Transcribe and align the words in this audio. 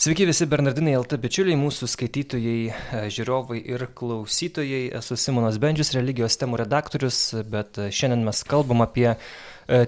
Sveiki 0.00 0.24
visi 0.24 0.46
Bernardinai 0.48 0.94
LT 0.96 1.18
bičiuliai, 1.20 1.58
mūsų 1.60 1.84
skaitytojai, 1.92 2.60
e, 2.72 3.00
žiūrovai 3.12 3.58
ir 3.68 3.82
klausytojai. 3.98 4.86
Esu 4.96 5.18
Simonas 5.20 5.58
Bendžius, 5.60 5.90
religijos 5.92 6.38
temų 6.40 6.62
redaktorius, 6.62 7.18
bet 7.44 7.76
e, 7.76 7.90
šiandien 7.92 8.24
mes 8.24 8.40
kalbam 8.48 8.80
apie 8.80 9.04
e, 9.10 9.18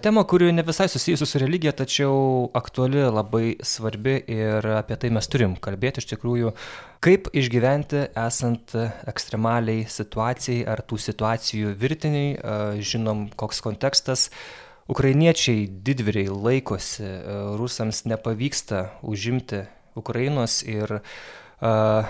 temą, 0.04 0.26
kuri 0.28 0.50
ne 0.52 0.66
visai 0.68 0.90
susijusi 0.92 1.30
su 1.30 1.40
religija, 1.40 1.72
tačiau 1.80 2.50
aktuali, 2.60 3.00
labai 3.08 3.56
svarbi 3.64 4.18
ir 4.36 4.70
apie 4.82 5.00
tai 5.00 5.14
mes 5.16 5.32
turim 5.32 5.56
kalbėti 5.56 6.04
iš 6.04 6.10
tikrųjų, 6.12 6.52
kaip 7.00 7.32
išgyventi 7.32 8.10
esant 8.12 8.76
ekstremaliai 9.08 9.88
situacijai 9.88 10.68
ar 10.68 10.84
tų 10.84 11.00
situacijų 11.08 11.72
virtiniai, 11.72 12.36
žinom, 12.84 13.30
koks 13.32 13.64
kontekstas. 13.64 14.28
Ukrainiečiai 14.92 15.70
didvyriai 15.72 16.28
laikosi, 16.28 17.14
rusams 17.56 18.04
nepavyksta 18.12 18.90
užimti 19.00 19.70
Ukrainos 19.98 20.62
ir 20.66 21.00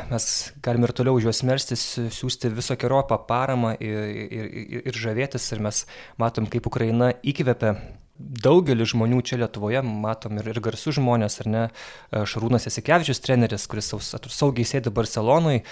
mes 0.08 0.26
galime 0.64 0.88
ir 0.88 0.94
toliau 0.96 1.18
už 1.18 1.26
juos 1.28 1.42
melstis, 1.44 1.82
siūsti 2.16 2.48
visokiojopą 2.56 3.18
paramą 3.28 3.74
ir, 3.84 3.98
ir, 4.08 4.46
ir, 4.62 4.86
ir 4.88 4.96
žavėtis 4.96 5.50
ir 5.52 5.60
mes 5.60 5.82
matom, 6.16 6.46
kaip 6.48 6.66
Ukraina 6.70 7.10
įkvepia 7.20 7.74
daugelį 8.22 8.86
žmonių 8.92 9.20
čia 9.26 9.38
Lietuvoje, 9.40 9.82
matom 9.82 10.38
ir, 10.40 10.52
ir 10.52 10.60
garsus 10.64 10.96
žmonės, 10.98 11.40
ar 11.42 11.50
ne, 11.50 11.64
Šarūnas 12.12 12.68
Esikevičius 12.70 13.22
treneris, 13.24 13.66
kuris 13.70 13.90
saugiai 13.92 14.68
sėdi 14.68 14.92
Barcelonui, 14.94 15.62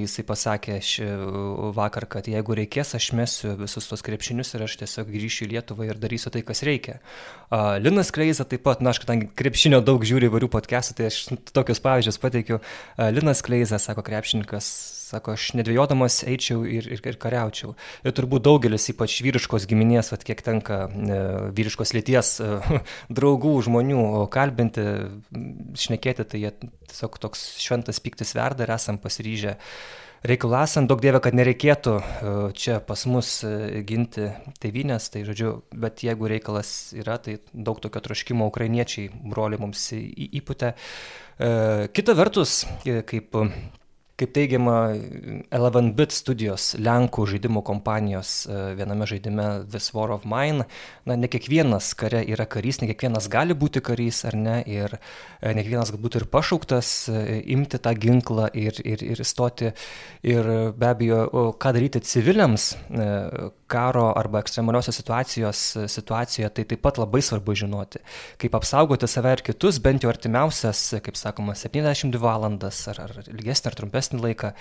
jisai 0.00 0.24
pasakė 0.26 0.78
ši, 0.84 1.08
vakar, 1.76 2.06
kad 2.10 2.28
jeigu 2.30 2.56
reikės, 2.58 2.94
aš 2.98 3.10
mesiu 3.16 3.54
visus 3.58 3.88
tos 3.90 4.04
krepšinius 4.06 4.54
ir 4.56 4.66
aš 4.66 4.78
tiesiog 4.82 5.10
grįšiu 5.14 5.46
į 5.46 5.50
Lietuvą 5.54 5.88
ir 5.88 6.00
darysiu 6.00 6.32
tai, 6.34 6.44
kas 6.46 6.64
reikia. 6.66 6.98
Linas 7.82 8.12
Kleiza 8.14 8.46
taip 8.48 8.64
pat, 8.66 8.82
na, 8.84 8.94
aš 8.94 9.02
kadangi 9.04 9.30
krepšinio 9.38 9.82
daug 9.84 10.04
žiūriu 10.06 10.30
įvairių 10.30 10.50
podcastų, 10.52 10.98
tai 10.98 11.10
aš 11.10 11.20
tokius 11.54 11.82
pavyzdžius 11.84 12.20
pateikiu. 12.22 12.62
Linas 12.98 13.44
Kleiza, 13.46 13.78
sako 13.82 14.04
krepšininkas, 14.06 14.70
sako, 15.10 15.34
aš 15.36 15.50
nedvėjodamas 15.58 16.22
eičiau 16.28 16.64
ir, 16.68 16.86
ir, 16.90 17.02
ir 17.02 17.18
kariaučiau. 17.20 17.74
Ir 18.06 18.14
turbūt 18.16 18.44
daugelis, 18.46 18.88
ypač 18.92 19.18
vyriškos 19.24 19.66
giminės, 19.70 20.12
vat, 20.14 20.24
kiek 20.26 20.42
tenka 20.46 20.82
e, 20.88 21.22
vyriškos 21.56 21.94
lyties 21.96 22.36
e, 22.44 22.50
draugų, 23.16 23.56
žmonių 23.66 24.04
kalbinti, 24.32 24.86
šnekėti, 25.80 26.28
tai 26.30 26.44
jie 26.44 26.52
tiesiog 26.90 27.18
toks 27.22 27.50
šventas 27.62 28.02
piktis 28.02 28.36
verda 28.38 28.66
ir 28.66 28.74
esam 28.76 29.00
pasiryžę 29.02 29.56
reikalų 30.26 30.58
esant, 30.60 30.90
daug 30.90 31.00
dievė, 31.00 31.22
kad 31.24 31.36
nereikėtų 31.38 31.96
e, 31.96 32.34
čia 32.60 32.78
pas 32.84 33.06
mus 33.08 33.32
ginti 33.88 34.28
tėvynės, 34.62 35.08
tai 35.14 35.24
žodžiu, 35.28 35.56
bet 35.72 36.04
jeigu 36.06 36.30
reikalas 36.30 36.92
yra, 36.96 37.18
tai 37.22 37.40
daug 37.52 37.80
tokio 37.82 38.04
troškimo 38.04 38.48
ukrainiečiai, 38.52 39.10
broliai 39.32 39.62
mums 39.62 39.90
įputė. 39.96 40.74
Kita 41.40 42.12
vertus, 42.12 42.66
kaip 42.84 43.38
Kaip 44.20 44.34
teigiama, 44.36 44.74
Eleven 45.48 45.94
Bit 45.96 46.12
studijos 46.12 46.74
Lenkų 46.76 47.24
žaidimų 47.30 47.62
kompanijos 47.64 48.32
e, 48.44 48.58
viename 48.76 49.06
žaidime 49.08 49.46
This 49.72 49.94
War 49.96 50.12
of 50.12 50.26
Mine, 50.28 50.66
na, 51.08 51.16
ne 51.16 51.30
kiekvienas 51.30 51.94
kare 51.96 52.20
yra 52.28 52.44
karys, 52.44 52.82
ne 52.82 52.90
kiekvienas 52.90 53.30
gali 53.32 53.56
būti 53.56 53.80
karys 53.80 54.20
ar 54.28 54.36
ne, 54.36 54.58
ir 54.68 54.98
e, 54.98 55.54
ne 55.54 55.62
kiekvienas 55.62 55.94
galbūt 55.94 56.18
ir 56.20 56.26
pašauktas 56.36 56.90
e, 57.08 57.22
imti 57.56 57.80
tą 57.80 57.94
ginklą 57.96 58.50
ir, 58.52 58.82
ir, 58.84 59.06
ir 59.14 59.24
stoti. 59.24 59.72
Ir 60.28 60.52
be 60.76 60.92
abejo, 60.92 61.24
ką 61.56 61.72
daryti 61.78 62.04
civiliams 62.04 62.74
karo 63.70 64.10
arba 64.18 64.42
ekstremaliosios 64.42 64.98
situacijos 65.00 65.62
situacijoje, 65.90 66.50
tai 66.56 66.64
taip 66.72 66.82
pat 66.84 67.00
labai 67.00 67.22
svarbu 67.24 67.54
žinoti. 67.62 68.02
Kaip 68.40 68.56
apsaugoti 68.58 69.08
save 69.10 69.34
ir 69.36 69.44
kitus, 69.46 69.80
bent 69.82 70.04
jau 70.04 70.12
artimiausias, 70.12 70.82
kaip 71.04 71.18
sakoma, 71.18 71.56
72 71.58 72.20
valandas 72.22 72.82
ar, 72.92 73.02
ar 73.06 73.30
ilgesnį 73.30 73.70
ar 73.70 73.78
trumpesnį 73.80 74.22
laiką. 74.26 74.52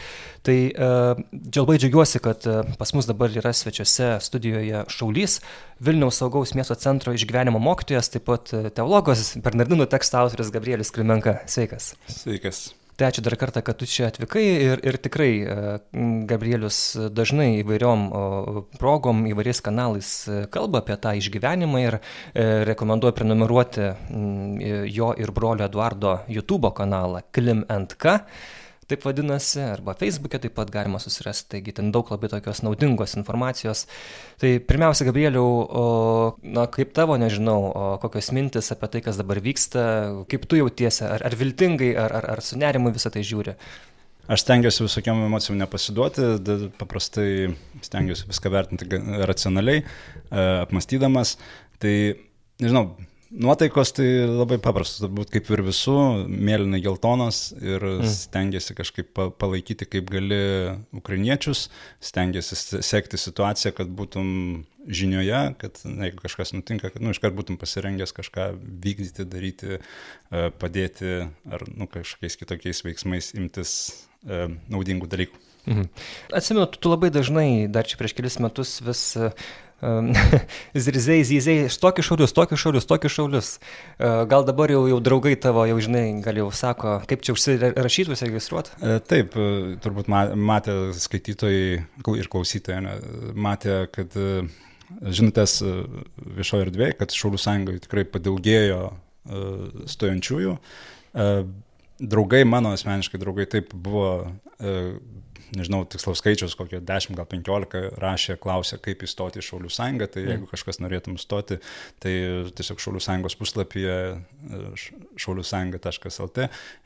Tai 0.45 0.57
uh, 0.69 1.23
labai 1.57 1.79
džiaugiuosi, 1.81 2.23
kad 2.23 2.49
uh, 2.49 2.73
pas 2.79 2.95
mus 2.95 3.09
dabar 3.09 3.33
yra 3.33 3.53
svečiuose 3.55 4.15
studijoje 4.25 4.85
Šaulys, 4.93 5.39
Vilniaus 5.83 6.19
saugaus 6.19 6.55
miesto 6.57 6.75
centro 6.79 7.13
išgyvenimo 7.15 7.61
mokytojas, 7.63 8.11
taip 8.13 8.27
pat 8.29 8.53
uh, 8.55 8.67
teologas, 8.73 9.33
Bernardinų 9.43 9.89
teksto 9.91 10.21
autoris 10.23 10.53
Gabrielis 10.53 10.93
Klimenka. 10.95 11.39
Sveikas. 11.49 11.93
Sveikas. 12.11 12.69
Ačiū 12.99 13.23
dar 13.23 13.35
kartą, 13.39 13.63
kad 13.63 13.77
tu 13.79 13.87
čia 13.87 14.09
atvykai 14.09 14.43
ir, 14.43 14.81
ir 14.83 14.97
tikrai 14.99 15.31
Gabrielius 16.27 16.79
dažnai 17.15 17.61
įvairiom 17.61 18.05
progom, 18.79 19.23
įvairiais 19.31 19.61
kanalais 19.63 20.09
kalba 20.53 20.83
apie 20.83 20.97
tą 20.99 21.15
išgyvenimą 21.19 21.83
ir 21.85 21.99
rekomenduoju 22.69 23.15
prenumeruoti 23.15 23.89
jo 24.91 25.13
ir 25.15 25.31
brolio 25.35 25.69
Eduardo 25.69 26.19
YouTube 26.27 26.73
kanalą 26.75 27.23
KlimNK 27.31 28.19
taip 28.89 29.05
vadinasi, 29.05 29.61
arba 29.75 29.93
Facebook'e 29.97 30.39
taip 30.43 30.55
pat 30.57 30.71
galima 30.73 30.99
susirasti, 31.01 31.47
taigi 31.55 31.75
ten 31.77 31.91
daug 31.95 32.09
labai 32.11 32.29
tokios 32.31 32.63
naudingos 32.65 33.15
informacijos. 33.19 33.85
Tai 34.41 34.51
pirmiausia, 34.69 35.07
Gabrieliau, 35.09 36.33
na 36.55 36.65
kaip 36.73 36.95
tavo, 36.97 37.17
nežinau, 37.21 37.59
kokios 38.03 38.31
mintis 38.35 38.71
apie 38.75 38.89
tai, 38.95 39.03
kas 39.05 39.19
dabar 39.21 39.41
vyksta, 39.45 39.83
kaip 40.31 40.49
tu 40.49 40.59
jautiesi, 40.61 41.05
ar, 41.07 41.25
ar 41.29 41.37
viltingai, 41.39 41.93
ar, 41.99 42.17
ar, 42.21 42.29
ar 42.35 42.43
su 42.45 42.59
nerimu 42.59 42.93
visą 42.95 43.13
tai 43.13 43.25
žiūri? 43.27 43.55
Aš 44.29 44.43
stengiuosi 44.43 44.83
visokiam 44.85 45.23
emocijom 45.25 45.57
nepasiduoti, 45.57 46.25
paprastai 46.77 47.29
stengiuosi 47.81 48.27
viską 48.29 48.51
vertinti 48.53 48.99
racionaliai, 49.25 49.81
e, 49.81 50.43
apmastydamas. 50.67 51.31
Tai, 51.81 51.93
nežinau, 52.61 52.91
Nuotaikos 53.29 53.91
tai 53.93 54.07
labai 54.25 54.57
paprastos, 54.57 55.03
turbūt 55.03 55.29
kaip 55.29 55.51
ir 55.53 55.61
visų, 55.67 55.95
mėlynai 56.25 56.79
geltonos 56.81 57.51
ir 57.61 57.83
mm. 57.85 58.07
stengiasi 58.09 58.73
kažkaip 58.73 59.21
palaikyti 59.37 59.85
kaip 59.85 60.07
gali 60.09 60.39
ukrainiečius, 60.97 61.67
stengiasi 62.01 62.81
sekti 62.81 63.19
situaciją, 63.21 63.75
kad 63.77 63.91
būtum 63.93 64.31
žinioje, 64.89 65.43
kad 65.61 65.77
na, 65.85 66.07
jeigu 66.07 66.23
kažkas 66.23 66.55
nutinka, 66.55 66.89
kad 66.89 67.05
nu, 67.05 67.13
iškart 67.13 67.37
būtum 67.37 67.59
pasirengęs 67.61 68.15
kažką 68.17 68.49
vykdyti, 68.57 69.27
daryti, 69.29 69.77
e, 69.77 70.49
padėti 70.57 71.13
ar 71.53 71.67
nu, 71.69 71.85
kažkokiais 71.91 72.39
kitokiais 72.41 72.81
veiksmais 72.87 73.29
imtis 73.37 73.75
e, 74.25 74.47
naudingų 74.73 75.11
dalykų. 75.11 75.45
Mhm. 75.69 75.85
Atsimenu, 76.33 76.65
tu 76.73 76.89
labai 76.89 77.11
dažnai, 77.13 77.49
dar 77.69 77.85
čia 77.85 77.99
prieš 77.99 78.17
kelis 78.17 78.39
metus 78.41 78.79
vis 78.81 79.03
zirzei, 80.85 81.23
zyzei, 81.23 81.67
tokius 81.81 82.09
šaulius, 82.09 82.33
tokius 82.35 82.63
šaulius, 82.63 82.87
tokius 82.89 83.15
šaulius. 83.15 83.51
Gal 83.99 84.45
dabar 84.47 84.71
jau, 84.73 84.81
jau 84.91 84.99
draugai 85.03 85.35
tavo, 85.39 85.63
jau 85.69 85.77
žinai, 85.83 86.03
gal 86.25 86.41
jau 86.41 86.49
sako, 86.55 86.97
kaip 87.09 87.23
čia 87.25 87.35
užsirašyti, 87.35 88.13
užsiregistruoti? 88.15 88.75
E, 88.83 88.97
taip, 89.09 89.37
e, 89.39 89.77
turbūt 89.83 90.09
matė 90.11 90.75
skaitytojai 90.99 92.19
ir 92.19 92.31
klausytojai, 92.31 92.97
matė, 93.39 93.79
kad 93.95 94.17
e, 94.19 94.43
žinutės 95.15 95.59
viešoje 95.63 96.67
erdvėje, 96.67 96.99
kad 96.99 97.15
Šaulių 97.15 97.39
sąjungoje 97.39 97.83
tikrai 97.85 98.07
padaugėjo 98.09 98.83
stojančiųjų. 99.91 100.53
Draugai, 101.99 102.39
mano 102.47 102.71
asmeniškai 102.73 103.19
draugai, 103.21 103.45
taip 103.51 103.75
buvo 103.75 104.07
nežinau, 105.57 105.83
tikslaus 105.89 106.21
skaičiaus, 106.21 106.55
kokio 106.59 106.81
10 106.85 107.17
gal 107.17 107.27
15 107.29 107.99
rašė, 108.01 108.37
klausė, 108.41 108.79
kaip 108.83 109.03
įstoti 109.05 109.41
į 109.41 109.45
Šaulių 109.45 109.71
sąjungą, 109.73 110.09
tai 110.13 110.25
jeigu 110.25 110.43
mm. 110.43 110.51
kažkas 110.51 110.81
norėtum 110.83 111.17
stoti, 111.21 111.59
tai 112.03 112.13
tiesiog 112.57 112.83
Šaulių 112.83 113.03
sąjungos 113.03 113.37
puslapyje 113.39 113.97
šauliusąjunga.lt 115.19 116.37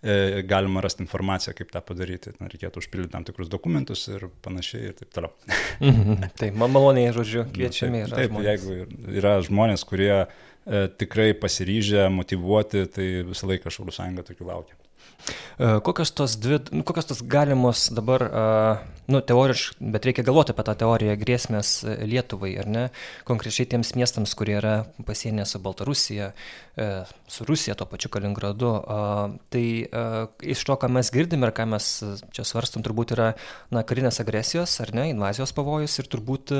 e, 0.03 0.43
galima 0.43 0.81
rasti 0.81 1.03
informaciją, 1.03 1.55
kaip 1.57 1.73
tą 1.73 1.81
padaryti. 1.85 2.33
Na, 2.39 2.49
reikėtų 2.51 2.83
užpildyti 2.83 3.13
tam 3.15 3.27
tikrus 3.27 3.51
dokumentus 3.51 4.07
ir 4.11 4.27
panašiai 4.45 4.89
ir 4.91 4.97
taip 4.99 5.13
toliau. 5.15 5.33
Mhm. 5.79 6.29
taip, 6.39 6.57
man 6.59 6.73
maloniai, 6.73 7.13
žodžiu, 7.15 7.45
kviečiami 7.53 8.03
yra. 8.05 8.21
Taip, 8.21 8.31
žmonės. 8.31 8.49
jeigu 8.49 9.17
yra 9.19 9.35
žmonės, 9.45 9.85
kurie 9.87 10.13
e, 10.21 10.25
tikrai 11.01 11.31
pasiryžę, 11.37 12.07
motivuoti, 12.13 12.87
tai 12.93 13.09
visą 13.29 13.51
laiką 13.51 13.73
Šaulių 13.73 13.95
sąjunga 13.99 14.25
tokių 14.29 14.49
laukia. 14.49 14.82
E, 15.57 15.79
kokios 15.85 16.11
tos 16.11 16.35
dvi, 16.41 16.59
nu, 16.71 16.83
kokios 16.83 17.05
tos 17.05 17.21
galimos 17.21 17.85
dabar, 17.93 18.23
e, 18.25 18.43
nu, 19.11 19.21
teoriškai, 19.21 19.91
bet 19.93 20.07
reikia 20.07 20.25
galvoti 20.25 20.53
apie 20.53 20.65
tą 20.67 20.75
teoriją 20.81 21.15
grėsmės 21.21 21.71
e, 21.85 21.95
Lietuvai, 22.09 22.53
ar 22.61 22.69
ne, 22.69 22.83
konkrečiai 23.27 23.67
tiems 23.69 23.93
miestams, 23.99 24.33
kurie 24.39 24.57
yra 24.59 24.73
pasienė 25.07 25.45
su 25.49 25.61
Baltarusija, 25.63 26.31
su 27.29 27.45
Rusija, 27.45 27.75
to 27.77 27.85
pačiu 27.85 28.09
Kaliningradu. 28.09 28.71
Tai 29.53 29.63
iš 30.41 30.63
to, 30.65 30.77
ką 30.81 30.89
mes 30.89 31.11
girdime 31.13 31.45
ir 31.45 31.53
ką 31.53 31.67
mes 31.69 31.89
čia 32.33 32.45
svarstum, 32.47 32.81
turbūt 32.85 33.13
yra, 33.13 33.33
na, 33.73 33.83
karinės 33.85 34.17
agresijos, 34.23 34.79
ar 34.81 34.93
ne, 34.97 35.11
invazijos 35.13 35.53
pavojus 35.53 35.99
ir 36.01 36.09
turbūt 36.09 36.55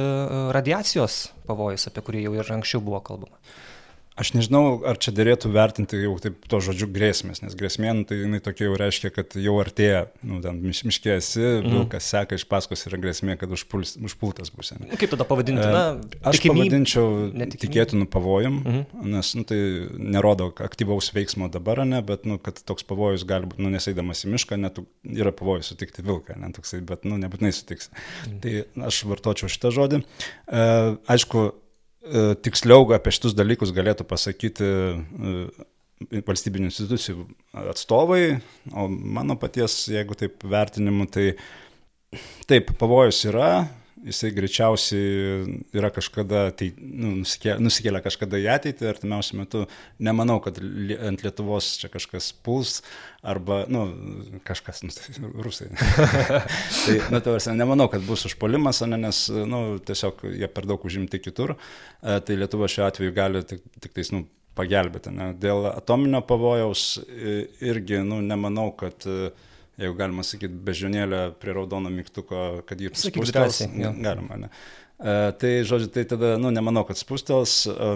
radiacijos 0.53 1.23
pavojus, 1.49 1.89
apie 1.89 2.05
kurį 2.05 2.27
jau 2.27 2.37
ir 2.37 2.53
anksčiau 2.59 2.83
buvo 2.85 3.01
kalbama. 3.09 3.41
Aš 4.13 4.29
nežinau, 4.35 4.83
ar 4.85 4.99
čia 5.01 5.09
dėlėtų 5.15 5.49
vertinti 5.53 5.97
jau 5.97 6.13
taip 6.21 6.43
to 6.49 6.59
žodžiu 6.61 6.85
grėsmės, 6.93 7.39
nes 7.41 7.55
grėsmė, 7.57 7.95
nu, 7.97 8.03
tai 8.05 8.19
jinai 8.19 8.39
tokia 8.45 8.67
jau 8.67 8.75
reiškia, 8.77 9.09
kad 9.15 9.33
jau 9.41 9.55
artėja, 9.57 10.03
nu, 10.21 10.37
ten 10.43 10.59
miš, 10.61 10.83
miškė 10.85 11.15
esi, 11.15 11.41
mm. 11.41 11.71
vilkas 11.73 12.09
seka 12.13 12.37
iš 12.37 12.45
paskos 12.49 12.85
yra 12.85 12.99
grėsmė, 13.01 13.39
kad 13.41 13.53
užpuls, 13.55 13.95
užpultas 13.97 14.53
bus. 14.53 14.69
Nu, 14.77 14.91
kaip 15.01 15.15
tada 15.15 15.25
pavadinti? 15.25 15.65
Na, 15.65 15.81
aš 16.29 16.37
tikimybė, 16.37 16.67
pavadinčiau 16.67 17.07
netikimybė. 17.31 17.63
tikėtinų 17.65 18.09
pavojum, 18.13 18.59
mm 18.61 19.09
nes 19.13 19.29
nu, 19.35 19.43
tai 19.47 19.57
nerodo 19.99 20.47
aktyvaus 20.63 21.09
veiksmo 21.13 21.49
dabar, 21.51 21.81
ne, 21.87 21.99
bet 22.05 22.23
nu, 22.29 22.37
kad 22.41 22.61
toks 22.65 22.85
pavojus 22.87 23.25
gali 23.27 23.49
būti, 23.49 23.61
nu, 23.65 23.71
neseidamas 23.73 24.23
į 24.23 24.31
mišką, 24.33 24.57
net 24.61 24.79
yra 25.09 25.33
pavojus 25.35 25.73
sutikti 25.73 26.05
vilką, 26.05 26.37
ne, 26.39 26.51
toksai, 26.55 26.79
bet 26.87 27.03
nu, 27.09 27.17
nebūtinai 27.21 27.51
sutiks. 27.53 27.91
Mm. 28.29 28.39
Tai 28.43 28.87
aš 28.89 29.03
vartočiau 29.09 29.51
šitą 29.51 29.73
žodį. 29.75 30.01
E, 30.01 30.63
aišku, 31.13 31.45
E, 31.45 31.62
tiksliau 32.43 32.87
apie 32.95 33.13
šitus 33.15 33.35
dalykus 33.37 33.71
galėtų 33.75 34.05
pasakyti 34.07 34.65
e, 34.67 35.35
valstybinių 36.27 36.67
institucijų 36.67 37.27
atstovai, 37.71 38.41
o 38.75 38.87
mano 38.89 39.37
paties, 39.39 39.85
jeigu 39.91 40.17
taip 40.19 40.43
vertinimu, 40.51 41.07
tai 41.07 41.29
taip, 42.49 42.73
pavojus 42.79 43.23
yra, 43.29 43.69
jisai 44.07 44.31
greičiausiai 44.35 45.55
yra 45.75 45.89
kažkada, 45.93 46.45
tai 46.57 46.69
nu, 46.77 47.15
nusikėlė 47.21 48.01
kažkada 48.03 48.39
į 48.41 48.49
ateitį, 48.53 48.87
artimiausiu 48.89 49.39
metu 49.39 49.63
nemanau, 50.03 50.39
kad 50.43 50.59
ant 50.59 51.23
Lietuvos 51.25 51.73
čia 51.81 51.89
kažkas 51.93 52.31
puls, 52.45 52.81
arba, 53.23 53.63
nu, 53.71 53.85
kažkas, 54.47 54.83
nu, 54.85 54.91
tai 54.95 55.15
rusai. 55.45 55.69
tai, 56.83 56.97
nu, 57.13 57.21
tavars, 57.23 57.49
nemanau, 57.55 57.87
kad 57.91 58.03
bus 58.07 58.27
užpolimas, 58.29 58.83
ne, 58.89 58.99
nes, 59.05 59.25
nu, 59.49 59.63
tiesiog 59.83 60.25
jie 60.33 60.51
per 60.51 60.67
daug 60.69 60.83
užimti 60.83 61.21
kitur, 61.23 61.55
e, 61.55 62.19
tai 62.19 62.39
Lietuva 62.39 62.69
šiuo 62.71 62.87
atveju 62.89 63.15
gali 63.15 63.43
tik, 63.47 63.63
tik 63.79 63.95
tais, 63.95 64.11
nu, 64.15 64.25
pagelbėti. 64.53 65.09
Ne? 65.09 65.31
Dėl 65.41 65.65
atominio 65.71 66.21
pavojaus 66.29 66.99
irgi, 67.63 68.03
nu, 68.05 68.19
nemanau, 68.21 68.67
kad 68.77 69.07
uh, 69.09 69.31
jeigu 69.81 69.97
galima 69.97 70.25
sakyti, 70.25 70.53
bežionėlę 70.67 71.23
prie 71.41 71.55
raudono 71.55 71.91
mygtuko, 71.93 72.63
kad 72.67 72.81
jį 72.81 72.93
spustels, 72.97 73.63
galima, 73.73 74.39
ne. 74.45 74.51
E, 74.99 75.15
tai, 75.39 75.53
žodžiu, 75.67 75.89
tai 75.93 76.05
tada, 76.09 76.35
nu, 76.41 76.53
nemanau, 76.53 76.85
kad 76.87 76.99
spustels, 76.99 77.63
e, 77.67 77.93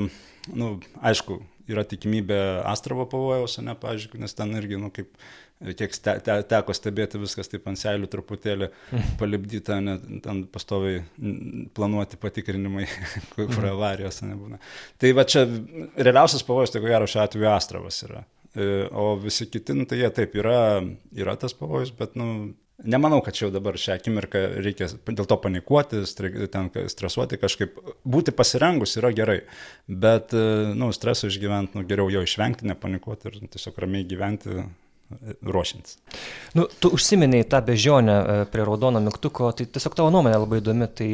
nu, 0.57 0.71
aišku, 1.05 1.39
yra 1.71 1.83
tikimybė 1.87 2.39
Astravo 2.67 3.05
pavojaus, 3.09 3.59
ne, 3.63 3.75
pavyzdžiui, 3.77 4.21
nes 4.23 4.33
ten 4.35 4.55
irgi, 4.57 4.79
nu, 4.81 4.89
kaip, 4.93 5.11
kiek 5.77 5.93
te, 6.03 6.15
te, 6.23 6.37
teko 6.51 6.75
stebėti 6.75 7.21
viskas 7.21 7.51
taip 7.51 7.67
ant 7.69 7.79
seilių 7.79 8.09
truputėlį 8.11 8.69
palipdyta, 9.21 9.79
ne, 9.83 9.97
ten 10.23 10.43
pastoviai 10.51 11.03
planuoti 11.77 12.19
patikrinimai, 12.21 12.87
kur 13.35 13.49
mhm. 13.51 13.69
avarijos 13.75 14.23
nebūna. 14.25 14.61
Tai 14.97 15.13
va 15.17 15.27
čia 15.29 15.45
realiausias 15.45 16.45
pavojus, 16.47 16.73
tai 16.73 16.83
ko 16.83 16.91
gero 16.91 17.09
šiuo 17.09 17.23
atveju 17.25 17.51
Astravas 17.53 18.01
yra. 18.07 18.25
E, 18.57 18.87
o 18.91 19.11
visi 19.21 19.45
kiti, 19.45 19.75
nu, 19.77 19.85
tai 19.85 19.99
jie 20.01 20.07
taip 20.17 20.33
yra, 20.39 20.81
yra 21.13 21.35
tas 21.37 21.53
pavojus, 21.53 21.91
bet, 21.93 22.15
nu, 22.17 22.55
nemanau, 22.89 23.19
kad 23.25 23.37
čia 23.37 23.45
jau 23.45 23.51
dabar 23.53 23.77
šią 23.77 23.99
akimirką 23.99 24.41
reikia 24.65 24.87
dėl 25.05 25.27
to 25.29 25.37
panikuoti, 25.43 26.01
ten 26.53 26.71
stresuoti 26.89 27.37
kažkaip. 27.41 27.77
Būti 28.07 28.33
pasirengus 28.33 28.97
yra 28.97 29.13
gerai, 29.13 29.39
bet, 29.87 30.33
e, 30.33 30.73
nu, 30.77 30.89
streso 30.95 31.29
išgyventi, 31.29 31.77
nu, 31.77 31.85
geriau 31.89 32.09
jo 32.13 32.25
išvengti, 32.25 32.65
nepanikuoti 32.71 33.29
ir 33.29 33.39
tiesiog 33.45 33.77
ramiai 33.85 34.09
gyventi 34.09 34.65
ruošiantis. 35.41 35.97
Nu, 36.53 36.65
tu 36.79 36.89
užsiminiai 36.93 37.45
tą 37.47 37.61
bežionę 37.63 38.15
e, 38.17 38.45
prie 38.51 38.65
raudono 38.67 38.99
mygtuko, 39.03 39.51
tai 39.55 39.67
tiesiog 39.71 39.95
tavo 39.95 40.11
nuomonė 40.11 40.39
labai 40.41 40.59
įdomi, 40.59 40.87
tai, 40.99 41.07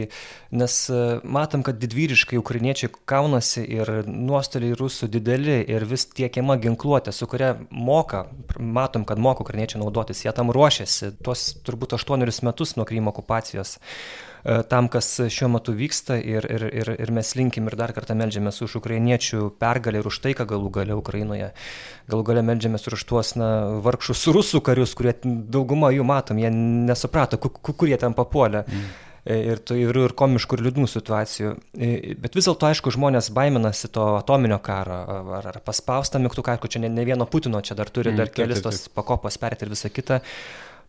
nes 0.56 0.78
e, 0.90 1.02
matom, 1.24 1.62
kad 1.66 1.78
didvyriškai 1.82 2.40
ukrainiečiai 2.42 2.90
kaunasi 3.10 3.64
ir 3.78 3.92
nuostoliai 4.08 4.74
rusų 4.80 5.12
dideli 5.14 5.60
ir 5.76 5.86
vis 5.90 6.08
tiekiama 6.10 6.58
ginkluotė, 6.64 7.14
su 7.14 7.30
kuria 7.30 7.54
moka, 7.70 8.26
matom, 8.58 9.06
kad 9.10 9.22
moka 9.22 9.46
ukrainiečiai 9.46 9.84
naudotis, 9.84 10.26
jie 10.26 10.34
tam 10.34 10.54
ruošiasi, 10.56 11.14
tuos 11.24 11.52
turbūt 11.66 11.98
aštuonerius 12.00 12.42
metus 12.48 12.78
nuo 12.80 12.90
Krymo 12.90 13.14
okupacijos. 13.14 13.78
E, 14.44 14.58
tam, 14.68 14.90
kas 14.92 15.08
šiuo 15.32 15.48
metu 15.54 15.72
vyksta 15.76 16.18
ir, 16.20 16.44
ir, 16.52 16.66
ir, 16.68 16.90
ir 17.00 17.12
mes 17.16 17.30
linkim 17.40 17.70
ir 17.70 17.78
dar 17.80 17.94
kartą 17.96 18.16
melžiamės 18.20 18.60
už 18.66 18.76
ukrainiečių 18.82 19.54
pergalę 19.60 20.02
ir 20.02 20.10
už 20.10 20.20
taiką 20.26 20.48
galų 20.50 20.72
gale 20.80 20.98
Ukrainoje. 21.00 21.54
Galų 22.12 22.26
gale 22.28 22.44
melžiamės 22.44 22.84
ir 22.90 22.98
už 22.98 23.06
tuos 23.08 23.34
na, 23.40 23.50
vargšus 23.86 24.26
rusų 24.36 24.60
karius, 24.68 24.98
kurie 25.00 25.16
dauguma 25.24 25.94
jų 25.96 26.04
matom, 26.08 26.44
jie 26.44 26.52
nesuprato, 26.52 27.40
kur 27.40 27.88
jie 27.88 28.00
ten 28.00 28.16
papuolė. 28.18 28.66
Mm 28.68 28.92
e, 29.24 29.38
ir 29.54 29.62
įvairių 29.64 30.02
ir 30.10 30.14
komiškų 30.20 30.58
ir 30.58 30.66
liūdnų 30.66 30.90
situacijų. 30.92 31.54
E, 31.80 31.92
bet 32.20 32.36
vis 32.36 32.50
dėlto, 32.50 32.68
aišku, 32.68 32.92
žmonės 32.92 33.32
baiminasi 33.32 33.88
to 33.96 34.10
atominio 34.18 34.58
karo, 34.60 34.98
ar, 35.40 35.48
ar 35.54 35.62
paspaustą 35.64 36.20
mygtuką, 36.20 36.58
aišku, 36.58 36.68
čia 36.68 36.84
ne, 36.84 36.92
ne 36.92 37.08
vieno 37.08 37.24
Putino, 37.32 37.64
čia 37.64 37.80
dar 37.80 37.88
turi 37.88 38.12
mm, 38.12 38.20
dar 38.20 38.36
kelis 38.36 38.60
tos 38.66 38.90
pakopos 38.92 39.40
perėti 39.40 39.64
ir 39.64 39.72
visą 39.72 39.94
kitą. 39.96 40.20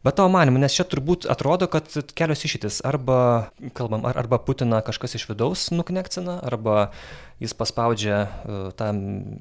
Bet 0.05 0.19
tavo 0.21 0.29
manimu, 0.29 0.61
nes 0.61 0.75
čia 0.77 0.85
turbūt 0.85 1.25
atrodo, 1.33 1.65
kad 1.73 1.89
kelios 2.13 2.45
išeitis. 2.45 2.83
Arba, 2.85 3.49
kalbam, 3.73 4.05
ar, 4.05 4.19
arba 4.21 4.37
Putiną 4.37 4.83
kažkas 4.85 5.17
iš 5.17 5.25
vidaus 5.31 5.71
nuknekcina, 5.73 6.43
arba 6.45 6.91
jis 7.43 7.55
paspaudžia, 7.55 8.19
e, 8.25 8.59
tą, 8.79 8.89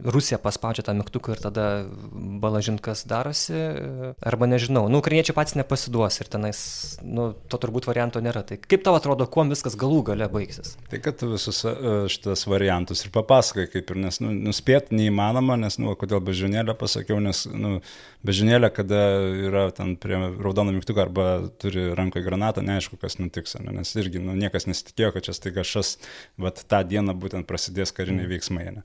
Rusija 0.03 0.39
paspaudžia 0.41 0.85
tą 0.87 0.95
mygtuką 0.97 1.35
ir 1.35 1.41
tada 1.43 1.65
balažint, 2.13 2.81
kas 2.81 3.05
darosi, 3.09 3.53
e, 3.53 4.13
arba 4.21 4.49
nežinau. 4.49 4.87
Nu, 4.89 5.01
ukrainiečiai 5.03 5.35
patys 5.37 5.57
nepasiduos 5.59 6.19
ir 6.21 6.29
tenais, 6.31 6.59
nu, 7.05 7.31
to 7.49 7.59
turbūt 7.61 7.87
varianto 7.89 8.21
nėra. 8.23 8.43
Tai 8.47 8.57
kaip 8.61 8.85
tau 8.85 8.97
atrodo, 8.97 9.27
kuo 9.29 9.45
viskas 9.49 9.77
galų 9.79 10.01
gale 10.09 10.27
baigsis? 10.31 10.75
Tai 10.89 11.01
kad 11.03 11.19
tu 11.21 11.29
visus 11.33 11.63
e, 11.69 11.73
šitas 12.11 12.47
variantus 12.49 13.05
ir 13.05 13.13
papasakai, 13.13 13.67
kaip 13.71 13.93
ir 13.93 14.01
nes, 14.07 14.19
nu, 14.23 14.33
nuspėti 14.49 14.97
neįmanoma, 14.97 15.57
nes, 15.61 15.77
nu, 15.81 15.93
kodėl 15.99 16.23
bežionėlę 16.25 16.75
pasakiau, 16.79 17.19
nes, 17.23 17.45
nu, 17.53 17.77
bežionėlė, 18.25 18.71
kada 18.73 19.03
yra 19.49 19.67
ten 19.75 19.95
prie 20.01 20.17
raudono 20.17 20.73
mygtuko 20.75 21.03
arba 21.03 21.27
turi 21.61 21.91
rankoje 21.97 22.25
granatą, 22.25 22.63
neaišku, 22.65 22.97
kas 23.01 23.19
nutiks, 23.19 23.57
ne, 23.61 23.75
nes 23.79 23.93
irgi, 23.99 24.21
nu, 24.23 24.35
niekas 24.39 24.65
nesitikėjo, 24.69 25.13
kad 25.15 25.27
čia 25.27 25.37
staiga 25.37 25.65
šas, 25.67 25.97
vat 26.41 26.63
tą 26.69 26.81
dieną 26.87 27.15
būtent 27.19 27.47
prasidės 27.49 27.82
prasidės 27.83 27.93
kariniai 27.95 28.25
mm. 28.25 28.31
veiksmai. 28.31 28.71
Ne? 28.77 28.83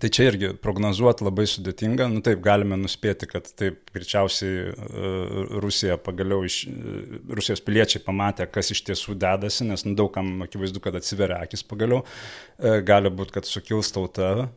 Tai 0.00 0.08
čia 0.10 0.30
irgi 0.30 0.48
prognozuoti 0.58 1.24
labai 1.26 1.44
sudėtinga, 1.46 2.08
nu 2.10 2.22
taip 2.24 2.40
galime 2.42 2.78
nuspėti, 2.80 3.28
kad 3.28 3.46
taip 3.54 3.90
greičiausiai 3.94 4.70
uh, 4.72 5.58
Rusija 5.62 5.98
pagaliau, 6.00 6.42
iš, 6.44 6.64
uh, 6.66 7.18
Rusijos 7.36 7.60
piliečiai 7.62 8.02
pamatė, 8.02 8.48
kas 8.50 8.72
iš 8.72 8.82
tiesų 8.88 9.14
dedasi, 9.20 9.66
nes 9.68 9.84
nu, 9.86 9.94
daugam 9.98 10.42
akivaizdu, 10.46 10.80
kad 10.82 10.96
atsiveria 10.96 11.42
akis 11.44 11.62
pagaliau, 11.62 12.02
uh, 12.02 12.80
gali 12.88 13.12
būti, 13.12 13.36
kad 13.36 13.46
sukils 13.46 13.92
tauta, 13.94 14.48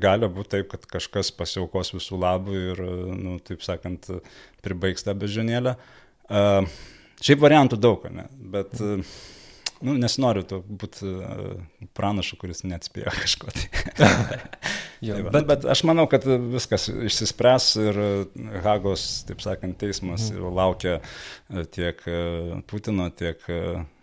gali 0.00 0.28
būti 0.32 0.56
taip, 0.56 0.72
kad 0.72 0.88
kažkas 0.96 1.30
pasiaukos 1.36 1.94
visų 1.94 2.18
labų 2.24 2.58
ir, 2.72 2.82
nu, 3.20 3.36
taip 3.44 3.62
sakant, 3.64 4.10
pribaigs 4.64 5.04
tą 5.06 5.14
bežionėlę. 5.16 5.76
Šiaip 7.24 7.40
variantų 7.40 7.78
daug, 7.78 8.08
ne? 8.10 8.26
bet 8.52 8.74
uh, 8.80 9.14
nu, 9.82 9.96
nesinoriu 10.00 10.44
to 10.48 10.60
būti 10.64 11.08
uh, 11.08 11.88
pranašu, 11.96 12.38
kuris 12.40 12.64
neatspėjo 12.66 13.12
kažko. 13.22 13.54
Tai. 13.54 13.66
jo, 15.04 15.18
tai 15.18 15.24
bet, 15.36 15.48
bet 15.50 15.66
aš 15.74 15.84
manau, 15.88 16.06
kad 16.10 16.26
viskas 16.26 16.88
išsispręs 16.92 17.70
ir 17.82 18.00
Hagos, 18.66 19.24
taip 19.28 19.42
sakant, 19.44 19.78
teismas 19.80 20.30
mm. 20.30 20.54
laukia 20.54 20.98
e, 20.98 21.64
tiek 21.74 22.00
e, 22.08 22.20
Putino, 22.70 23.10
tiek 23.14 23.42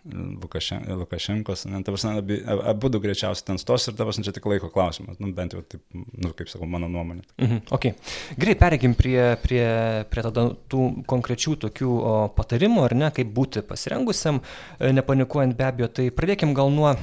Lukašenkos, 0.03 1.67
ne, 1.69 1.83
ta 1.85 1.91
prasme, 1.93 2.15
abi, 2.17 2.39
abu 2.65 2.89
du 2.89 2.97
greičiausiai 3.03 3.45
ten 3.51 3.59
stos 3.61 3.83
ir 3.85 3.93
ta 3.93 4.05
prasme, 4.07 4.23
čia 4.25 4.33
tik 4.33 4.47
laiko 4.49 4.71
klausimas, 4.73 5.19
nu, 5.21 5.29
bent 5.37 5.53
jau 5.53 5.61
taip, 5.61 5.83
nu, 5.93 6.31
kaip 6.37 6.49
sakau, 6.49 6.65
mano 6.69 6.89
nuomonė. 6.89 7.21
Mhm, 7.37 7.59
okay. 7.77 7.93
Gerai, 8.33 8.55
pereikim 8.57 8.95
prie, 8.97 9.19
prie, 9.43 9.61
prie 10.09 10.23
tada 10.25 10.47
tų 10.73 10.87
konkrečių 11.09 11.53
tokių 11.67 11.91
o, 11.91 12.15
patarimų, 12.33 12.87
ar 12.87 12.97
ne, 12.97 13.11
kaip 13.13 13.29
būti 13.35 13.61
pasirengusiam, 13.67 14.41
e, 14.79 14.89
nepanikuojant 14.97 15.53
be 15.59 15.69
abejo, 15.69 15.91
tai 16.01 16.07
pradėkim 16.17 16.55
gal 16.57 16.73
nuo, 16.73 16.95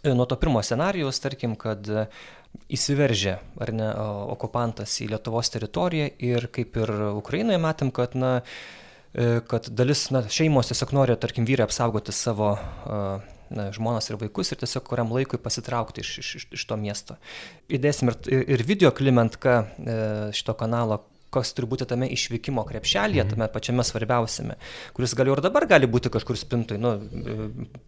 e, 0.00 0.16
nuo 0.16 0.24
to 0.24 0.40
pirmo 0.40 0.64
scenarijos, 0.64 1.20
tarkim, 1.20 1.52
kad 1.60 1.84
įsiveržė, 2.72 3.36
ar 3.60 3.76
ne, 3.76 3.92
okupantas 4.32 4.96
į 5.04 5.12
Lietuvos 5.12 5.52
teritoriją 5.52 6.08
ir 6.24 6.48
kaip 6.48 6.80
ir 6.80 6.96
Ukrainoje 7.12 7.60
matėm, 7.60 7.92
kad, 7.92 8.16
na, 8.16 8.38
E, 8.40 8.85
kad 9.48 9.70
dalis 9.72 10.08
na, 10.12 10.20
šeimos 10.28 10.68
tiesiog 10.68 10.92
nori, 10.92 11.16
tarkim, 11.20 11.46
vyrai 11.48 11.64
apsaugoti 11.64 12.12
savo 12.12 12.50
na, 13.50 13.70
žmonas 13.74 14.10
ir 14.10 14.18
vaikus 14.20 14.52
ir 14.52 14.60
tiesiog 14.60 14.86
kuriam 14.86 15.12
laikui 15.14 15.40
pasitraukti 15.42 16.02
iš, 16.04 16.12
iš, 16.22 16.46
iš 16.58 16.64
to 16.68 16.78
miesto. 16.80 17.18
Įdėsim 17.72 18.10
ir, 18.12 18.40
ir 18.56 18.64
video 18.66 18.92
klimentką 18.94 19.54
e, 19.56 19.98
šito 20.36 20.56
kanalo, 20.58 21.02
kas 21.34 21.52
turi 21.54 21.68
būti 21.68 21.86
tame 21.88 22.08
išvykimo 22.14 22.64
krepšelėje, 22.68 23.24
mhm. 23.24 23.34
tame 23.34 23.48
pačiame 23.52 23.84
svarbiausiame, 23.86 24.58
kuris 24.96 25.14
gal 25.18 25.30
ir 25.32 25.42
dabar 25.44 25.66
gali 25.68 25.88
būti 25.90 26.12
kažkur 26.12 26.38
spintui, 26.40 26.80
nu, 26.80 26.96
e, 26.96 27.38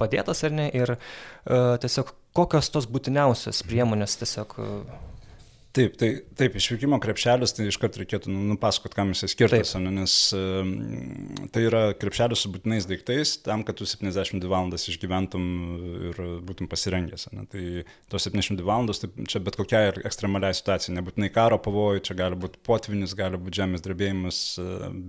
padėtas 0.00 0.44
ar 0.46 0.54
ne, 0.54 0.68
ir 0.74 0.96
uh, 0.96 1.76
tiesiog 1.82 2.12
kokios 2.36 2.70
tos 2.74 2.88
būtiniausios 2.90 3.64
priemonės 3.66 4.18
tiesiog 4.20 4.58
uh, 4.62 5.06
Taip, 5.76 5.98
tai, 6.00 6.08
taip, 6.32 6.54
išvykimo 6.56 6.96
krepšelis, 7.02 7.52
tai 7.52 7.66
iškart 7.68 7.98
reikėtų 8.00 8.30
nu, 8.32 8.40
nupasakot, 8.54 8.94
kam 8.96 9.10
jis 9.12 9.26
skirtas, 9.34 9.74
ne, 9.76 9.90
nes 9.98 10.14
tai 11.52 11.64
yra 11.66 11.82
krepšelis 11.92 12.40
su 12.40 12.50
būtinais 12.54 12.86
daiktais, 12.88 13.34
tam, 13.44 13.66
kad 13.68 13.76
tu 13.76 13.84
72 13.84 14.48
valandas 14.48 14.88
išgyventum 14.88 15.44
ir 16.08 16.22
būtum 16.48 16.70
pasirengęs. 16.72 17.28
Ne. 17.36 17.44
Tai 17.52 17.64
tos 18.08 18.24
72 18.30 18.64
valandos, 18.64 19.02
tai 19.04 19.28
čia 19.28 19.42
bet 19.44 19.60
kokia 19.60 19.84
ir 19.90 20.00
ekstremaliai 20.08 20.56
situacija, 20.56 20.96
nebūtinai 20.96 21.28
karo 21.36 21.60
pavojai, 21.60 22.00
čia 22.08 22.16
gali 22.16 22.40
būti 22.40 22.64
potvinis, 22.64 23.12
gali 23.18 23.36
būti 23.36 23.60
žemės 23.60 23.84
drebėjimas, 23.84 24.42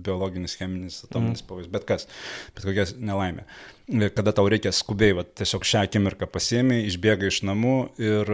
biologinis, 0.04 0.58
cheminis, 0.60 1.00
atominis 1.08 1.40
mm. 1.40 1.48
pavojus, 1.48 1.72
bet 1.72 1.88
kas, 1.88 2.08
bet 2.52 2.68
kokia 2.68 2.90
nelaimė 3.00 3.48
kada 4.14 4.30
tau 4.30 4.46
reikia 4.46 4.70
skubiai, 4.74 5.16
va, 5.18 5.24
tiesiog 5.24 5.64
šią 5.66 5.80
akimirką 5.88 6.28
pasiemi, 6.30 6.84
išbėga 6.86 7.26
iš 7.26 7.40
namų 7.48 7.76
ir 7.98 8.30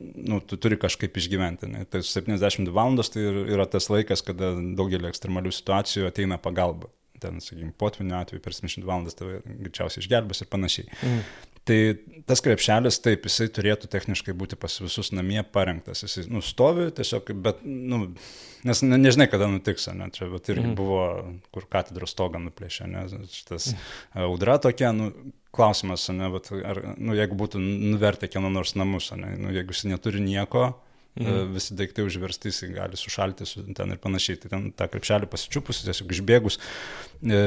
nu, 0.00 0.40
tu 0.40 0.56
turi 0.60 0.78
kažkaip 0.80 1.18
išgyventi. 1.20 1.68
Ne? 1.70 1.84
Tai 1.90 2.02
72 2.06 2.72
valandos 2.74 3.12
tai 3.12 3.26
yra 3.26 3.66
tas 3.70 3.90
laikas, 3.92 4.24
kada 4.26 4.54
daugelį 4.78 5.10
ekstremalių 5.10 5.52
situacijų 5.54 6.08
ateina 6.08 6.40
pagalba. 6.40 6.90
Ten, 7.20 7.36
sakykime, 7.44 7.74
potvinio 7.76 8.16
atveju 8.16 8.40
per 8.40 8.56
72 8.56 8.88
valandas 8.88 9.18
tave 9.18 9.42
greičiausiai 9.44 10.00
išgelbės 10.00 10.40
ir 10.40 10.48
panašiai. 10.52 10.86
Mm. 11.04 11.24
Tai 11.68 11.76
tas 12.26 12.40
krepšelis, 12.40 12.96
taip, 13.04 13.26
jisai 13.28 13.50
turėtų 13.52 13.90
techniškai 13.92 14.32
būti 14.36 14.56
pas 14.58 14.78
visus 14.80 15.12
namie 15.12 15.42
parengtas. 15.44 16.00
Jisai 16.06 16.24
nustovi 16.32 16.88
tiesiog, 16.96 17.28
bet, 17.44 17.60
nu, 17.66 18.14
nes 18.66 18.80
ne, 18.86 18.96
nežinai, 19.02 19.28
kada 19.30 19.50
nutiks, 19.52 19.90
ne, 19.92 20.08
čia 20.16 20.30
bet 20.32 20.48
irgi 20.48 20.64
mm. 20.64 20.78
buvo, 20.78 21.02
kur 21.52 21.68
katedros 21.70 22.16
stogą 22.16 22.40
nuplėšė, 22.46 22.88
ne, 22.88 23.04
šitas 23.28 23.74
mm. 23.74 23.84
audra 24.24 24.56
tokia, 24.64 24.94
nu, 24.96 25.10
klausimas, 25.54 26.06
ne, 26.14 26.28
bet 26.34 26.52
ar, 26.60 26.82
nu, 26.96 27.16
jeigu 27.18 27.38
būtų 27.38 27.60
nuvertę 27.60 28.30
kieno 28.30 28.52
nors 28.52 28.76
namus, 28.78 29.10
ne, 29.18 29.34
nu, 29.40 29.54
jeigu 29.54 29.74
jis 29.74 29.88
neturi 29.90 30.22
nieko, 30.22 30.70
Mhm. 31.18 31.54
Visi 31.54 31.74
daiktai 31.74 32.04
užversti, 32.06 32.48
jis 32.48 32.70
gali 32.70 32.96
sušalti 32.96 33.46
su 33.46 33.64
ten 33.74 33.90
ir 33.90 33.98
panašiai. 33.98 34.38
Tai 34.40 34.50
ten 34.52 34.68
tą 34.78 34.86
krepšelį 34.92 35.26
pasičiupus, 35.30 35.82
tiesiog 35.82 36.12
išbėgus, 36.14 36.58
e, 37.26 37.40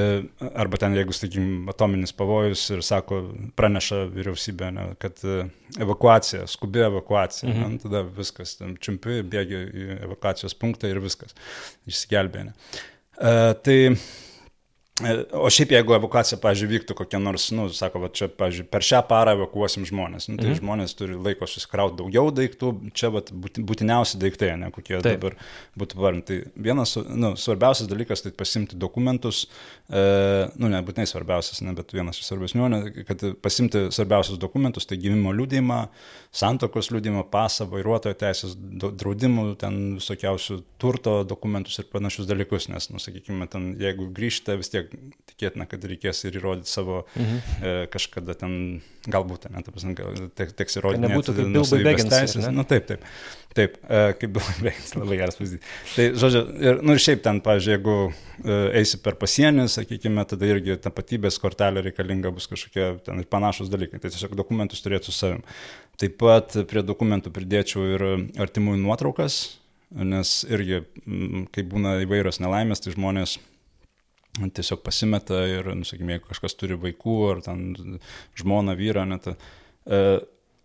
arba 0.51 0.79
ten, 0.81 0.97
jeigu, 0.97 1.15
sakykime, 1.15 1.61
atominis 1.71 2.11
pavojus 2.17 2.65
ir 2.75 2.83
sako, 2.83 3.21
praneša 3.57 4.01
vyriausybė, 4.13 4.71
ne, 4.75 4.87
kad 5.01 5.23
e, 5.23 5.47
evakuacija, 5.79 6.43
skubi 6.51 6.83
evakuacija, 6.89 7.47
mhm. 7.49 7.77
ne, 7.77 7.81
tada 7.85 8.03
viskas, 8.19 8.57
čiumpi, 8.83 9.21
bėgi 9.31 9.63
į 9.63 9.87
evakuacijos 10.09 10.59
punktą 10.59 10.91
ir 10.91 10.99
viskas, 11.03 11.31
išsigelbė. 11.87 12.49
Ne. 12.49 12.57
E, 13.15 13.33
tai 13.63 13.79
O 15.33 15.49
šiaip 15.49 15.71
jeigu 15.73 15.95
evakuacija, 15.95 16.37
pavyzdžiui, 16.37 16.67
vyktų 16.69 16.93
kokia 16.93 17.17
nors, 17.17 17.47
nu, 17.49 17.63
sako, 17.73 18.03
va, 18.03 18.09
čia, 18.13 18.27
pavyzdžiui, 18.29 18.67
per 18.69 18.83
šią 18.85 18.99
parą 19.09 19.31
evakuosim 19.33 19.87
žmonės, 19.89 20.27
nu, 20.29 20.35
tai 20.37 20.51
mhm. 20.51 20.59
žmonės 20.59 20.91
turi 20.99 21.15
laiko 21.17 21.47
susikrauti 21.49 21.97
daugiau 21.97 22.29
daiktų, 22.29 22.69
čia 22.93 23.09
vat, 23.15 23.31
būtiniausi 23.33 24.19
daiktai, 24.21 24.51
ne 24.61 24.69
kokie 24.75 24.99
Taip. 24.99 25.07
dabar 25.17 25.33
būtų 25.81 25.97
varinti. 25.97 26.37
Tai 26.43 26.65
vienas, 26.67 26.93
nu, 27.09 27.31
svarbiausias 27.41 27.89
dalykas, 27.89 28.21
tai 28.21 28.35
pasimti 28.37 28.77
dokumentus, 28.77 29.47
e, 29.89 30.03
nu, 30.61 30.69
nebūtinai 30.69 31.07
svarbiausias, 31.09 31.63
ne, 31.65 31.73
bet 31.73 31.97
vienas 31.97 32.21
iš 32.21 32.29
svarbesnių, 32.29 32.69
ne, 32.69 32.83
kad 33.09 33.25
pasimti 33.41 33.87
svarbiausius 33.97 34.37
dokumentus, 34.45 34.85
tai 34.85 34.99
gimimo 35.01 35.33
liūdėjimą, 35.33 35.79
santokos 36.29 36.91
liūdėjimą, 36.93 37.25
pasą, 37.33 37.65
vairuotojo 37.73 38.13
teisės, 38.21 38.53
draudimų, 38.85 39.49
ten 39.65 39.81
visokiausių 39.97 40.61
turto 40.77 41.17
dokumentus 41.25 41.81
ir 41.81 41.89
panašius 41.89 42.29
dalykus, 42.29 42.69
nes, 42.69 42.91
nu, 42.93 43.01
sakykime, 43.01 43.49
ten, 43.49 43.71
jeigu 43.81 44.11
grįžta, 44.13 44.61
vis 44.61 44.69
tiek 44.69 44.82
tiek 44.89 45.23
tikėtina, 45.33 45.67
kad 45.69 45.83
reikės 45.87 46.23
ir 46.27 46.37
įrodyti 46.39 46.69
savo 46.69 47.03
mhm. 47.15 47.37
e, 47.59 47.71
kažkada 47.93 48.35
ten, 48.37 48.81
galbūt, 49.09 49.49
ne, 49.51 49.63
ta 49.65 49.73
prasme, 49.73 49.95
te, 50.35 50.47
teks 50.59 50.79
įrodyti. 50.79 51.03
Nebūtų 51.03 51.35
kaip 51.37 51.53
Bilbai 51.55 51.95
teisės. 51.99 52.49
Nu, 52.53 52.65
taip, 52.67 52.87
taip. 52.89 53.07
Taip, 53.53 53.77
e, 53.85 54.01
kaip 54.17 54.33
Bilbai 54.33 54.55
Begins, 54.67 54.93
labai 54.97 55.19
geras 55.19 55.37
pavyzdys. 55.37 55.71
Tai, 55.93 56.07
žodžiu, 56.21 56.43
ir, 56.63 56.81
nu, 56.81 56.95
ir 56.95 57.03
šiaip 57.03 57.23
ten, 57.25 57.41
pavyzdžiui, 57.45 57.73
jeigu 57.75 57.95
e, 58.09 58.59
eisi 58.81 58.99
per 59.03 59.17
pasienį, 59.21 59.67
sakykime, 59.73 60.25
tada 60.29 60.49
irgi 60.49 60.77
tapatybės 60.83 61.39
kortelė 61.41 61.85
reikalinga 61.87 62.33
bus 62.33 62.49
kažkokie 62.51 62.89
ten 63.05 63.21
ir 63.21 63.29
panašus 63.29 63.71
dalykai. 63.73 64.01
Tai 64.01 64.13
tiesiog 64.13 64.37
dokumentus 64.39 64.81
turėtų 64.85 65.11
su 65.11 65.17
savim. 65.17 65.43
Taip 66.01 66.17
pat 66.21 66.55
prie 66.69 66.81
dokumentų 66.85 67.33
pridėčiau 67.33 67.89
ir 67.93 68.07
artimųjų 68.41 68.81
nuotraukas, 68.81 69.43
nes 69.93 70.39
irgi, 70.49 70.81
kai 71.53 71.65
būna 71.69 71.99
įvairios 72.07 72.41
nelaimės, 72.41 72.81
tai 72.81 72.95
žmonės 72.95 73.37
tiesiog 74.33 74.81
pasimeta 74.85 75.43
ir, 75.49 75.67
nusakykime, 75.77 76.17
jeigu 76.17 76.29
kažkas 76.31 76.57
turi 76.57 76.77
vaikų 76.79 77.17
ar 77.31 77.41
ten 77.45 77.99
žmoną, 78.39 78.73
vyrą, 78.79 79.05
net 79.09 79.29
e, 79.29 79.35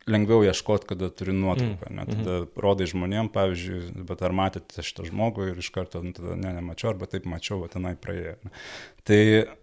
lengviau 0.09 0.43
ieškoti, 0.47 0.89
kada 0.89 1.11
turi 1.13 1.35
nuotrauką. 1.37 1.91
Mm. 1.91 1.97
Net 1.97 2.11
tada 2.11 2.35
mm 2.39 2.45
-hmm. 2.45 2.63
rodai 2.65 2.87
žmonėm, 2.89 3.31
pavyzdžiui, 3.33 3.81
bet 4.09 4.23
ar 4.23 4.33
matėte 4.33 4.85
šitą 4.85 5.07
žmogų 5.09 5.51
ir 5.51 5.59
iš 5.63 5.71
karto, 5.75 6.03
nu, 6.03 6.13
tada 6.17 6.37
ne, 6.37 6.53
nemačiau, 6.57 6.91
arba 6.95 7.07
taip 7.07 7.27
mačiau, 7.27 7.61
va 7.63 7.69
tenai 7.69 7.95
praėjo. 7.95 8.37
Ne. 8.45 8.51
Tai 9.05 9.21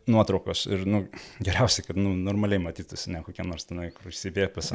nuotraukos 0.07 0.65
ir, 0.65 0.85
nu, 0.85 1.05
geriausiai, 1.39 1.87
kad, 1.87 1.97
nu, 1.97 2.13
normaliai 2.15 2.61
matytųsi, 2.61 3.11
ne 3.11 3.23
kokie 3.25 3.43
nors 3.43 3.65
tenai, 3.65 3.91
kur 3.91 4.11
įsivėpęs, 4.11 4.73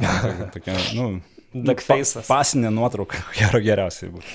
tokia, 0.54 0.74
nu, 0.94 1.20
pa, 1.88 2.00
pasinė 2.28 2.70
nuotrauka, 2.70 3.22
gero 3.38 3.62
geriausiai 3.62 4.10
būtų. 4.10 4.34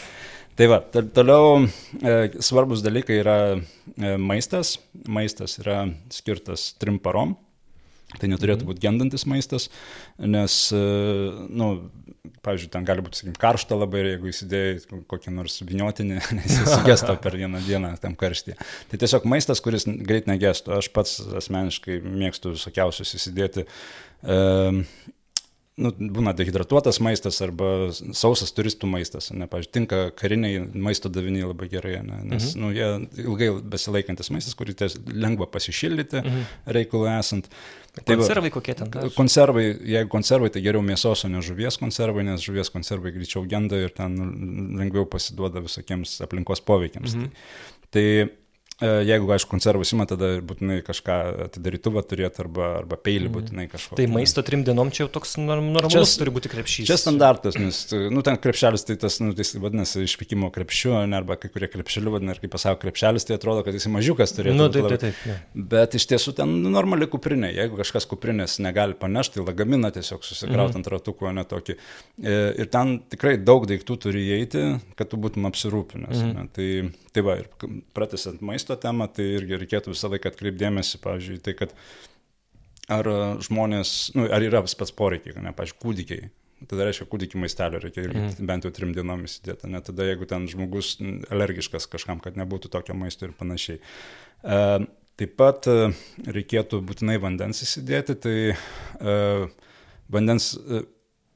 Tai 0.56 0.68
va, 0.72 0.78
toliau 0.88 1.66
e, 1.66 2.14
svarbus 2.40 2.84
dalykai 2.86 3.18
yra 3.20 3.40
e, 3.56 4.14
maistas. 4.16 4.78
Maistas 5.12 5.58
yra 5.60 5.82
skirtas 6.14 6.70
trim 6.80 7.00
parom. 7.04 7.36
Tai 8.16 8.30
neturėtų 8.32 8.64
mhm. 8.64 8.70
būti 8.70 8.84
gendantis 8.84 9.26
maistas, 9.28 9.66
nes, 10.22 10.56
e, 10.72 10.80
na, 11.50 11.72
nu, 11.74 12.30
pavyzdžiui, 12.46 12.70
ten 12.72 12.86
gali 12.88 13.04
būti, 13.04 13.20
sakykim, 13.20 13.38
karšta 13.42 13.78
labai 13.78 14.04
ir 14.04 14.10
jeigu 14.12 14.30
įsidėjai 14.30 15.02
kokį 15.10 15.34
nors 15.34 15.58
viniotinį, 15.66 16.22
nes 16.38 16.56
jis 16.62 16.76
gesta 16.90 17.18
per 17.22 17.36
vieną 17.40 17.60
dieną 17.66 17.96
tam 18.04 18.16
karštį. 18.20 18.56
Tai 18.92 19.02
tiesiog 19.02 19.28
maistas, 19.32 19.62
kuris 19.66 19.88
greit 19.90 20.30
negestų. 20.30 20.78
Aš 20.78 20.92
pats 20.96 21.18
asmeniškai 21.42 22.00
mėgstu 22.06 22.54
visokiausius 22.56 23.18
įsidėti. 23.20 23.66
E, 23.66 24.40
nu, 25.82 25.91
būna 25.91 26.32
dehidratuotas 26.38 27.01
maistas 27.03 27.41
arba 27.44 27.89
sausas 27.94 28.53
turistų 28.55 28.88
maistas. 28.89 29.29
Ne, 29.36 29.48
pavyzdžiui, 29.51 29.74
tinka 29.75 30.01
kariniai 30.15 30.62
maisto 30.72 31.12
daviniai 31.12 31.50
labai 31.50 31.67
gerai, 31.72 31.98
ne, 32.05 32.22
nes 32.32 32.53
mhm. 32.53 32.62
nu, 32.62 32.72
jie 32.75 33.25
ilgai 33.25 33.50
besilaikantis 33.75 34.32
maistas, 34.34 34.55
kurį 34.58 34.77
lengva 35.12 35.50
pasišildyti 35.51 36.22
mhm. 36.22 36.46
reikalui 36.77 37.12
esant. 37.15 37.50
Tai 37.96 38.17
konservai 38.20 38.51
kokie 38.51 38.74
ten? 38.75 38.89
Konservai, 39.15 39.65
jeigu 39.88 40.12
konservai, 40.12 40.50
tai 40.51 40.63
geriau 40.63 40.84
mėsos, 40.84 41.24
o 41.24 41.32
ne 41.32 41.44
žuvies 41.46 41.79
konservai, 41.79 42.25
nes 42.27 42.44
žuvies 42.44 42.72
konservai 42.74 43.13
greičiau 43.15 43.46
genda 43.48 43.79
ir 43.79 43.94
ten 43.96 44.17
lengviau 44.79 45.08
pasiduoda 45.08 45.63
visokiems 45.63 46.17
aplinkos 46.25 46.63
poveikiams. 46.67 47.15
Mhm. 47.15 47.46
Tai, 47.96 47.96
tai 47.96 48.08
jeigu, 48.82 49.29
aišku, 49.32 49.50
konservus 49.53 49.94
ima, 49.96 50.08
tada 50.10 50.34
būtinai 50.44 50.82
kažką 50.86 51.17
atidarytuvą 51.48 52.03
turėti 52.10 52.41
arba, 52.44 52.72
arba 52.82 52.98
peilį 53.00 53.29
mhm. 53.29 53.36
būtinai 53.38 53.67
kažko. 53.72 53.96
Tai 54.00 54.08
maisto 54.12 54.44
trim 54.46 54.65
dienom 54.67 54.91
čia 54.91 55.05
jau 55.05 55.12
toks 55.15 55.38
normalus 55.39 55.94
čia, 55.94 56.03
turi 56.20 56.34
būti 56.36 56.51
krepšys. 56.51 56.89
Čia 56.89 56.98
standartas, 57.00 57.55
nes, 57.62 57.82
nu, 58.12 58.24
ten 58.25 58.39
krepšelis, 58.41 58.84
tai 58.88 58.98
tas, 59.00 59.22
nu, 59.24 59.32
tai 59.38 59.46
vadinasi, 59.63 60.03
išvykimo 60.08 60.51
krepšiu, 60.55 60.96
ne, 61.08 61.20
arba 61.22 61.38
kai 61.39 61.51
kurie 61.53 61.70
krepšeliu 61.72 62.15
vadina, 62.17 62.36
ir 62.36 62.41
kaip 62.44 62.51
pasako 62.55 62.82
krepšelis, 62.84 63.27
tai 63.27 63.38
atrodo, 63.39 63.63
kad 63.65 63.77
jis 63.77 63.88
mažiukas 63.91 64.36
turėtų 64.36 64.58
nu, 64.60 64.67
taip, 64.74 64.89
taip, 64.91 65.05
taip, 65.05 65.22
taip. 65.24 65.55
Bet 65.75 65.96
iš 65.96 66.08
tiesų 66.12 66.36
ten 66.39 66.58
nu, 66.63 66.72
normali 66.74 67.08
kuprinė. 67.12 67.51
Jeigu 67.55 67.79
kažkas 67.79 68.08
kuprinės 68.12 68.58
negali 68.63 68.98
panešti, 69.00 69.39
tai 69.39 69.46
lagaminą 69.48 69.91
tiesiog 69.96 70.24
susikrauti 70.25 70.75
mhm. 70.75 70.82
ant 70.82 70.91
ratukų, 70.94 71.32
ne 71.36 71.46
tokį. 71.48 71.75
E, 72.24 72.36
ir 72.63 72.70
ten 72.74 72.98
tikrai 73.12 73.36
daug 73.41 73.67
daiktų 73.70 73.98
turi 74.08 74.24
įeiti, 74.29 74.65
kad 75.00 75.12
tu 75.12 75.20
būtum 75.22 75.48
apsirūpinęs. 75.50 76.22
Mhm. 76.22 76.36
Ne, 76.36 76.48
tai, 76.55 77.10
tai 77.15 77.25
va, 77.25 77.38
ir 77.41 77.50
pratęsant 77.96 78.44
maisto 78.46 78.64
maisto 78.65 78.77
temą, 78.81 79.07
tai 79.13 79.25
irgi 79.38 79.60
reikėtų 79.62 79.93
visą 79.93 80.10
laiką 80.10 80.31
atkreipdėmėsi, 80.31 81.00
pavyzdžiui, 81.03 81.41
tai 81.43 81.53
kad 81.53 81.74
ar 82.89 83.05
žmonės, 83.41 84.13
nu, 84.15 84.25
ar 84.29 84.41
yra 84.41 84.62
pats 84.62 84.91
poreikiai, 84.91 85.38
ne, 85.41 85.53
pavyzdžiui, 85.53 85.81
kūdikiai. 85.81 86.31
Tada 86.65 86.86
reiškia, 86.88 87.05
kūdikį 87.12 87.38
maistelio 87.38 87.79
reikia 87.84 88.05
irgi 88.05 88.17
mm. 88.22 88.45
bent 88.48 88.63
jau 88.65 88.72
trim 88.72 88.93
dienom 88.95 89.25
įsidėti, 89.27 89.67
net 89.69 89.86
tada 89.89 90.05
jeigu 90.07 90.25
ten 90.25 90.48
žmogus 90.48 90.95
alergiškas 91.29 91.86
kažkam, 91.91 92.22
kad 92.24 92.38
nebūtų 92.39 92.72
tokio 92.72 92.95
maisto 92.95 93.27
ir 93.27 93.34
panašiai. 93.36 93.81
E, 94.41 94.62
taip 95.19 95.36
pat 95.38 95.67
e, 95.67 95.91
reikėtų 96.25 96.79
būtinai 96.88 97.19
vandens 97.22 97.60
įsidėti, 97.62 98.15
tai 98.24 98.38
e, 98.55 99.17
vandens 100.15 100.53
e, 100.55 100.86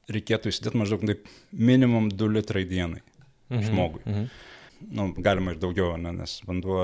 reikėtų 0.10 0.54
įsidėti 0.54 0.82
maždaug 0.82 1.04
taip 1.12 1.28
minimum 1.52 2.10
2 2.10 2.32
litrai 2.40 2.64
dienai 2.66 3.04
-hmm. 3.04 3.68
žmogui. 3.68 4.06
-hmm 4.08 4.49
nu, 4.88 5.10
galima 5.18 5.54
ir 5.54 5.60
daugiau, 5.62 5.94
ne, 6.00 6.12
nes 6.16 6.36
vanduo 6.48 6.80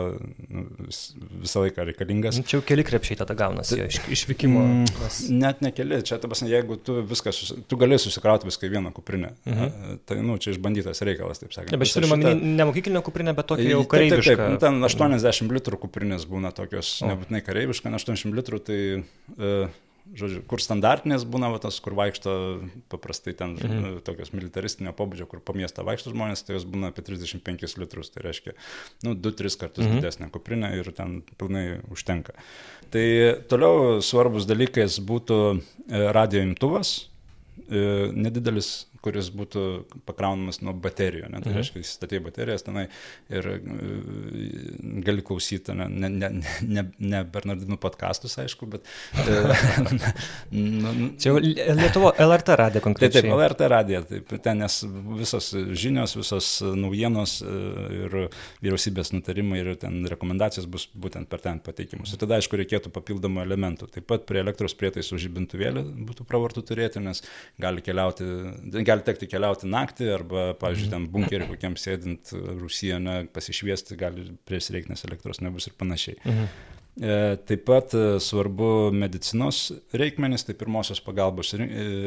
nu, 0.49 0.63
vis, 0.85 0.99
visą 1.41 1.63
laiką 1.63 1.85
reikalingas. 1.89 2.39
Čia 2.43 2.57
jau 2.57 2.65
keli 2.67 2.85
krepšiai 2.87 3.19
tada 3.21 3.35
gaunasi 3.37 3.79
iš, 3.85 3.99
išvykimo. 4.17 4.63
Mm, 4.63 5.37
net 5.39 5.63
ne 5.65 5.71
keli, 5.75 6.01
čia, 6.05 6.19
ta 6.21 6.29
prasme, 6.31 6.49
jeigu 6.51 6.77
tu 6.81 6.97
viską, 7.07 7.33
susi, 7.35 7.57
tu 7.69 7.79
gali 7.81 7.99
susikrauti 8.01 8.49
viską 8.49 8.69
į 8.69 8.73
vieną 8.75 8.91
kuprinę, 8.95 9.31
mhm. 9.47 9.95
tai, 10.09 10.19
nu, 10.25 10.37
čia 10.41 10.53
išbandytas 10.55 11.03
reikalas, 11.07 11.41
taip 11.43 11.55
sakant. 11.55 11.73
Ne, 11.73 11.81
bet 11.81 11.89
aš 11.89 11.95
turiu 11.97 12.11
šitą... 12.11 12.35
ne 12.59 12.69
mokyklinę 12.71 13.03
kuprinę, 13.05 13.35
bet 13.37 13.49
tokia 13.53 13.71
jau 13.71 13.81
kareiviška. 13.95 14.35
Taip, 14.35 14.43
taip, 14.43 14.59
taip, 14.59 14.67
ten 14.67 14.91
80 14.91 15.57
litrų 15.59 15.81
kuprinės 15.87 16.27
būna 16.29 16.53
tokios, 16.55 16.97
o. 17.01 17.09
nebūtinai 17.13 17.43
kareiviška, 17.45 17.93
80 18.03 18.39
litrų 18.41 18.61
tai... 18.69 18.79
Uh, 19.39 19.81
žodžiu, 20.13 20.41
kur 20.49 20.61
standartinės 20.61 21.25
būna 21.29 21.49
va, 21.53 21.59
tos, 21.61 21.77
kur 21.83 21.95
vaikšto 21.97 22.33
paprastai 22.93 23.33
ten 23.37 23.55
mhm. 23.57 23.99
tokios 24.05 24.31
militaristinio 24.35 24.93
pobūdžio, 24.97 25.27
kur 25.31 25.41
po 25.43 25.55
miestą 25.57 25.85
vaikšto 25.87 26.13
žmonės, 26.13 26.45
tai 26.45 26.57
jos 26.57 26.67
būna 26.69 26.91
apie 26.93 27.05
35 27.07 27.79
litrus, 27.81 28.11
tai 28.13 28.25
reiškia, 28.27 28.55
nu, 29.07 29.15
2-3 29.17 29.59
kartus 29.63 29.87
mhm. 29.87 29.99
didesnė 29.99 30.29
kuprinė 30.33 30.75
ir 30.79 30.91
ten 30.95 31.19
pilnai 31.39 31.65
užtenka. 31.93 32.37
Tai 32.93 33.05
toliau 33.51 33.99
svarbus 34.05 34.47
dalykas 34.49 34.99
būtų 35.03 35.39
e, 35.55 35.59
radio 36.15 36.45
imtuvas, 36.45 36.95
e, 37.65 38.11
nedidelis 38.13 38.85
kuris 39.05 39.29
būtų 39.35 39.63
pakraunamas 40.07 40.61
nuo 40.65 40.73
baterijų. 40.73 41.29
Ne? 41.29 41.41
Tai 41.43 41.51
mhm. 41.51 41.59
reiškia, 41.59 41.83
įsistatė 41.85 42.21
baterijas 42.25 42.65
tenai 42.65 42.87
ir 43.33 43.49
e, 43.53 43.57
gali 45.05 45.25
klausyti, 45.25 45.75
ne, 45.77 45.87
ne, 45.89 46.09
ne, 46.09 46.31
ne, 46.65 46.85
ne 46.99 47.23
Bernardinų 47.35 47.77
podkastus, 47.81 48.37
aišku, 48.41 48.69
bet... 48.73 48.89
E, 49.21 49.39
nu, 50.55 50.91
nu, 50.91 51.09
Čia 51.21 51.31
jau 51.31 51.41
Lietuvo 51.41 52.11
LRT 52.25 52.57
radija 52.61 52.83
konkrečiai. 52.83 53.21
Taip, 53.21 53.29
taip, 53.29 53.37
LRT 53.37 53.69
radija, 53.71 54.01
taip, 54.09 54.35
ten 54.45 54.61
nes 54.63 54.79
visos 55.19 55.51
žinios, 55.77 56.15
visos 56.17 56.51
naujienos 56.75 57.37
e, 57.45 57.55
ir 58.01 58.17
vyriausybės 58.63 59.13
nutarimai 59.15 59.61
ir 59.61 59.73
ten 59.81 60.01
rekomendacijos 60.09 60.67
bus 60.71 60.87
būtent 60.91 61.29
per 61.31 61.43
ten 61.43 61.61
pateikimus. 61.63 62.13
Ir 62.13 62.21
tada, 62.21 62.39
aišku, 62.39 62.57
reikėtų 62.61 62.91
papildomų 62.95 63.43
elementų. 63.45 63.89
Taip 63.93 64.07
pat 64.09 64.25
prie 64.29 64.41
elektros 64.43 64.75
prietaisų 64.77 65.19
žibintuvėlį 65.25 65.85
būtų 66.07 66.25
pravartu 66.29 66.63
turėti, 66.65 67.01
nes 67.03 67.21
gali 67.61 67.83
keliauti, 67.85 68.27
gali 68.85 68.94
gali 68.95 69.05
tekti 69.07 69.29
keliauti 69.29 69.69
naktį 69.69 70.09
arba, 70.15 70.45
pavyzdžiui, 70.61 70.91
ten 70.93 71.09
bunkerį 71.11 71.49
kokiam 71.51 71.75
sėdint 71.79 72.31
Rusijane 72.61 73.25
pasišviesti, 73.35 73.99
gali 73.99 74.29
priesireikti, 74.47 74.93
nes 74.93 75.05
elektros 75.07 75.43
nebus 75.43 75.69
ir 75.69 75.77
panašiai. 75.79 76.17
Mhm. 76.23 76.73
E, 76.95 77.35
taip 77.43 77.65
pat 77.67 77.91
e, 77.91 78.03
svarbu 78.23 78.89
medicinos 78.95 79.73
reikmenys, 79.91 80.45
tai 80.47 80.53
pirmosios 80.55 81.01
pagalbos 81.03 81.49
e, 81.57 81.65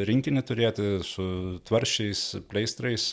rinkinį 0.09 0.43
turėti 0.49 0.87
su 1.05 1.25
tvaršiais, 1.69 2.23
pleistrais, 2.49 3.11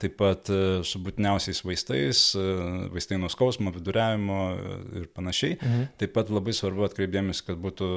taip 0.00 0.16
pat 0.18 0.48
su 0.88 0.98
būtiniausiais 1.04 1.60
vaistais, 1.62 2.22
vaistai 2.90 3.18
nuo 3.20 3.28
skausmo, 3.30 3.70
viduriavimo 3.74 4.38
ir 4.98 5.06
panašiai. 5.14 5.58
Mhm. 5.60 5.84
Taip 6.02 6.14
pat 6.16 6.32
labai 6.34 6.54
svarbu 6.56 6.88
atkreipdėmės, 6.88 7.44
kad 7.46 7.60
būtų 7.62 7.90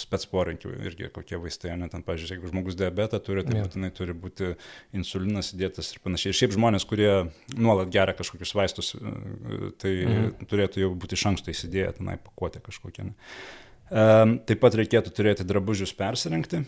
spets 0.00 0.28
poreikių 0.30 0.72
irgi 0.86 1.10
kokie 1.12 1.36
vaistai, 1.42 1.74
net 1.76 1.92
ten, 1.92 2.04
pavyzdžiui, 2.06 2.38
jeigu 2.38 2.52
žmogus 2.54 2.78
diabetą 2.78 3.20
turi, 3.26 3.44
tai 3.44 3.58
būtinai 3.66 3.90
turi 3.96 4.16
būti 4.16 4.54
insulinas 4.96 5.52
įdėtas 5.52 5.92
ir 5.92 6.00
panašiai. 6.06 6.32
Ir 6.32 6.40
šiaip 6.40 6.56
žmonės, 6.56 6.88
kurie 6.88 7.10
nuolat 7.52 7.92
geria 7.92 8.16
kažkokius 8.16 8.54
vaistus, 8.56 8.94
tai 9.82 9.94
mhm. 10.06 10.48
turėtų 10.48 10.86
jau 10.86 10.94
būti 10.94 11.18
iš 11.18 11.28
anksto 11.34 11.52
įsidėję 11.52 11.96
tenai 11.98 12.13
tenai 12.14 12.22
pakuotė 12.22 12.62
kažkokia. 12.62 13.10
Taip 13.90 14.60
pat 14.60 14.74
reikėtų 14.74 15.12
turėti 15.14 15.44
drabužius 15.44 15.92
persirengti, 15.94 16.64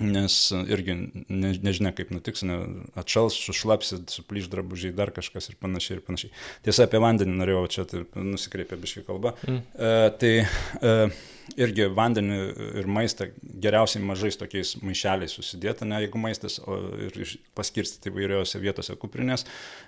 nes 0.00 0.52
irgi 0.68 0.94
ne, 1.28 1.52
nežinia 1.62 1.92
kaip 1.96 2.10
nutiks, 2.10 2.42
ne, 2.42 2.84
atšals, 2.96 3.36
sušlapsit, 3.46 4.10
suplyš 4.10 4.48
drabužiai, 4.52 4.94
dar 4.96 5.10
kažkas 5.10 5.50
ir 5.50 5.56
panašiai 5.60 5.98
ir 5.98 6.02
panašiai. 6.04 6.32
Tiesa, 6.64 6.84
apie 6.86 7.00
vandenį 7.00 7.36
norėjau 7.36 7.64
čia 7.68 8.04
nusikreipę 8.16 8.76
biškai 8.80 9.06
kalbą. 9.06 9.36
Mm. 9.46 9.62
E, 9.76 9.94
tai 10.20 10.32
e, 10.44 11.10
irgi 11.54 11.86
vandenį 11.94 12.36
ir 12.80 12.88
maistą 12.90 13.28
geriausiai 13.62 14.02
mažais 14.04 14.38
tokiais 14.40 14.74
maišeliais 14.82 15.34
susidėti, 15.36 15.86
ne 15.88 16.00
jeigu 16.02 16.18
maistas, 16.20 16.58
o 16.58 16.78
ir 17.06 17.14
paskirstyti 17.56 18.10
įvairiose 18.10 18.60
vietose 18.62 18.96
kuprinės 18.98 19.46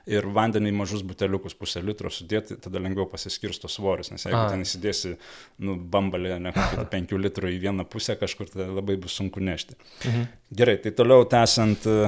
ir 0.09 0.29
vandenį 0.35 0.73
mažus 0.79 1.03
buteliukus 1.07 1.57
pusę 1.59 1.83
litro 1.85 2.12
sudėti, 2.12 2.59
tada 2.62 2.83
lengviau 2.83 3.09
pasiskirsto 3.11 3.71
svoris, 3.73 4.12
nes 4.15 4.29
jeigu 4.29 4.38
A. 4.38 4.47
ten 4.53 4.62
įsidėsi, 4.65 5.17
nu, 5.65 5.75
bambalį, 5.77 6.37
ne 6.47 6.55
kokį 6.57 6.87
5 6.95 7.19
litrų 7.27 7.53
į 7.57 7.61
vieną 7.67 7.88
pusę 7.91 8.17
kažkur, 8.21 8.53
tai 8.55 8.69
labai 8.71 8.99
bus 9.00 9.19
sunku 9.19 9.43
nešti. 9.43 9.77
Mhm. 10.05 10.31
Gerai, 10.59 10.79
tai 10.85 10.95
toliau 10.97 11.27
tęsiant 11.29 11.85
e, 11.91 11.99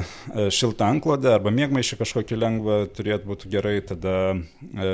šiltą 0.55 0.89
anklodę 0.95 1.35
arba 1.35 1.53
mėgmaišį 1.53 2.01
kažkokį 2.01 2.39
lengvą 2.41 2.81
turėtų 2.97 3.29
būti 3.29 3.53
gerai, 3.53 3.77
tada 3.85 4.17
e, 4.33 4.91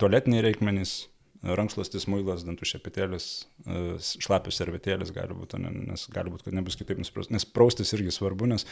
tualetiniai 0.00 0.44
reikmenys, 0.46 1.02
rankšluostis, 1.42 2.06
muilas, 2.10 2.42
dantų 2.46 2.66
šepetėlis, 2.66 3.26
e, 3.62 3.82
šlapios 3.98 4.58
servetėlis 4.58 5.12
gali 5.14 5.36
būti, 5.38 5.60
nes 5.62 6.06
gali 6.14 6.32
būti, 6.34 6.48
kad 6.48 6.56
nebus 6.56 6.78
kitaip 6.78 6.98
nuspraustas. 6.98 7.32
Nes 7.34 7.46
praustis 7.46 7.92
irgi 7.94 8.14
svarbu, 8.14 8.48
nes, 8.50 8.66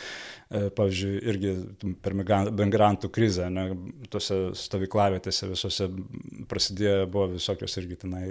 e, 0.51 0.67
pavyzdžiui, 0.77 1.15
irgi 1.31 1.55
per 2.03 2.17
migrantų 2.19 3.11
krizę, 3.15 3.49
ne, 3.55 3.69
tose 4.11 4.41
stovyklavietėse 4.59 5.51
visose 5.53 5.91
prasidėjo, 6.51 7.07
buvo 7.07 7.31
visokios 7.37 7.79
irgi 7.83 8.03
tenai 8.03 8.27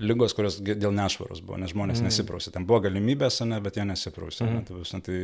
lygos, 0.00 0.32
kurios 0.36 0.60
dėl 0.62 0.94
nešvaros 0.94 1.42
buvo, 1.44 1.58
nes 1.60 1.74
žmonės 1.74 2.00
mm. 2.00 2.08
nesiprausė. 2.08 2.54
Ten 2.54 2.66
buvo 2.68 2.84
galimybės, 2.86 3.42
ne, 3.44 3.58
bet 3.64 3.76
jie 3.76 3.88
nesiprausė. 3.88 4.46
Mm. 4.46 4.62
Ne, 4.62 5.02
tai, 5.04 5.18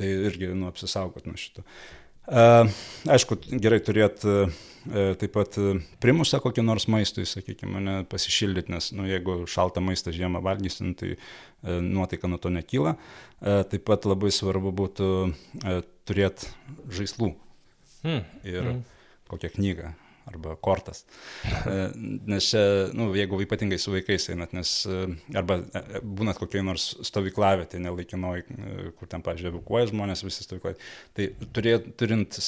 tai 0.00 0.14
irgi 0.30 0.54
nu, 0.56 0.70
apsisaugot 0.72 1.28
nuo 1.28 1.38
šito. 1.38 1.62
Uh, 1.62 2.09
aišku, 2.30 3.40
gerai 3.58 3.80
turėti 3.84 4.42
E, 4.88 5.14
taip 5.20 5.34
pat 5.34 5.56
e, 5.60 5.74
primusą 6.00 6.40
kokį 6.40 6.62
nors 6.64 6.86
maistui, 6.88 7.26
sakykime, 7.28 7.82
ne, 7.84 7.96
pasišildyti, 8.08 8.72
nes 8.72 8.88
nu, 8.96 9.04
jeigu 9.08 9.42
šaltą 9.50 9.82
maistą 9.84 10.12
žiemą 10.14 10.40
valgysim, 10.44 10.94
tai 10.96 11.12
e, 11.12 11.18
nuotaika 11.84 12.30
nuo 12.30 12.40
to 12.40 12.52
nekyla. 12.52 12.96
Taip 13.40 13.86
pat 13.88 14.04
labai 14.04 14.28
svarbu 14.36 14.72
būtų 14.76 15.06
turėti 16.08 16.50
žaislų 16.92 17.30
hmm. 18.04 18.24
ir 18.44 18.60
hmm. 18.60 18.82
kokią 19.32 19.52
knygą 19.54 19.94
arba 20.28 20.54
kortas. 20.56 21.04
E, 21.44 21.76
nes 22.28 22.48
čia, 22.50 22.62
nu, 22.96 23.08
jeigu 23.16 23.40
ypatingai 23.44 23.78
su 23.80 23.92
vaikais 23.94 24.28
einat, 24.32 24.52
nes 24.56 24.72
e, 24.88 25.00
arba 25.38 25.60
e, 25.62 26.02
būnat 26.04 26.40
kokiai 26.40 26.64
nors 26.66 26.90
stovyklavietė, 27.06 27.80
nelaikinoji, 27.82 28.46
kur 28.98 29.10
ten, 29.10 29.24
pažiūrėjau, 29.26 29.56
evakuoja 29.56 29.90
žmonės 29.90 30.24
visi 30.26 30.46
stovyklai, 30.46 30.74
tai 31.16 31.30
turėt, 31.56 31.90
turint 32.00 32.40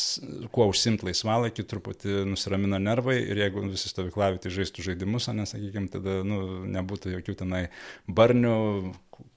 kuo 0.54 0.68
užsimti 0.70 1.08
laisvalaikį, 1.08 1.66
truputį 1.72 2.22
nusiramina 2.30 2.80
nervai 2.82 3.18
ir 3.22 3.42
jeigu 3.44 3.66
visi 3.68 3.92
stovyklavietė 3.92 4.52
žaistų 4.52 4.88
žaidimus, 4.90 5.30
nesakykime, 5.36 5.90
tada 5.92 6.20
nu, 6.26 6.42
nebūtų 6.72 7.16
jokių 7.16 7.38
tenai 7.44 7.66
barnių, 8.06 8.56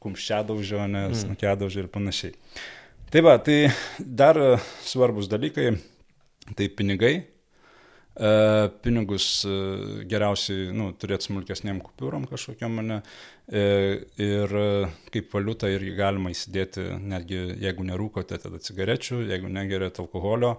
kumščiadaužio, 0.02 0.82
nes 0.90 1.26
mm. 1.26 1.78
ir 1.80 1.88
panašiai. 1.94 2.36
Tai 3.14 3.22
va, 3.22 3.38
tai 3.40 3.70
dar 4.00 4.38
svarbus 4.84 5.30
dalykai, 5.32 5.76
tai 6.58 6.68
pinigai, 6.74 7.14
pinigus 8.86 9.28
e, 9.44 9.56
geriausiai 10.08 10.70
nu, 10.76 10.92
turėti 11.00 11.28
smulkesniem 11.30 11.82
kupiūrom 11.84 12.28
kažkokiam 12.32 12.78
mane 12.80 13.02
e, 13.48 13.66
ir 14.24 14.56
kaip 15.12 15.36
valiutą 15.36 15.72
irgi 15.74 15.96
galima 15.98 16.32
įsidėti, 16.32 16.88
netgi 17.04 17.42
jeigu 17.66 17.88
nerūkote, 17.92 18.40
tada 18.40 18.62
cigarečių, 18.64 19.26
jeigu 19.32 19.52
negerėte 19.52 20.04
alkoholio, 20.06 20.56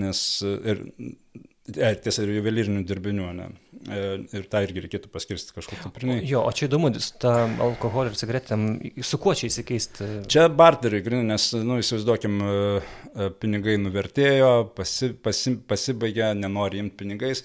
nes 0.00 0.20
ir 0.44 0.86
E, 1.04 1.53
tiesa, 1.72 2.24
ir 2.24 2.34
juvelyrinių 2.38 2.82
dirbinių, 2.88 3.28
ne. 3.38 3.48
E, 3.84 4.02
ir 4.36 4.46
tą 4.52 4.62
irgi 4.64 4.84
reikėtų 4.84 5.10
paskirsti 5.12 5.56
kažkur 5.56 5.80
kuprinai. 5.82 6.18
Jo, 6.28 6.42
o 6.44 6.52
čia 6.56 6.68
įdomu, 6.68 6.90
tą 7.20 7.32
alkoholį 7.66 8.12
ir 8.12 8.20
cigaretėm, 8.20 8.66
su 9.04 9.20
kuo 9.20 9.34
čia 9.36 9.50
įsikeisti? 9.50 10.08
Čia 10.30 10.46
barteriai, 10.52 11.04
grinai, 11.04 11.26
nes, 11.34 11.50
nu, 11.64 11.80
įsivaizduokim, 11.82 12.38
e, 12.44 13.28
pinigai 13.40 13.76
nuvertėjo, 13.80 14.52
pasi, 14.76 15.12
pasi, 15.24 15.56
pasibaigė, 15.68 16.30
nenori 16.38 16.84
imti 16.84 17.00
pinigais 17.02 17.44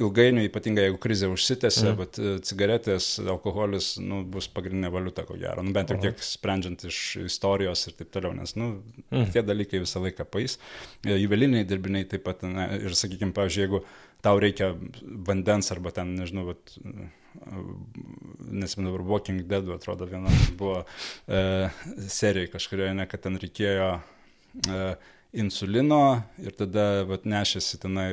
ilgainiui, 0.00 0.48
ypatingai 0.48 0.86
jeigu 0.86 0.98
krizė 1.02 1.28
užsitęsia, 1.32 1.92
mm. 1.92 1.98
bet 2.00 2.44
cigaretės, 2.48 3.08
alkoholis 3.22 3.92
nu, 4.02 4.22
bus 4.28 4.48
pagrindinė 4.52 4.90
valiuta, 4.94 5.24
ko 5.28 5.36
gero, 5.40 5.64
nu, 5.66 5.74
bent 5.76 5.92
jau 5.92 5.98
kiek 6.00 6.22
sprendžiant 6.24 6.86
iš 6.88 7.00
istorijos 7.26 7.86
ir 7.88 7.96
taip 7.98 8.12
toliau, 8.14 8.34
nes 8.36 8.56
nu, 8.58 8.72
mm. 9.10 9.30
tie 9.34 9.44
dalykai 9.46 9.82
visą 9.84 10.02
laiką 10.04 10.26
pais. 10.30 10.56
E, 11.04 11.14
juveliniai 11.14 11.68
dirbiniai 11.68 12.08
taip 12.10 12.24
pat, 12.26 12.44
na, 12.48 12.70
ir 12.80 12.96
sakykime, 12.96 13.34
pavyzdžiui, 13.36 13.66
jeigu 13.66 13.82
tau 14.24 14.40
reikia 14.42 14.72
vandens 15.28 15.70
arba 15.74 15.92
ten, 15.96 16.14
nežinau, 16.18 16.48
vat, 16.50 16.74
nesimenu, 18.50 18.90
dabar 18.90 19.06
Walking 19.06 19.44
Dead, 19.48 19.68
atrodo, 19.74 20.08
viena 20.10 20.32
buvo 20.58 20.82
e, 21.28 21.68
serija 22.10 22.50
kažkurioje, 22.56 22.96
ne, 22.98 23.06
kad 23.10 23.22
ten 23.24 23.38
reikėjo 23.40 23.92
e, 24.00 24.82
insulino 25.44 26.02
ir 26.42 26.56
tada 26.58 27.06
vat, 27.08 27.28
nešėsi 27.28 27.78
tenai 27.82 28.08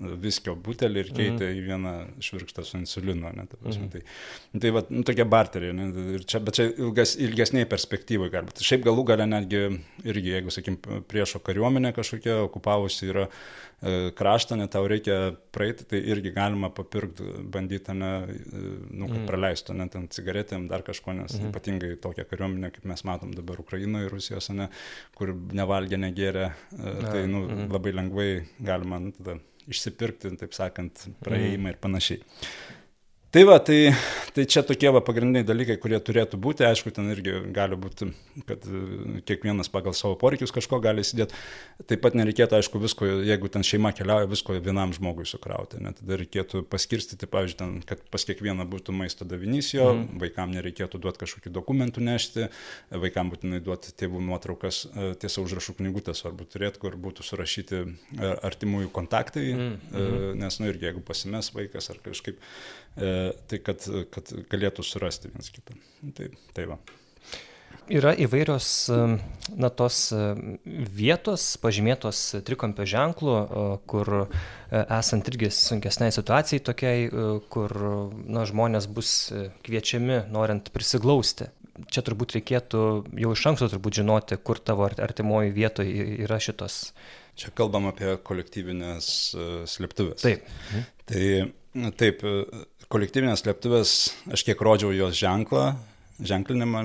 viskio 0.00 0.54
butelį 0.56 1.02
ir 1.02 1.10
keitė 1.12 1.48
mhm. 1.48 1.56
į 1.58 1.64
vieną 1.66 1.92
švirkštą 2.24 2.64
su 2.64 2.78
insulinu. 2.80 3.32
Ne, 3.36 3.44
ta 3.48 3.58
prasme, 3.60 3.88
mhm. 3.88 3.92
Tai, 3.92 4.60
tai 4.64 4.72
va, 4.74 4.84
nu, 4.88 5.02
tokie 5.06 5.26
barteriai. 5.28 5.74
Ne, 5.76 6.20
čia, 6.28 6.40
bet 6.44 6.58
čia 6.58 6.68
ilgas, 6.70 7.14
ilgesniai 7.20 7.68
perspektyvai 7.68 8.30
galbūt. 8.32 8.62
Šiaip 8.64 8.86
galų 8.86 9.04
gale 9.12 9.26
netgi 9.28 9.60
irgi, 10.08 10.32
jeigu, 10.36 10.54
sakykim, 10.54 10.78
priešo 11.10 11.42
kariuomenė 11.44 11.92
kažkokia 11.96 12.38
okupavusi 12.46 13.10
yra 13.12 13.26
e, 13.28 14.10
kraštą, 14.16 14.56
net 14.60 14.72
tau 14.74 14.88
reikia 14.88 15.18
praeiti, 15.54 15.86
tai 15.92 16.00
irgi 16.14 16.32
galima 16.34 16.72
papirkti, 16.74 17.28
bandyti, 17.52 17.96
ne, 17.98 18.12
e, 18.32 18.64
nu, 18.88 19.06
kad 19.06 19.20
mhm. 19.20 19.28
praleistų, 19.28 19.76
net 19.78 19.96
ant 20.00 20.16
cigaretėm, 20.16 20.66
dar 20.72 20.86
kažko, 20.86 21.14
nes 21.20 21.36
mhm. 21.36 21.52
ypatingai 21.52 21.94
tokia 22.02 22.26
kariuomenė, 22.32 22.72
kaip 22.74 22.88
mes 22.90 23.06
matom 23.08 23.36
dabar 23.36 23.60
Ukrainoje 23.62 24.08
ir 24.08 24.16
Rusijos, 24.16 24.50
ne, 24.56 24.70
kur 25.18 25.36
nevalgė, 25.52 26.00
negerė, 26.00 26.50
e, 26.72 26.98
tai 27.04 27.24
nu, 27.28 27.46
mhm. 27.46 27.72
labai 27.76 27.96
lengvai 28.00 28.30
galima 28.64 29.02
nu, 29.02 29.14
tada 29.20 29.38
išsipirkti, 29.70 30.32
taip 30.40 30.56
sakant, 30.56 31.06
praėjimą 31.22 31.74
ir 31.74 31.80
panašiai. 31.82 32.22
Tai 33.32 33.46
va, 33.48 33.54
tai, 33.64 33.88
tai 34.36 34.42
čia 34.44 34.60
tokie 34.60 34.90
va 34.92 35.00
pagrindiniai 35.00 35.46
dalykai, 35.48 35.78
kurie 35.80 35.96
turėtų 36.04 36.36
būti, 36.44 36.66
aišku, 36.68 36.90
ten 36.92 37.06
irgi 37.14 37.32
gali 37.56 37.78
būti, 37.80 38.10
kad 38.44 38.66
e, 38.68 38.80
kiekvienas 39.24 39.70
pagal 39.72 39.94
savo 39.96 40.18
poreikius 40.20 40.52
kažko 40.52 40.76
gali 40.84 41.00
įsidėti. 41.00 41.38
Taip 41.88 42.02
pat 42.04 42.18
nereikėtų, 42.20 42.58
aišku, 42.58 42.82
visko, 42.82 43.08
jeigu 43.24 43.48
ten 43.54 43.64
šeima 43.64 43.94
keliauja, 43.96 44.28
visko 44.28 44.58
vienam 44.58 44.92
žmogui 44.92 45.24
sukrauti. 45.30 45.80
Ne? 45.80 45.94
Tada 45.96 46.18
reikėtų 46.20 46.60
paskirstyti, 46.68 47.30
pavyzdžiui, 47.32 47.56
ten, 47.62 47.72
kad 47.88 48.02
pas 48.12 48.28
kiekvieną 48.28 48.66
būtų 48.68 48.92
maisto 48.98 49.24
davinys 49.24 49.72
jo, 49.72 49.88
mm. 49.94 50.20
vaikam 50.26 50.52
nereikėtų 50.52 51.00
duoti 51.00 51.24
kažkokių 51.24 51.54
dokumentų 51.56 52.04
nešti, 52.04 52.50
vaikam 52.92 53.32
būtinai 53.32 53.62
duoti 53.64 53.96
tėvų 53.96 54.20
nuotraukas, 54.28 54.82
e, 54.92 55.08
tiesa 55.24 55.40
užrašų 55.40 55.78
knygutės 55.80 56.20
svarbu 56.20 56.50
turėti, 56.52 56.84
kur 56.84 57.00
būtų 57.00 57.24
surašyti 57.30 57.80
e, 57.80 58.36
artimųjų 58.44 58.92
kontaktai, 58.92 59.48
mm. 59.56 59.74
-hmm. 59.88 60.38
nes, 60.44 60.60
nu, 60.60 60.68
irgi 60.68 60.90
jeigu 60.90 61.00
pasimes 61.00 61.48
vaikas 61.56 61.88
ar 61.96 62.04
kažkaip 62.04 62.36
tai 62.96 63.62
kad, 63.64 63.86
kad 64.12 64.34
galėtų 64.52 64.84
surasti 64.84 65.30
vienas 65.32 65.52
kitą. 65.54 65.78
Tai, 66.16 66.28
tai 66.56 66.66
va. 66.70 66.80
Yra 67.90 68.12
įvairios 68.14 68.66
e, 68.94 68.98
na, 69.58 69.68
tos 69.74 69.96
e, 70.14 70.18
vietos 70.64 71.44
pažymėtos 71.62 72.20
trikampio 72.46 72.86
ženklu, 72.88 73.34
kur 73.90 74.10
esant 74.70 75.28
irgi 75.32 75.50
sunkesniai 75.52 76.14
situacijai 76.14 76.62
tokiai, 76.64 77.08
kur 77.52 77.74
na, 78.22 78.46
žmonės 78.48 78.86
bus 78.86 79.32
kviečiami 79.66 80.22
norint 80.32 80.70
prisiglausti. 80.74 81.50
Čia 81.92 82.04
turbūt 82.06 82.36
reikėtų 82.36 82.82
jau 83.24 83.32
iš 83.34 83.46
anksto 83.50 83.68
turbūt 83.72 83.98
žinoti, 84.02 84.38
kur 84.44 84.60
tavo 84.60 84.86
artimoji 84.86 85.54
vietoje 85.56 86.06
yra 86.22 86.38
šitos. 86.40 86.92
Čia 87.40 87.50
kalbam 87.56 87.88
apie 87.88 88.14
kolektyvinės 88.22 89.08
slėptuvės. 89.72 90.22
Taip. 90.22 90.46
Tai 91.08 91.24
taip, 91.96 92.22
kolektyvinės 92.92 93.42
slėptuvės, 93.44 93.94
aš 94.36 94.44
kiek 94.46 94.60
rodžiau 94.64 94.92
jos 94.94 95.16
ženklą, 95.16 95.72
ženklinimą, 96.22 96.82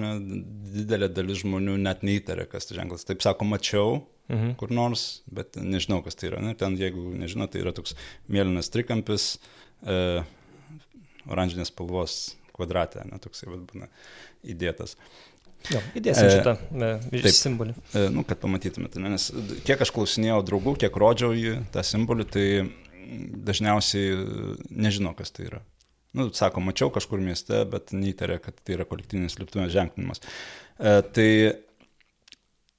didelė 0.74 1.10
dalis 1.12 1.42
žmonių 1.44 1.78
net 1.82 2.04
neįtarė, 2.08 2.48
kas 2.50 2.70
tai 2.70 2.80
ženklas. 2.80 3.06
Taip 3.08 3.24
sako, 3.26 3.48
mačiau 3.50 4.00
mhm. 4.32 4.56
kur 4.60 4.74
nors, 4.74 5.22
bet 5.28 5.60
nežinau, 5.60 6.02
kas 6.06 6.18
tai 6.18 6.32
yra. 6.32 6.42
Ne? 6.44 6.56
Ten, 6.60 6.78
jeigu 6.80 7.12
nežinau, 7.18 7.50
tai 7.52 7.64
yra 7.66 7.76
toks 7.76 7.98
mėlynas 8.32 8.72
trikampis, 8.74 9.30
e, 9.84 10.24
oranžinės 11.28 11.74
spalvos 11.74 12.20
kvadratė, 12.56 13.04
ne, 13.10 13.20
toksai 13.22 13.52
vad 13.52 13.68
būna 13.70 13.92
įdėtas. 14.48 14.96
Jo, 15.74 15.82
įdėsim 15.98 16.30
šitą 16.32 16.54
e, 16.56 16.92
taip, 17.12 17.32
simbolį. 17.36 17.74
E, 17.92 18.08
nu, 18.14 18.24
kad 18.28 18.40
pamatytumėte, 18.40 19.02
nes 19.04 19.32
kiek 19.68 19.82
aš 19.84 19.92
klausinėjau 19.94 20.40
draugų, 20.48 20.78
kiek 20.86 21.00
rodžiau 21.02 21.34
jį, 21.36 21.58
tą 21.74 21.84
simbolį, 21.86 22.28
tai 22.32 22.46
dažniausiai 23.48 24.16
nežino, 24.72 25.14
kas 25.18 25.34
tai 25.36 25.50
yra. 25.52 25.62
Nu, 26.18 26.32
sako, 26.34 26.64
mačiau 26.66 26.90
kažkur 26.94 27.22
mieste, 27.22 27.62
bet 27.70 27.94
neįtarė, 27.94 28.40
kad 28.42 28.58
tai 28.66 28.78
yra 28.78 28.88
kolektyvinis 28.90 29.38
slėptuvės 29.38 29.70
ženklinimas. 29.76 30.24
E, 30.24 30.96
tai, 31.14 31.30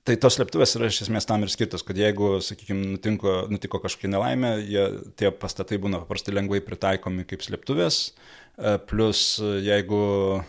tai 0.09 0.17
tos 0.19 0.39
slėptuvės 0.39 0.75
yra 0.79 0.91
iš 0.91 1.05
esmės 1.07 1.29
tam 1.29 1.47
ir 1.47 1.53
skirtos, 1.55 1.85
kad 1.87 2.01
jeigu, 2.01 2.33
sakykime, 2.43 2.97
nutiko, 2.97 3.39
nutiko 3.53 3.83
kažkokia 3.85 4.11
nelaimė, 4.11 4.53
jie, 4.67 4.85
tie 5.21 5.31
pastatai 5.31 5.79
būna 5.83 6.03
paprastai 6.03 6.35
lengvai 6.35 6.63
pritaikomi 6.67 7.29
kaip 7.31 7.47
slėptuvės, 7.47 8.01
e, 8.09 8.75
plus 8.91 9.23
jeigu 9.39 10.03
e, 10.41 10.43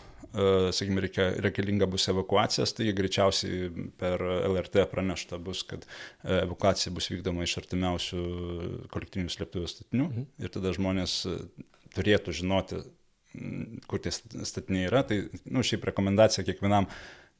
sakykime, 0.73 1.05
reikia, 1.05 1.29
reikalinga 1.45 1.89
bus 1.93 2.09
evakuacijas, 2.09 2.73
tai 2.73 2.89
greičiausiai 2.97 3.69
per 4.01 4.25
LRT 4.49 4.89
pranešta 4.89 5.37
bus, 5.45 5.61
kad 5.69 5.85
e, 5.85 6.41
evakuacija 6.41 6.95
bus 6.95 7.13
vykdoma 7.13 7.45
iš 7.45 7.59
artimiausių 7.61 8.23
kolektyvinių 8.95 9.37
slėptuvės 9.37 9.77
statinių 9.77 10.09
mhm. 10.09 10.31
ir 10.41 10.57
tada 10.57 10.73
žmonės 10.73 11.19
turėtų 11.95 12.35
žinoti, 12.41 12.81
kur 13.89 14.01
tie 14.03 14.13
statiniai 14.13 14.87
yra. 14.89 15.03
Tai, 15.07 15.21
na, 15.45 15.59
nu, 15.59 15.65
šiaip 15.65 15.85
rekomendacija 15.89 16.45
kiekvienam 16.47 16.89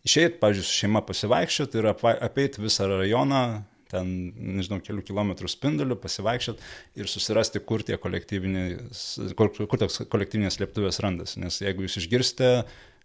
išeiti, 0.08 0.40
pavyzdžiui, 0.42 0.68
su 0.68 0.78
šeima 0.84 1.04
pasivaikščioti 1.08 1.82
ir 1.82 1.90
apeiti 1.92 2.64
visą 2.64 2.88
rajoną, 2.92 3.42
ten, 3.90 4.12
nežinau, 4.60 4.80
kelių 4.86 5.04
kilometrų 5.08 5.50
spinduliu, 5.50 5.98
pasivaikščioti 6.00 7.02
ir 7.02 7.10
susirasti, 7.10 7.64
kur 7.66 7.84
kur, 9.40 9.52
kur 9.66 9.82
toks 9.82 10.04
kolektyvinės 10.14 10.60
slėptuvės 10.60 11.02
randasi. 11.04 11.42
Nes 11.42 11.58
jeigu 11.64 11.88
jūs 11.88 11.98
išgirsite 12.04 12.52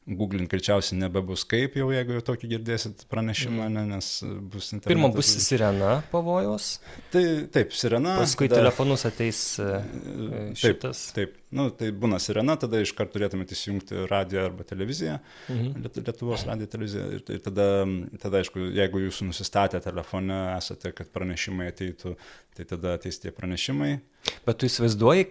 Googlint 0.04 0.50
greičiausiai 0.52 0.98
nebebus 1.00 1.46
kaip 1.48 1.78
jau, 1.78 1.86
jeigu 1.94 2.18
jau 2.18 2.24
tokį 2.26 2.48
girdėsit 2.50 3.06
pranešimą, 3.08 3.68
mm. 3.70 3.76
ne, 3.76 3.84
nes 3.94 4.08
bus 4.52 4.66
internetas. 4.74 4.90
Pirma 4.90 5.08
bus 5.14 5.30
sirena 5.46 5.92
pavojos. 6.10 6.66
Tai 7.14 7.22
taip, 7.54 7.72
sirena. 7.72 8.18
Paskui 8.20 8.50
tada, 8.50 8.60
telefonus 8.60 9.06
ateis 9.08 9.40
e, 9.64 9.68
e, 9.80 10.42
šitas. 10.60 11.06
Taip, 11.16 11.32
taip. 11.32 11.40
Nu, 11.54 11.68
tai 11.72 11.88
būna 11.94 12.18
sirena, 12.20 12.56
tada 12.60 12.80
iš 12.82 12.92
karto 12.98 13.14
turėtumėte 13.14 13.54
įsijungti 13.56 14.04
radiją 14.10 14.48
arba 14.50 14.66
televiziją, 14.66 15.20
mhm. 15.54 15.86
Lietuvos 16.00 16.44
radiją 16.48 16.72
televiziją. 16.72 17.06
Ir, 17.14 17.22
ir 17.36 17.44
tada, 17.44 17.68
tada, 18.18 18.42
aišku, 18.42 18.66
jeigu 18.74 19.04
jūs 19.06 19.22
nusistatę 19.24 19.80
telefone 19.84 20.40
esate, 20.58 20.92
kad 20.98 21.08
pranešimai 21.14 21.70
ateitų, 21.70 22.16
tai 22.58 22.68
tada 22.74 22.98
ateis 22.98 23.22
tie 23.22 23.32
pranešimai. 23.32 23.94
Bet 24.44 24.60
tu 24.60 24.68
įsivaizduoji, 24.68 25.30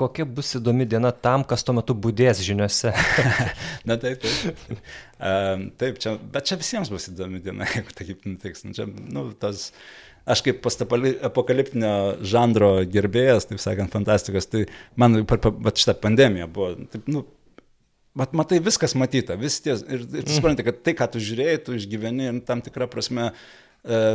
kokia 0.00 0.26
bus 0.26 0.54
įdomi 0.58 0.86
diena 0.90 1.12
tam, 1.12 1.44
kas 1.46 1.64
tuo 1.66 1.76
metu 1.76 1.94
būdės 1.94 2.42
žiniuose. 2.44 2.92
Na 3.88 3.98
taip, 4.00 4.24
taip. 4.24 4.80
Um, 5.18 5.68
taip, 5.80 6.00
čia, 6.02 6.16
bet 6.34 6.48
čia 6.50 6.58
visiems 6.60 6.90
bus 6.92 7.08
įdomi 7.12 7.42
diena, 7.44 7.68
jeigu 7.74 7.94
taip 7.94 8.26
nutiks. 8.26 8.66
Nu, 8.66 8.74
čia, 8.76 8.88
nu, 8.88 9.28
tas, 9.38 9.68
aš 10.30 10.42
kaip 10.46 10.60
postapokaliptinio 10.64 11.94
žanro 12.26 12.74
gerbėjas, 12.90 13.48
taip 13.50 13.62
sakant, 13.62 13.94
fantastikos, 13.94 14.50
tai 14.50 14.66
man 15.00 15.22
per, 15.30 15.40
per 15.44 15.78
šitą 15.78 15.96
pandemiją 16.02 16.50
buvo, 16.50 16.74
taip, 16.92 17.08
nu, 17.10 17.26
Mat, 18.14 18.30
matai, 18.38 18.60
viskas 18.62 18.92
matyta, 18.94 19.34
vis 19.34 19.56
ties. 19.58 19.80
Ir, 19.90 20.04
ir 20.06 20.22
tu 20.22 20.30
supranti, 20.30 20.62
kad 20.62 20.76
tai, 20.86 20.92
ką 20.94 21.08
tu 21.10 21.18
žiūrėjai, 21.18 21.56
tu 21.66 21.72
išgyveni 21.74 22.28
ir 22.28 22.36
tam 22.46 22.60
tikrą 22.62 22.86
prasme 22.86 23.24
uh, 23.32 23.40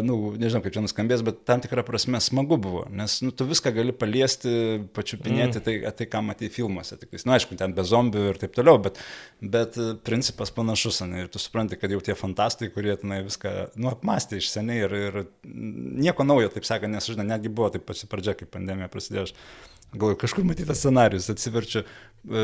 nu, 0.01 0.15
nežinau 0.41 0.63
kaip 0.65 0.73
čia 0.73 0.82
nuskambės, 0.82 1.21
bet 1.25 1.43
tam 1.45 1.62
tikrą 1.62 1.84
prasme 1.86 2.17
smagu 2.23 2.58
buvo, 2.62 2.88
nes 2.89 3.19
nu, 3.21 3.29
tu 3.29 3.45
viską 3.45 3.69
gali 3.75 3.93
paliesti, 3.93 4.51
pačiupinėti 4.97 5.60
mm. 5.60 5.65
tai, 5.67 5.75
tai, 5.99 6.08
ką 6.10 6.23
matai 6.25 6.49
filmuose. 6.53 6.97
Tik, 6.97 7.13
nu, 7.21 7.36
aišku, 7.36 7.58
ten 7.60 7.75
be 7.77 7.86
zombių 7.86 8.25
ir 8.32 8.41
taip 8.41 8.55
toliau, 8.58 8.82
bet, 8.82 8.97
bet 9.41 9.77
principas 10.08 10.49
panašus, 10.55 11.03
ne, 11.05 11.25
ir 11.25 11.29
tu 11.29 11.41
supranti, 11.41 11.77
kad 11.77 11.93
jau 11.93 12.01
tie 12.01 12.17
fantastai, 12.17 12.71
kurie 12.73 12.97
tenai 12.97 13.21
viską, 13.27 13.55
nu, 13.77 13.91
apmastė 13.93 14.41
iš 14.41 14.49
seniai 14.55 14.88
ir, 14.88 14.97
ir 15.12 15.19
nieko 15.45 16.25
naujo, 16.25 16.49
taip 16.55 16.65
sakant, 16.65 16.95
nes, 16.95 17.12
žinai, 17.13 17.29
netgi 17.36 17.53
buvo 17.53 17.69
taip 17.75 17.86
pati 17.86 18.10
pradžia, 18.10 18.34
kai 18.39 18.49
pandemija 18.49 18.89
prasidėjo. 18.89 19.29
Aš 19.29 19.38
Galvoju, 19.93 20.19
kažkur 20.21 20.45
matytas 20.45 20.78
scenarius, 20.84 21.32
atsiverčiu 21.34 21.82
e, 21.82 22.41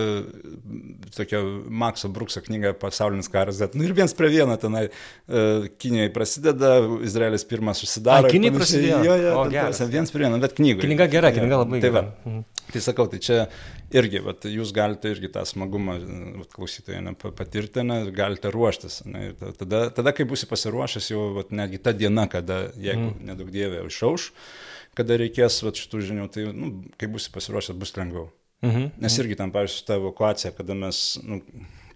tokią 1.14 1.42
Makso 1.70 2.10
Brukso 2.10 2.42
knygą 2.42 2.72
Pasaulinis 2.82 3.30
karas, 3.30 3.60
bet, 3.62 3.76
nu 3.78 3.86
ir 3.86 3.94
viens 3.94 4.18
prie 4.18 4.32
vieno 4.34 4.56
tenai 4.58 4.88
e, 4.88 5.44
Kinijoje 5.78 6.14
prasideda, 6.16 6.72
Izraelis 7.06 7.46
pirmas 7.46 7.84
susidaro. 7.84 8.32
Kinijoje 8.34 8.58
prasidėjo. 8.58 9.04
Jo, 9.06 9.20
jo, 9.22 9.38
o, 9.38 9.46
geras. 9.54 9.84
viens 9.94 10.14
prie 10.16 10.26
vieno, 10.26 10.42
bet 10.42 10.58
knygoje. 10.58 10.88
Knyga 10.88 11.10
gera, 11.14 11.34
knyga 11.38 11.62
labai 11.62 11.84
tai 11.84 11.94
gera. 11.94 12.06
Mhm. 12.26 12.44
Tai 12.74 12.82
sakau, 12.82 13.06
tai 13.12 13.22
čia 13.22 13.44
irgi, 13.94 14.24
vat, 14.26 14.48
jūs 14.50 14.74
galite 14.74 15.12
irgi 15.14 15.30
tą 15.36 15.44
smagumą, 15.46 16.00
vat, 16.42 16.50
klausytojai, 16.56 17.04
ne, 17.06 17.14
patirti, 17.14 17.86
ne, 17.86 18.00
galite 18.16 18.50
ruoštis. 18.54 19.04
Ne, 19.06 19.28
tada, 19.60 19.86
tada, 19.94 20.14
kai 20.18 20.26
būsi 20.26 20.50
pasiruošęs, 20.50 21.12
jau 21.14 21.28
vat, 21.38 21.54
netgi 21.54 21.78
ta 21.86 21.94
diena, 21.94 22.26
kada, 22.32 22.64
jeigu 22.74 23.12
mm. 23.12 23.28
nedaug 23.30 23.54
dievė 23.54 23.86
išauš, 23.86 24.32
kada 24.98 25.20
reikės 25.22 25.62
vat, 25.66 25.80
šitų 25.80 26.02
žinių, 26.10 26.28
tai, 26.34 26.48
nu, 26.56 26.72
kai 27.00 27.10
būsi 27.12 27.34
pasiruošęs, 27.36 27.78
bus 27.80 27.96
lengviau. 27.98 28.30
Mhm. 28.66 28.94
Nes 29.04 29.18
irgi 29.22 29.38
ten, 29.40 29.52
pavyzdžiui, 29.54 29.82
su 29.82 29.88
ta 29.88 29.98
evakuacija, 30.00 30.54
kada 30.58 30.78
mes, 30.78 31.02
nu, 31.26 31.42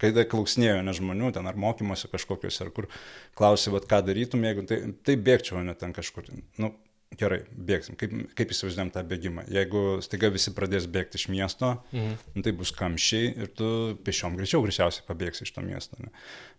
kai 0.00 0.12
klausinėjo 0.32 0.84
ne 0.86 0.94
žmonių, 0.96 1.32
ten 1.36 1.48
ar 1.48 1.58
mokymosi 1.60 2.10
kažkokius, 2.12 2.60
ar 2.64 2.70
kur 2.76 2.88
klausė, 3.38 3.72
vat, 3.74 3.88
ką 3.90 4.02
darytum, 4.06 4.44
jeigu 4.46 4.66
tai, 4.68 4.80
tai 5.06 5.16
bėgčiau, 5.16 5.64
ne 5.66 5.74
ten 5.78 5.94
kažkur. 5.96 6.28
Nu, 6.60 6.74
gerai, 7.18 7.40
bėgsim. 7.50 7.96
Kaip, 7.98 8.12
kaip 8.38 8.52
įsivaizduojam 8.54 8.92
tą 8.94 9.02
bėgimą? 9.06 9.44
Jeigu 9.50 9.82
staiga 10.04 10.30
visi 10.30 10.52
pradės 10.54 10.86
bėgti 10.90 11.18
iš 11.18 11.26
miesto, 11.32 11.72
mhm. 11.90 12.18
nu, 12.36 12.44
tai 12.46 12.52
bus 12.56 12.70
kamščiai 12.76 13.32
ir 13.34 13.50
tu 13.58 13.70
pešiom 14.06 14.36
greičiau 14.38 14.62
greičiausiai 14.62 15.06
pabėgsi 15.08 15.46
iš 15.46 15.54
to 15.56 15.64
miesto. 15.64 15.98
Ne? 15.98 16.12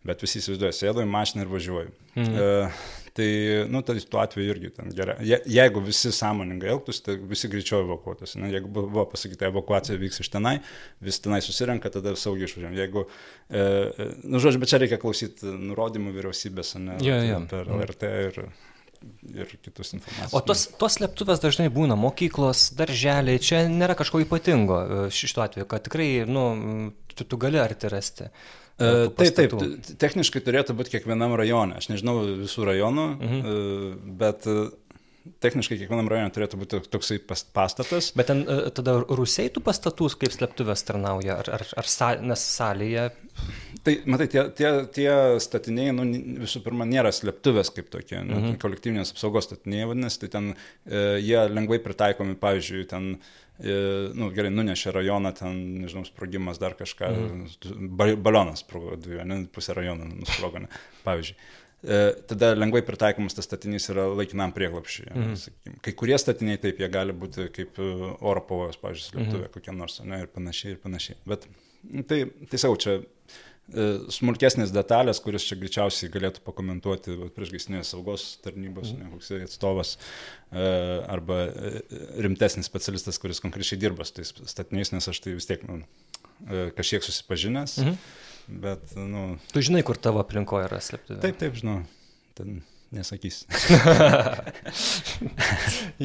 Bet 0.07 0.23
visi 0.25 0.41
įsivaizduoja, 0.41 0.73
sėdo 0.75 1.05
į 1.05 1.07
mašiną 1.11 1.45
ir 1.45 1.53
važiuoju. 1.53 1.93
Mhm. 2.17 2.35
E, 2.35 2.99
tai, 3.15 3.27
nu, 3.71 3.83
tai 3.87 3.95
tuo 4.11 4.19
atveju 4.23 4.55
irgi 4.55 4.73
ten 4.75 4.91
gerai. 4.95 5.15
Je, 5.27 5.39
jeigu 5.55 5.83
visi 5.85 6.11
sąmoningai 6.15 6.73
elgtųsi, 6.73 7.03
tai 7.05 7.15
visi 7.31 7.49
greičiau 7.51 7.85
evakuotųsi. 7.85 8.41
Ne? 8.43 8.51
Jeigu 8.51 8.71
buvo 8.75 9.05
pasakyta, 9.13 9.47
evakuacija 9.51 9.99
vyks 10.01 10.23
iš 10.25 10.31
tenai, 10.33 10.57
visi 11.03 11.23
tenai 11.23 11.39
susirenka, 11.45 11.93
tada 11.93 12.17
saugiai 12.19 12.49
išvažiuojam. 12.49 12.75
Jeigu, 12.81 13.05
e, 13.47 13.61
e, 13.61 14.09
nu, 14.25 14.43
žodžiu, 14.43 14.63
bet 14.63 14.73
čia 14.73 14.81
reikia 14.83 14.99
klausyti 14.99 15.55
nurodymų 15.69 16.15
vyriausybės, 16.17 16.75
ne? 16.83 16.99
Ja, 17.05 17.21
ja. 17.23 17.39
Per 17.51 17.71
LRT 17.71 18.11
ir 18.27 18.43
ir 19.33 19.51
kitus 19.61 19.93
informacijos. 19.97 20.33
O 20.37 20.41
tos, 20.45 20.65
tos 20.79 20.97
slėptuvės 20.97 21.41
dažnai 21.43 21.69
būna 21.73 21.97
mokyklos, 21.99 22.69
darželiai, 22.77 23.41
čia 23.41 23.63
nėra 23.71 23.95
kažko 23.99 24.21
ypatingo 24.25 24.79
e, 24.81 25.03
šituo 25.15 25.45
atveju, 25.45 25.69
kad 25.69 25.85
tikrai, 25.87 26.09
nu, 26.29 26.45
tu, 27.13 27.25
tu 27.25 27.39
gali 27.41 27.61
arti 27.61 27.91
rasti. 27.91 28.29
E, 28.81 28.91
taip, 29.17 29.37
taip, 29.37 29.57
techniškai 30.01 30.43
turėtų 30.45 30.75
būti 30.77 30.95
kiekvienam 30.95 31.35
rajonui. 31.37 31.77
Aš 31.81 31.91
nežinau 31.91 32.19
visų 32.43 32.67
rajonų, 32.71 33.07
mhm. 33.17 33.41
E, 33.41 34.15
bet 34.21 34.47
techniškai 35.43 35.77
kiekvienam 35.79 36.09
rajone 36.11 36.33
turėtų 36.33 36.59
būti 36.61 36.81
toksai 36.91 37.19
pastatas. 37.53 38.11
Bet 38.17 38.31
ten 38.31 38.43
tada 38.75 38.97
rusiai 39.05 39.51
tų 39.53 39.63
pastatų 39.65 40.09
kaip 40.21 40.33
slėptuvės 40.33 40.85
tarnauja, 40.87 41.39
ar, 41.43 41.51
ar, 41.59 41.65
ar 41.81 41.89
sa, 41.89 42.13
nes 42.21 42.45
salėje? 42.55 43.09
Tai, 43.81 43.95
matai, 44.05 44.27
tie, 44.29 44.43
tie, 44.53 44.71
tie 44.93 45.11
statiniai, 45.41 45.93
nu, 45.95 46.05
visų 46.43 46.61
pirma, 46.65 46.85
nėra 46.89 47.13
slėptuvės 47.15 47.71
kaip 47.73 47.89
tokie, 47.93 48.19
nu, 48.19 48.35
mhm. 48.37 48.57
kolektyvinės 48.61 49.13
apsaugos 49.15 49.47
statiniai 49.49 49.87
vadinasi, 49.89 50.19
tai 50.23 50.29
ten 50.35 50.51
e, 50.51 51.05
jie 51.23 51.39
lengvai 51.49 51.79
pritaikomi, 51.81 52.35
pavyzdžiui, 52.41 52.83
ten 52.91 53.07
e, 53.15 53.79
nu, 54.17 54.29
gerai, 54.35 54.51
nunešė 54.53 54.93
rajoną, 54.99 55.33
ten, 55.39 55.57
nežinau, 55.81 56.05
sprogimas, 56.05 56.61
dar 56.61 56.77
kažką, 56.77 57.09
mhm. 57.15 57.89
balionas 58.21 58.61
sprogo, 58.65 58.99
dviejų, 59.01 59.25
ne, 59.31 59.41
pusę 59.53 59.77
rajono 59.77 60.11
nusprogo, 60.11 60.61
ne, 60.67 60.69
pavyzdžiui. 61.07 61.39
E, 61.81 62.01
tada 62.29 62.51
lengvai 62.53 62.83
pritaikomas 62.85 63.33
tas 63.33 63.47
statinys 63.47 63.87
yra 63.89 64.05
laikinam 64.13 64.53
prieglapšiui. 64.53 65.07
Mhm. 65.15 65.79
Kai 65.81 65.93
kurie 65.97 66.17
statiniai 66.21 66.61
taip, 66.61 66.81
jie 66.81 66.89
gali 66.93 67.15
būti 67.17 67.47
kaip 67.55 67.79
e, 67.81 67.87
oro 68.19 68.43
pavojus, 68.45 68.77
pavyzdžiui, 68.83 69.07
slėptuvė 69.09 69.47
mhm. 69.47 69.53
kokia 69.55 69.73
nors, 69.73 69.97
ne, 70.05 70.21
ir 70.21 70.29
panašiai, 70.29 70.75
ir 70.75 70.83
panašiai. 70.83 71.17
Bet 71.31 71.47
tai, 72.11 72.19
tai 72.51 72.59
savo 72.61 72.77
čia 72.81 72.99
e, 72.99 73.87
smulkesnės 74.13 74.75
detalės, 74.75 75.23
kuris 75.25 75.47
čia 75.49 75.57
greičiausiai 75.57 76.13
galėtų 76.13 76.45
pakomentuoti 76.45 77.17
priešgaisnės 77.33 77.95
saugos 77.95 78.27
tarnybos, 78.45 78.93
mhm. 78.93 79.01
ne, 79.01 79.17
koks 79.17 79.33
atstovas, 79.49 79.97
arba 80.51 81.45
rimtesnis 82.21 82.69
specialistas, 82.69 83.17
kuris 83.23 83.41
konkrečiai 83.41 83.81
dirba 83.81 84.05
su 84.05 84.19
tais 84.19 84.35
statiniais, 84.53 84.93
nes 84.93 85.09
aš 85.09 85.23
tai 85.23 85.33
vis 85.39 85.49
tiek 85.49 85.65
nu, 85.65 85.81
kažkiek 86.77 87.05
susipažinęs. 87.05 87.77
Mhm 87.83 87.99
Bet, 88.51 88.95
nu. 88.95 89.37
Tu 89.53 89.61
žinai, 89.63 89.83
kur 89.85 89.95
tavo 89.99 90.19
aplinkoje 90.23 90.67
yra 90.67 90.81
slėptuvė? 90.83 91.21
Taip, 91.23 91.37
taip, 91.39 91.55
žinau. 91.57 91.81
Ten 92.35 92.61
nesakys. 92.91 93.45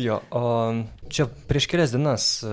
jo, 0.06 0.20
o 0.30 0.42
čia 1.10 1.26
prieš 1.48 1.66
kelias 1.70 1.94
dienas 1.94 2.26
e, 2.46 2.50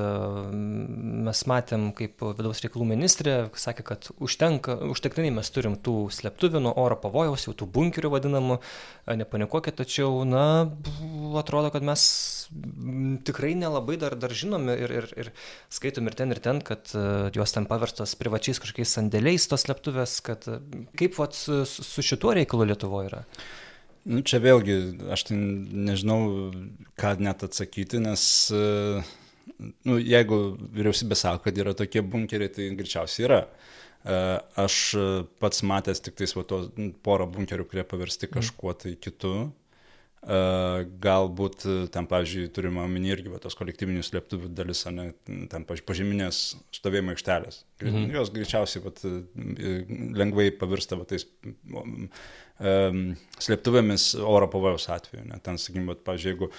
mes 1.28 1.44
matėm, 1.50 1.92
kaip 1.98 2.24
vidaus 2.38 2.64
reikalų 2.66 2.88
ministrė 2.94 3.36
sakė, 3.58 3.86
kad 3.92 4.10
užtenka, 4.18 4.78
užtektinai 4.94 5.32
mes 5.38 5.54
turim 5.54 5.78
tų 5.78 6.10
slėptuvių 6.14 6.64
nuo 6.66 6.74
oro 6.82 6.98
pavojaus, 7.00 7.46
jau 7.48 7.56
tų 7.58 7.70
bunkerių 7.78 8.14
vadinamų, 8.16 8.60
e, 9.06 9.18
nepanikuokit, 9.22 9.78
tačiau, 9.84 10.24
na, 10.28 10.46
atrodo, 11.40 11.70
kad 11.74 11.86
mes 11.86 12.04
tikrai 13.26 13.54
nelabai 13.58 13.98
dar, 14.02 14.16
dar 14.20 14.34
žinome 14.34 14.76
ir, 14.78 14.94
ir, 14.94 15.10
ir 15.18 15.30
skaitom 15.74 16.10
ir 16.10 16.18
ten, 16.18 16.34
ir 16.34 16.42
ten, 16.44 16.60
kad 16.66 16.92
uh, 16.98 17.30
jos 17.34 17.56
ten 17.56 17.66
paverstos 17.70 18.14
privačiais 18.20 18.60
kažkokiais 18.62 18.94
sandėliais 18.98 19.48
tos 19.50 19.66
slėptuvės, 19.66 20.20
kad 20.26 20.46
kaip 21.00 21.18
vat, 21.18 21.38
su, 21.38 21.64
su 21.66 22.06
šituo 22.06 22.36
reikalu 22.38 22.68
Lietuvoje 22.70 23.10
yra. 23.10 23.24
Nu, 24.04 24.20
čia 24.28 24.42
vėlgi, 24.44 24.78
aš 25.16 25.30
tai 25.30 25.38
nežinau, 25.38 26.52
ką 27.00 27.14
net 27.24 27.46
atsakyti, 27.48 28.02
nes 28.04 28.26
nu, 29.88 29.98
jeigu 30.00 30.40
vyriausybė 30.76 31.18
sako, 31.18 31.46
kad 31.46 31.64
yra 31.64 31.76
tokie 31.78 32.04
bunkeriai, 32.04 32.52
tai 32.52 32.70
greičiausiai 32.76 33.28
yra. 33.30 33.42
Aš 34.60 34.78
pats 35.40 35.64
matęs 35.64 36.04
tik 36.04 36.18
tais 36.20 36.36
va, 36.36 36.44
to 36.48 36.66
porą 37.06 37.30
bunkerių, 37.32 37.68
kurie 37.70 37.86
paversti 37.88 38.28
mhm. 38.28 38.40
kažkuo 38.40 38.74
tai 38.84 38.98
kitu. 39.00 39.36
Galbūt 40.24 41.66
ten, 41.92 42.06
pavyzdžiui, 42.08 42.46
turime 42.56 42.80
omeny 42.84 43.10
irgi 43.12 43.32
va, 43.32 43.42
tos 43.44 43.58
kolektyvinių 43.60 44.04
slėptuvių 44.08 44.52
dalis, 44.56 44.86
ne 44.96 45.10
ten, 45.28 45.66
pavyzdžiui, 45.68 45.88
pažyminės 45.88 46.40
stovėjimo 46.76 47.12
aikštelės. 47.12 47.64
Mhm. 47.84 48.06
Jos 48.16 48.32
greičiausiai 48.36 48.84
va, 48.86 48.94
lengvai 50.24 50.48
pavirsta 50.56 51.00
va, 51.00 51.08
tais 51.08 51.28
slėptuvėmis 52.60 54.14
oro 54.22 54.48
pavojaus 54.52 54.90
atveju. 54.94 55.26
Ne? 55.30 55.40
Ten, 55.44 55.60
sakykime, 55.62 55.98
pavyzdžiui, 56.06 56.34
jeigu 56.34 56.50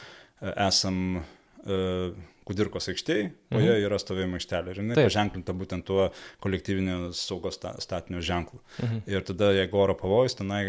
esam 0.67 0.97
uh, 1.21 2.15
Kudirkos 2.45 2.91
aikštėje, 2.93 3.31
po 3.49 3.57
mhm. 3.57 3.65
joje 3.65 3.85
yra 3.87 3.99
stovėjimo 4.01 4.37
aikštelė 4.37 4.73
ir 4.73 4.81
jinai 4.83 4.97
Taip. 4.99 5.07
paženklinta 5.09 5.55
būtent 5.57 5.87
tuo 5.89 6.11
kolektyvinio 6.45 6.99
saugos 7.17 7.57
statinio 7.57 8.21
ženklu. 8.25 8.61
Mhm. 8.83 8.99
Ir 9.09 9.25
tada, 9.25 9.49
jeigu 9.57 9.81
oro 9.81 9.97
pavojus 9.97 10.37
tenai 10.37 10.61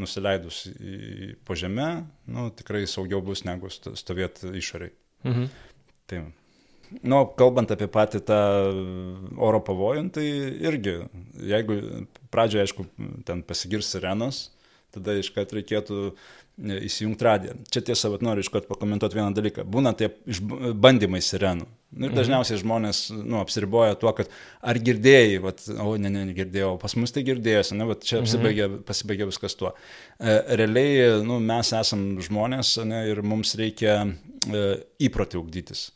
nusileidus 0.00 0.66
į, 0.74 1.30
po 1.48 1.56
žemę, 1.56 1.88
nu, 2.28 2.50
tikrai 2.52 2.84
saugiau 2.90 3.24
bus 3.24 3.46
negu 3.48 3.72
stovėti 3.72 4.52
išoriai. 4.60 4.92
Mhm. 5.24 5.52
Taip. 6.12 6.32
Nu, 7.00 7.22
kalbant 7.40 7.72
apie 7.72 7.88
patį 7.88 8.20
tą 8.28 8.40
oro 9.40 9.62
pavojų, 9.64 10.04
tai 10.14 10.26
irgi, 10.68 10.98
jeigu 11.40 11.78
pradžioje, 12.34 12.68
aišku, 12.68 12.84
ten 13.24 13.40
pasigirs 13.48 13.88
sirenos, 13.94 14.50
tada 14.94 15.16
iškart 15.20 15.54
reikėtų 15.58 16.00
e, 16.08 16.78
įsijungti 16.88 17.26
radiją. 17.26 17.56
Čia 17.72 17.82
tiesa, 17.90 18.10
bet 18.12 18.24
noriu 18.26 18.44
iškart 18.44 18.68
pakomentuoti 18.70 19.18
vieną 19.18 19.34
dalyką. 19.36 19.64
Būna 19.68 19.94
tie 19.98 20.10
bandymai 20.74 21.22
sirenų. 21.24 21.68
Nu, 21.94 22.08
ir 22.08 22.10
mhm. 22.10 22.18
dažniausiai 22.18 22.58
žmonės 22.58 23.04
nu, 23.14 23.38
apsiriboja 23.38 23.94
tuo, 24.00 24.10
kad 24.18 24.30
ar 24.66 24.78
girdėjai, 24.82 25.38
vat, 25.44 25.62
o 25.78 25.94
ne, 26.00 26.10
ne, 26.10 26.24
negirdėjau, 26.32 26.72
pas 26.82 26.96
mus 26.98 27.14
tai 27.14 27.22
girdėjosi, 27.26 27.76
ne, 27.78 27.86
vat, 27.90 28.02
čia 28.06 28.18
mhm. 28.18 28.24
apsibaigė, 28.26 28.70
pasibaigė 28.88 29.28
viskas 29.30 29.54
tuo. 29.60 29.74
E, 30.18 30.38
realiai 30.58 31.20
nu, 31.26 31.38
mes 31.42 31.70
esam 31.78 32.06
žmonės 32.24 32.76
ne, 32.88 33.04
ir 33.12 33.22
mums 33.26 33.54
reikia 33.60 34.00
e, 34.04 34.64
įprotį 35.06 35.38
ugdytis. 35.42 35.90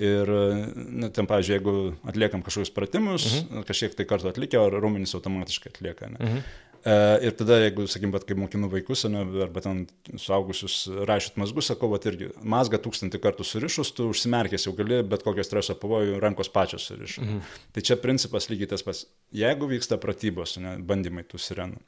Ir, 0.00 0.30
na, 0.72 1.10
ten, 1.12 1.26
pavyzdžiui, 1.28 1.58
jeigu 1.58 1.72
atliekam 2.08 2.40
kažkokius 2.44 2.72
pratimus, 2.72 3.26
mhm. 3.28 3.66
kažkiek 3.68 3.96
tai 3.98 4.08
kartų 4.08 4.30
atlikę, 4.32 4.60
ar 4.60 4.78
raumenys 4.80 5.12
automatiškai 5.18 5.74
atlieka. 5.74 6.08
Ne? 6.14 6.20
Mhm. 6.22 6.38
E, 6.40 6.71
ir 6.82 7.34
tada, 7.38 7.60
jeigu, 7.62 7.84
sakykim, 7.86 8.10
bet 8.10 8.24
kai 8.26 8.34
mokinu 8.38 8.66
vaikus, 8.72 9.04
ne, 9.10 9.22
arba 9.44 9.62
ten 9.62 9.84
suaugusius 10.18 10.80
rašyt 11.06 11.36
mazgus, 11.38 11.68
sakau, 11.70 11.92
bet 11.92 12.08
irgi 12.10 12.30
mazgą 12.42 12.80
tūkstantį 12.82 13.20
kartų 13.22 13.46
surišus, 13.46 13.92
tu 13.94 14.08
užsimerkęs 14.10 14.66
jau 14.66 14.74
gali 14.78 14.98
bet 15.06 15.22
kokio 15.22 15.44
streso 15.46 15.76
pavojų 15.78 16.18
rankos 16.22 16.50
pačios 16.50 16.88
surišti. 16.90 17.22
Mhm. 17.22 17.52
Tai 17.76 17.84
čia 17.86 17.96
principas 18.02 18.48
lygiai 18.50 18.72
tas 18.72 18.82
pats. 18.86 19.04
Jeigu 19.36 19.68
vyksta 19.70 19.98
pratybos, 20.02 20.56
ne, 20.62 20.74
bandymai 20.82 21.22
tų 21.28 21.38
sirenų, 21.42 21.78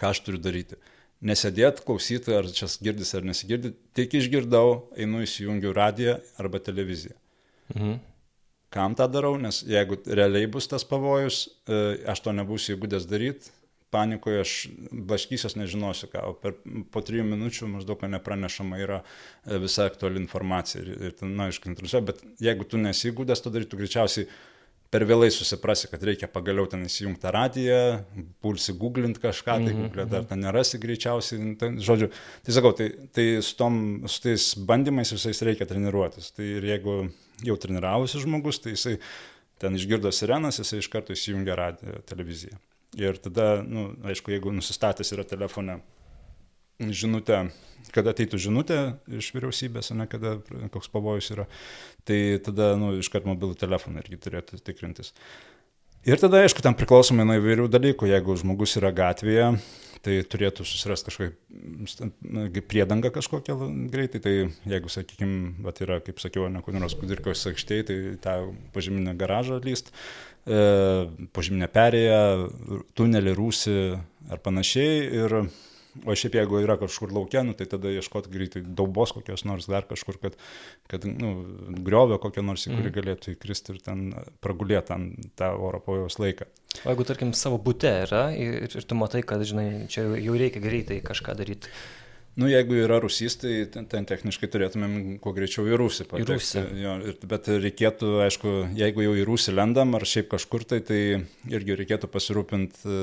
ką 0.00 0.12
aš 0.14 0.22
turiu 0.24 0.40
daryti? 0.40 0.80
Nesėdėti, 1.24 1.84
klausyti, 1.84 2.32
ar 2.36 2.48
čia 2.52 2.68
girdis 2.84 3.12
ar 3.16 3.28
nesigirdi, 3.28 3.74
tik 3.96 4.16
išgirdau, 4.16 4.88
einu 5.00 5.20
įsijungiu 5.24 5.72
radiją 5.76 6.16
arba 6.40 6.60
televiziją. 6.64 7.12
Mhm. 7.74 8.00
Kam 8.74 8.96
tą 8.98 9.06
darau, 9.06 9.36
nes 9.38 9.60
jeigu 9.68 10.00
realiai 10.08 10.48
bus 10.50 10.66
tas 10.66 10.82
pavojus, 10.88 11.44
e, 11.68 12.00
aš 12.10 12.24
to 12.24 12.32
nebūsiu 12.34 12.74
įgudęs 12.74 13.04
daryti, 13.06 13.52
panikoje 13.94 14.42
aš 14.42 14.54
blaškysiuos, 14.90 15.54
nežinosiu 15.60 16.10
ką, 16.12 16.24
o 16.30 16.34
per, 16.40 16.56
po 16.92 17.02
trijų 17.04 17.26
minučių 17.30 17.70
maždaug 17.76 18.02
nepranešama 18.16 18.80
yra 18.82 19.02
e, 19.02 19.60
visa 19.62 19.86
aktuali 19.90 20.20
informacija 20.22 20.82
ir, 20.82 20.90
ir 21.10 21.14
ten, 21.20 21.36
na, 21.38 21.48
aišku, 21.52 21.70
interesuoja, 21.70 22.08
bet 22.10 22.26
jeigu 22.42 22.66
tu 22.68 22.80
nesigūdęs 22.82 23.44
to 23.44 23.54
daryti, 23.54 23.72
tu 23.74 23.80
greičiausiai 23.80 24.28
per 24.94 25.02
vėlai 25.08 25.30
susiprasi, 25.34 25.88
kad 25.90 26.02
reikia 26.06 26.28
pagaliau 26.30 26.68
ten 26.70 26.84
įsijungti 26.86 27.30
radiją, 27.34 27.78
pulsi 28.44 28.76
googlint 28.78 29.18
kažką, 29.22 29.56
tai 29.64 29.72
-hmm. 29.72 29.80
googlė 29.82 30.04
dar 30.06 30.22
mhm. 30.22 30.28
ten 30.30 30.44
nerasi 30.46 30.78
greičiausiai, 30.78 31.54
tai, 31.58 31.70
žodžiu, 31.88 32.10
tai 32.46 32.54
sakau, 32.54 32.72
tai, 32.78 32.90
tai 33.12 33.26
su, 33.42 33.56
tom, 33.58 34.04
su 34.06 34.22
tais 34.22 34.52
bandymais 34.68 35.10
visais 35.12 35.42
reikia 35.42 35.66
treniruotis. 35.66 36.30
Tai 36.36 36.44
ir 36.44 36.68
jeigu 36.70 36.98
jau 37.42 37.56
treniravosi 37.56 38.22
žmogus, 38.22 38.60
tai 38.62 38.76
jisai 38.76 38.98
ten 39.58 39.74
išgirdo 39.74 40.12
sirenas, 40.12 40.60
jisai 40.62 40.78
iš 40.78 40.88
karto 40.92 41.12
įsijungia 41.16 41.58
radiją, 41.58 41.98
televiziją. 42.06 42.60
Ir 43.00 43.18
tada, 43.22 43.58
nu, 43.66 43.88
aišku, 44.06 44.30
jeigu 44.34 44.52
nusistatęs 44.54 45.12
yra 45.16 45.24
telefone 45.26 45.80
žinutė, 46.78 47.48
kada 47.94 48.14
ateitų 48.14 48.38
žinutė 48.48 48.78
iš 49.18 49.30
vyriausybės, 49.34 49.92
ne 49.94 50.06
kada 50.10 50.36
koks 50.74 50.90
pavojus 50.92 51.30
yra, 51.34 51.46
tai 52.08 52.40
tada, 52.44 52.74
nu, 52.80 52.92
iškart 52.98 53.26
mobilų 53.28 53.58
telefoną 53.58 54.02
irgi 54.02 54.20
turėtų 54.26 54.62
tikrintis. 54.64 55.14
Ir 56.04 56.20
tada, 56.20 56.42
aišku, 56.44 56.60
tam 56.60 56.76
priklausomai 56.76 57.24
nuo 57.24 57.38
įvairių 57.38 57.70
dalykų, 57.72 58.10
jeigu 58.10 58.34
žmogus 58.36 58.76
yra 58.76 58.90
gatvėje, 58.92 59.54
tai 60.04 60.18
turėtų 60.28 60.66
susirasti 60.68 61.08
kažkokią 61.08 62.60
priedangą 62.68 63.08
kažkokią 63.14 63.56
greitai, 63.92 64.20
tai 64.20 64.34
jeigu, 64.68 64.92
sakykime, 64.92 65.72
yra, 65.86 66.02
kaip 66.04 66.20
sakiau, 66.20 66.50
ne 66.52 66.60
kur 66.64 66.76
nors 66.76 66.96
kudirkos 67.00 67.46
aikštėje, 67.48 67.86
tai 67.88 67.96
tą 68.20 68.34
pažyminę 68.76 69.16
garažą 69.16 69.62
lyst, 69.64 69.94
požeminę 70.44 71.68
perėją, 71.72 72.24
tunelį, 72.98 73.36
rūsį 73.38 73.78
ar 74.34 74.42
panašiai. 74.44 74.98
Ir, 75.20 75.36
o 76.04 76.16
šiaip 76.18 76.36
jeigu 76.40 76.58
yra 76.58 76.76
kažkur 76.80 77.12
laukia, 77.14 77.44
nu, 77.46 77.54
tai 77.56 77.68
tada 77.70 77.92
ieškoti 77.94 78.32
greitai 78.32 78.64
daubos 78.66 79.14
kokios 79.14 79.44
nors 79.46 79.68
dar 79.70 79.86
kažkur, 79.88 80.18
kad, 80.22 80.36
kad 80.90 81.06
nu, 81.06 81.34
griovio 81.86 82.18
kokią 82.22 82.44
nors, 82.44 82.66
į 82.66 82.74
kurį 82.74 82.90
mm. 82.90 82.96
galėtų 82.98 83.34
įkristi 83.36 83.76
ir 83.76 83.82
ten 83.84 84.06
pragulėti 84.44 84.98
tą 85.38 85.52
oro 85.54 85.80
pavojaus 85.84 86.18
laiką. 86.20 86.48
O 86.82 86.90
jeigu, 86.90 87.06
tarkim, 87.06 87.34
savo 87.38 87.60
būte 87.62 87.92
yra 88.04 88.26
ir, 88.34 88.66
ir 88.66 88.88
tu 88.88 88.98
matai, 88.98 89.22
kad, 89.26 89.44
žinai, 89.46 89.86
čia 89.92 90.08
jau 90.18 90.40
reikia 90.40 90.64
greitai 90.64 90.98
kažką 91.04 91.38
daryti. 91.38 91.70
Nu, 92.40 92.48
jeigu 92.50 92.74
yra 92.82 92.98
rusys, 93.02 93.36
tai 93.38 93.52
ten, 93.70 93.86
ten 93.90 94.06
techniškai 94.10 94.48
turėtumėm 94.50 94.94
kuo 95.22 95.30
greičiau 95.36 95.68
į 95.70 95.76
Rusį 95.78 96.06
patekti. 96.10 96.24
Į 96.24 96.34
Rusį. 96.34 96.62
Jo, 96.82 96.94
bet 97.30 97.50
reikėtų, 97.62 98.10
aišku, 98.24 98.54
jeigu 98.78 99.04
jau 99.04 99.12
į 99.20 99.26
Rusį 99.28 99.54
lendam 99.54 99.94
ar 99.94 100.06
šiaip 100.08 100.32
kažkur 100.32 100.66
tai, 100.66 100.80
tai 100.86 101.00
irgi 101.54 101.78
reikėtų 101.78 102.10
pasirūpinti, 102.10 102.98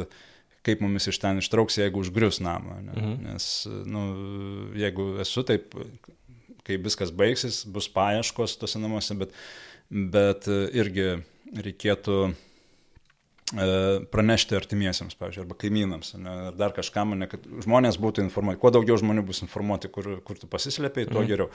kaip 0.68 0.84
mumis 0.84 1.08
iš 1.08 1.22
ten 1.24 1.40
ištrauks, 1.40 1.80
jeigu 1.80 2.04
užgrius 2.04 2.42
namą. 2.44 2.82
Ne? 2.84 2.98
Mhm. 2.98 3.16
Nes, 3.30 3.48
nu, 3.88 4.04
jeigu 4.78 5.14
esu 5.24 5.46
taip 5.48 5.80
kai 6.68 6.78
viskas 6.82 7.12
baigsis, 7.16 7.64
bus 7.66 7.88
paieškos 7.92 8.60
tose 8.62 8.82
namuose, 8.82 9.16
bet, 9.18 9.36
bet 9.90 10.48
irgi 10.52 11.22
reikėtų 11.52 12.18
pranešti 13.52 14.56
artimiesiems, 14.56 15.18
pavyzdžiui, 15.20 15.44
arba 15.44 15.58
kaimynams, 15.60 16.14
ne, 16.22 16.36
ar 16.52 16.58
dar 16.58 16.74
kažkam, 16.76 17.16
ne, 17.20 17.28
kad 17.32 17.44
žmonės 17.66 18.00
būtų 18.02 18.24
informuoti. 18.24 18.62
Kuo 18.62 18.72
daugiau 18.74 18.98
žmonių 19.02 19.26
bus 19.28 19.42
informuoti, 19.46 19.92
kur, 19.92 20.08
kur 20.28 20.40
tu 20.40 20.50
pasislėpiai, 20.52 21.10
tuo 21.10 21.20
mhm. 21.20 21.30
geriau. 21.32 21.50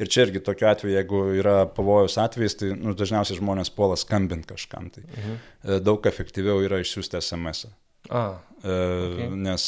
Ir 0.00 0.10
čia 0.12 0.26
irgi 0.26 0.42
tokiu 0.44 0.70
atveju, 0.70 0.96
jeigu 0.96 1.22
yra 1.40 1.56
pavojus 1.76 2.16
atvejais, 2.22 2.56
tai 2.60 2.72
nu, 2.76 2.96
dažniausiai 2.98 3.40
žmonės 3.40 3.72
puola 3.76 3.98
skambinti 4.00 4.52
kažkam. 4.54 4.88
Tai 4.94 5.04
mhm. 5.08 5.38
E, 5.62 5.78
daug 5.84 6.08
efektyviau 6.08 6.64
yra 6.64 6.80
išsiųsti 6.82 7.20
SMS. 7.20 7.68
-ą. 7.68 7.76
A, 8.10 8.40
e, 8.64 8.68
okay. 8.68 9.28
Nes 9.44 9.64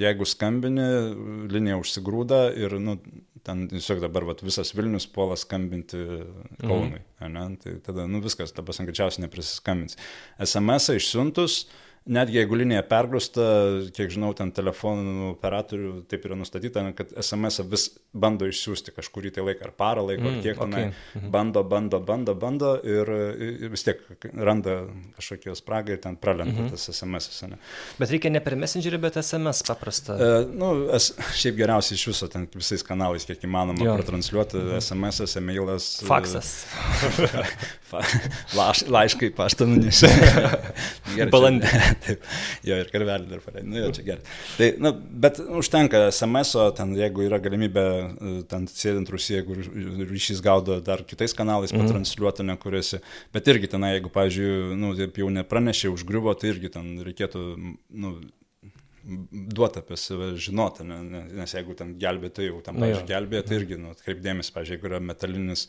jeigu 0.00 0.24
skambini, 0.24 0.86
linija 1.52 1.76
užsigrūda 1.82 2.46
ir 2.56 2.78
nu, 2.80 2.96
ten 3.44 3.66
tiesiog 3.70 4.02
dabar 4.04 4.26
vat, 4.28 4.42
visas 4.44 4.72
Vilnius 4.76 5.06
puola 5.10 5.36
skambinti 5.36 6.00
Kaunui. 6.62 7.00
Mhm. 7.20 7.56
Tai 7.62 7.78
tada 7.84 8.06
nu, 8.10 8.20
viskas, 8.24 8.54
dabar 8.56 8.76
greičiausiai 8.88 9.26
neprisiskambins. 9.26 9.98
SMS 10.42 10.90
išsiuntus, 10.96 11.64
uh, 11.64 11.80
netgi 12.04 12.36
jeigu 12.36 12.56
linija 12.58 12.82
pergrūsta, 12.84 13.44
kiek 13.96 14.10
žinau, 14.12 14.32
ten 14.36 14.50
telefonų 14.54 15.30
operatorių 15.32 15.92
taip 16.10 16.26
yra 16.28 16.36
nustatyta, 16.36 16.82
kad 16.98 17.14
SMS 17.20 17.62
vis 17.70 17.86
bando 18.12 18.48
išsiųsti 18.48 18.92
kažkurį 18.94 19.32
tai 19.34 19.44
laiką, 19.46 19.68
ar 19.68 19.72
parą 19.78 20.04
laiko, 20.04 20.26
mm, 20.26 20.34
ar 20.34 20.44
kiek 20.44 20.60
tenai, 20.60 20.82
okay. 20.90 21.20
Mhm. 21.20 21.30
bando, 21.32 21.62
bando, 21.64 22.00
bando, 22.04 22.34
bando 22.36 22.74
ir, 22.84 23.10
ir 23.48 23.72
vis 23.72 23.86
tiek 23.86 24.02
randa 24.34 24.82
kažkokią 25.16 25.56
spragą 25.58 25.96
ir 25.96 26.02
ten 26.04 26.16
pralenda 26.20 26.60
-hmm. 26.60 26.70
tas 26.70 26.90
SMS. 26.92 27.42
Ne. 27.48 27.58
Bet 27.98 28.10
reikia 28.10 28.30
ne 28.30 28.40
per 28.40 28.56
Messengerį, 28.56 29.00
bet 29.00 29.16
SMS 29.22 29.62
paprastą. 29.66 30.18
E, 30.18 30.46
nu, 30.52 30.90
es, 30.92 31.12
šiaip 31.40 31.56
geriausiai 31.56 31.96
iš 31.96 32.06
viso 32.12 32.28
ten 32.28 32.46
visais 32.54 32.82
kanalais, 32.82 33.24
kiek 33.24 33.40
įmanoma, 33.44 33.84
jo. 33.84 33.96
pratransliuoti, 33.96 34.56
-hmm. 34.56 34.80
SMS, 34.80 35.36
e-mailas. 35.36 36.04
Faksas. 36.04 36.66
Laš, 38.58 38.84
laiškai 38.90 39.30
paštą 39.30 39.66
nunešė. 39.70 40.10
Balandį. 41.34 41.93
Taip, 42.04 42.26
jo 42.66 42.78
ir 42.80 42.90
karvelį 42.92 43.30
dar 43.30 43.42
pareidė. 43.44 43.66
Nu, 43.70 43.78
jo, 43.80 43.90
čia 43.96 44.04
gerai. 44.06 44.36
Tai, 44.58 44.68
nu, 44.84 44.92
bet 45.24 45.40
užtenka 45.62 46.04
SMS, 46.10 46.54
o 46.60 46.68
ten 46.76 46.94
jeigu 46.98 47.24
yra 47.26 47.40
galimybė, 47.42 47.84
e, 47.84 48.36
ten 48.50 48.68
sėdint 48.70 49.10
Rusiją, 49.12 49.42
jeigu 49.42 50.06
ryšys 50.10 50.42
gaudo 50.44 50.80
dar 50.84 51.04
kitais 51.08 51.36
kanalais 51.36 51.74
mm. 51.74 51.84
patransliuoti, 51.84 52.46
ne 52.46 52.58
kuriuose. 52.60 53.02
Bet 53.34 53.50
irgi 53.52 53.70
ten, 53.74 53.86
jeigu, 53.94 54.12
pavyzdžiui, 54.14 54.78
nu, 54.80 54.94
jau 54.98 55.34
nepranešė, 55.40 55.92
užgriuvo, 55.94 56.34
tai 56.38 56.54
irgi 56.54 56.72
ten 56.74 56.96
reikėtų, 57.06 57.44
nu, 58.04 58.16
duoti 59.30 59.80
apie 59.82 59.96
save 60.00 60.30
žinoti, 60.40 60.84
ne, 60.88 61.24
nes 61.36 61.52
jeigu 61.54 61.76
ten 61.76 61.92
gelbėtojai 62.00 62.48
jau 62.48 62.60
tam, 62.64 62.78
pavyzdžiui, 62.80 63.08
gelbėja, 63.10 63.44
tai 63.48 63.58
irgi, 63.60 63.78
nu, 63.80 63.92
atkreipdėmės, 63.92 64.50
pavyzdžiui, 64.54 64.78
jeigu 64.78 64.88
yra 64.88 65.00
metalinis 65.04 65.66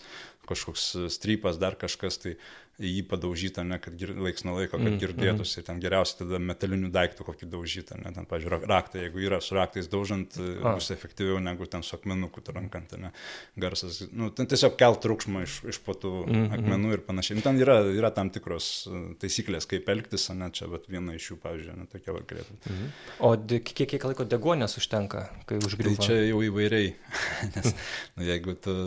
kažkoks 0.47 0.85
strypas, 1.11 1.59
dar 1.59 1.75
kažkas, 1.79 2.19
tai 2.21 2.35
jį 2.81 3.05
padaužyta, 3.07 3.63
ne, 3.63 3.77
kad 3.79 3.95
gir, 3.95 4.11
laiks 4.19 4.43
nuo 4.43 4.57
laiko, 4.57 4.75
kad 4.75 4.89
mm, 4.89 4.99
girdėtųsi. 4.99 5.63
Ten 5.63 5.79
geriausiai 5.83 6.19
tada 6.23 6.39
metalinių 6.43 6.89
daiktų 6.93 7.27
kokį 7.27 7.47
daužytą, 7.53 7.99
ne, 8.01 8.11
ten, 8.15 8.27
pažiūrėjau, 8.27 8.67
raktą, 8.67 8.99
jeigu 8.99 9.21
yra 9.23 9.39
su 9.43 9.55
raktais 9.55 9.87
daužant, 9.91 10.35
A. 10.35 10.73
bus 10.75 10.89
efektyviau 10.91 11.39
negu 11.43 11.67
ten 11.71 11.85
su 11.87 11.95
akmenuku 11.95 12.43
rankant, 12.51 12.97
ne, 12.99 13.13
garsas. 13.59 14.01
Nu, 14.11 14.27
ten 14.35 14.49
tiesiog 14.51 14.75
kelt 14.79 14.99
triukšmą 15.05 15.45
iš, 15.45 15.57
iš 15.71 15.79
potų 15.85 16.11
mm, 16.25 16.41
mm. 16.41 16.57
akmenų 16.57 16.91
ir 16.97 17.05
panašiai. 17.07 17.39
Nu, 17.39 17.45
ten 17.45 17.61
yra, 17.63 17.77
yra 17.95 18.11
tam 18.15 18.31
tikros 18.35 18.69
e, 18.89 19.05
taisyklės, 19.23 19.69
kaip 19.71 19.87
elgtis, 19.95 20.27
ne, 20.35 20.51
čia 20.55 20.67
bet 20.71 20.89
viena 20.91 21.15
iš 21.15 21.31
jų, 21.31 21.39
pavyzdžiui, 21.45 21.77
ne, 21.79 21.87
tokia 21.91 22.17
va 22.17 22.25
galėtų. 22.27 22.59
Mm. 22.73 22.91
O 23.23 23.31
kiek, 23.71 23.85
kiek 23.95 24.09
laiko 24.11 24.27
degonės 24.27 24.75
užtenka, 24.81 25.29
kai 25.47 25.61
užgriūva? 25.63 25.95
Tai 25.95 26.11
čia 26.11 26.19
jau 26.27 26.43
įvairiai, 26.43 26.91
nes 27.55 27.71
nu, 27.71 28.27
jeigu 28.27 28.59
tu 28.59 28.77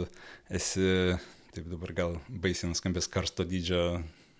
esi 0.53 1.17
taip 1.59 1.69
dabar 1.75 1.93
gal 1.97 2.17
baisiai 2.31 2.71
nuskambės 2.71 3.11
karsto 3.11 3.47
dydžio 3.49 3.83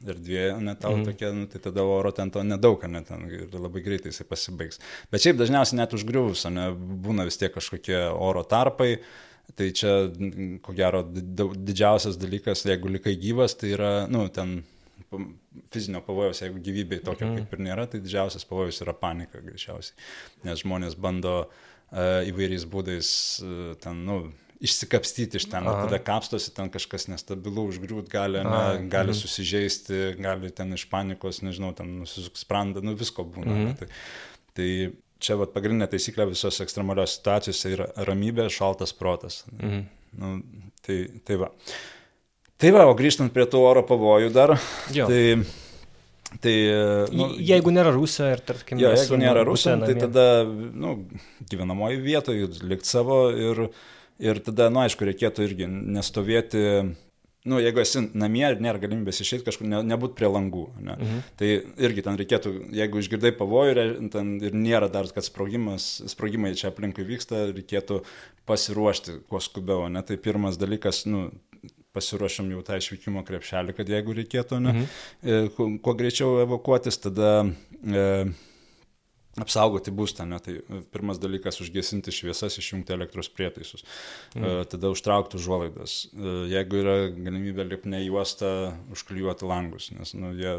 erdvė, 0.07 0.43
ne 0.63 0.75
tau 0.79 0.95
mm. 0.95 1.07
tokia, 1.09 1.31
nu, 1.35 1.47
tai 1.51 1.59
tada 1.63 1.83
oro 1.83 2.13
ten 2.15 2.31
to 2.31 2.45
nedaug, 2.47 2.85
ne 2.87 3.03
ten 3.07 3.25
ir 3.27 3.57
labai 3.59 3.83
greitai 3.83 4.13
jisai 4.13 4.27
pasibaigs. 4.29 4.79
Bet 5.11 5.25
šiaip 5.25 5.41
dažniausiai 5.41 5.81
net 5.81 5.97
užgriuvus, 5.97 6.45
ne, 6.55 6.69
būna 6.77 7.27
vis 7.27 7.41
tiek 7.41 7.51
kažkokie 7.55 7.99
oro 8.15 8.45
tarpai, 8.47 8.93
tai 9.59 9.73
čia, 9.75 9.95
ko 10.63 10.75
gero, 10.77 11.03
didžiausias 11.09 12.21
dalykas, 12.21 12.63
jeigu 12.69 12.93
likai 12.95 13.17
gyvas, 13.19 13.57
tai 13.59 13.73
yra, 13.75 13.93
nu, 14.13 14.29
ten 14.31 14.61
fizinio 15.73 16.05
pavojaus, 16.07 16.45
jeigu 16.45 16.63
gyvybei 16.63 17.03
tokio 17.03 17.27
mm. 17.27 17.41
kaip 17.41 17.57
ir 17.57 17.65
nėra, 17.67 17.89
tai 17.91 18.03
didžiausias 18.05 18.47
pavojus 18.47 18.85
yra 18.85 18.95
panika 18.95 19.43
greičiausiai, 19.43 19.99
nes 20.47 20.63
žmonės 20.63 20.95
bando 21.01 21.41
uh, 21.49 22.21
įvairiais 22.29 22.69
būdais 22.71 23.09
uh, 23.43 23.73
ten, 23.83 24.05
nu, 24.07 24.21
išsikapstyti 24.65 25.39
iš 25.39 25.47
ten, 25.51 25.67
Aha. 25.67 25.85
tada 25.87 26.01
kapstosi 26.03 26.53
ten 26.55 26.71
kažkas 26.73 27.07
nestabilu, 27.11 27.69
užgriūt 27.71 28.09
gali, 28.11 28.41
ne, 28.43 28.89
gali 28.91 29.13
mhm. 29.13 29.19
susižeisti, 29.21 30.01
gali 30.19 30.51
ten 30.55 30.75
iš 30.75 30.89
panikos, 30.91 31.43
nežinau, 31.47 31.75
ten 31.79 31.99
nusisuks 32.01 32.43
sprandą, 32.47 32.83
nu 32.85 32.97
visko 32.99 33.27
būna. 33.27 33.55
Mhm. 33.55 33.77
Tai, 33.79 33.91
tai 34.59 34.71
čia 35.23 35.39
vat, 35.39 35.55
pagrindinė 35.55 35.91
taisyklė 35.93 36.29
visos 36.33 36.59
ekstremalios 36.65 37.19
situacijose 37.19 37.77
yra 37.77 37.93
ramybė, 38.09 38.49
šaltas 38.53 38.95
protas. 38.97 39.45
Mhm. 39.55 39.87
Nu, 40.19 40.35
tai, 40.87 40.99
tai 41.29 41.39
va. 41.39 41.53
Tai 42.59 42.75
va, 42.75 42.89
o 42.91 42.99
grįžtant 42.99 43.31
prie 43.31 43.47
tų 43.47 43.63
oro 43.63 43.85
pavojų 43.87 44.35
dar, 44.35 44.57
jo. 44.95 45.07
tai 45.07 45.23
Tai, 46.45 46.53
nu, 47.17 47.31
jeigu 47.41 47.73
nėra 47.73 47.89
Rusija 47.95 48.35
ir, 48.35 48.41
tarkim, 48.45 48.77
jo, 48.83 48.91
jeigu 48.93 49.17
nėra 49.17 49.47
Rusija, 49.49 49.79
tai 49.81 49.95
tada 49.97 50.45
nu, 50.45 50.99
gyvenamoji 51.49 52.03
vietoje 52.05 52.51
likti 52.69 52.91
savo 52.91 53.23
ir, 53.33 53.63
Ir 54.19 54.41
tada, 54.43 54.67
na, 54.67 54.75
nu, 54.75 54.87
aišku, 54.87 55.07
reikėtų 55.07 55.45
irgi 55.47 55.69
nestovėti, 55.69 56.63
nu, 57.49 57.59
jeigu 57.63 57.83
esi 57.83 58.03
namie 58.19 58.45
ir 58.49 58.63
nėra 58.63 58.81
galimybės 58.83 59.23
išeiti 59.23 59.47
kažkur, 59.47 59.69
ne, 59.71 59.81
nebūt 59.87 60.17
prie 60.19 60.31
langų. 60.31 60.65
Ne? 60.83 60.97
Mhm. 60.97 61.21
Tai 61.39 61.51
irgi 61.87 62.05
ten 62.07 62.19
reikėtų, 62.19 62.55
jeigu 62.77 63.03
išgirdai 63.03 63.33
pavojų 63.39 63.87
ten, 64.13 64.35
ir 64.43 64.57
nėra 64.59 64.91
dar, 64.93 65.09
kad 65.15 65.27
sprogimas, 65.27 65.91
sprogimai 66.11 66.57
čia 66.59 66.73
aplinkui 66.73 67.07
vyksta, 67.09 67.47
reikėtų 67.53 68.03
pasiruošti 68.49 69.21
kuo 69.31 69.43
skubiau. 69.45 69.87
Ne? 69.93 70.03
Tai 70.03 70.19
pirmas 70.25 70.59
dalykas, 70.61 71.05
nu, 71.11 71.29
pasiruošam 71.97 72.51
jau 72.53 72.61
tą 72.67 72.79
išvykimo 72.79 73.25
krepšelį, 73.27 73.75
kad 73.79 73.89
jeigu 73.91 74.15
reikėtų, 74.19 74.61
ne, 74.63 74.75
mhm. 74.75 74.93
E, 75.23 75.41
kuo, 75.57 75.71
kuo 75.83 75.95
greičiau 75.99 76.43
evakuotis, 76.45 77.01
tada 77.07 77.33
e, 77.47 78.05
apsaugoti 79.43 79.93
būstą, 79.95 80.27
ne, 80.29 80.39
tai 80.43 80.57
e, 80.61 80.81
pirmas 80.93 81.21
dalykas 81.23 81.61
užgesinti 81.65 82.13
šviesas, 82.15 82.59
išjungti 82.61 82.95
elektros 82.95 83.31
prietaisus, 83.33 83.85
mm. 84.37 84.69
tada 84.73 84.91
užtraukti 84.95 85.39
užuolaidas. 85.39 85.97
E, 86.13 86.35
jeigu 86.53 86.81
yra 86.83 86.97
galimybė 87.15 87.67
lipnė 87.69 88.03
juosta, 88.05 88.53
užklijuoti 88.95 89.49
langus, 89.49 89.91
nes 89.95 90.15
nu, 90.19 90.33
jie 90.39 90.55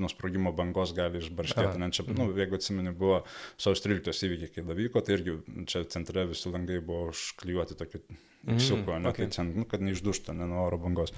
nuo 0.00 0.12
sprogimo 0.12 0.54
bangos 0.56 0.94
gali 0.96 1.22
išbarškėti. 1.22 1.80
Ne, 1.82 1.90
čia, 1.94 2.06
mm. 2.06 2.20
nu, 2.20 2.28
jeigu 2.40 2.58
atsimeni, 2.60 2.94
buvo 2.98 3.22
sausio 3.56 3.90
13 3.90 4.28
įvykiai, 4.28 4.54
kai 4.58 4.66
davyko, 4.68 5.04
tai 5.04 5.18
irgi 5.18 5.38
čia 5.70 5.84
centre 5.92 6.26
visi 6.30 6.52
langai 6.52 6.80
buvo 6.84 7.10
užklijuoti 7.12 7.78
tokiu 7.78 8.02
mm, 8.46 9.06
okay. 9.10 9.28
tai 9.32 9.48
nu, 9.50 9.66
kad 9.68 9.84
neišduštų 9.84 10.36
ne, 10.36 10.48
nuo 10.50 10.64
oro 10.66 10.80
bangos. 10.80 11.14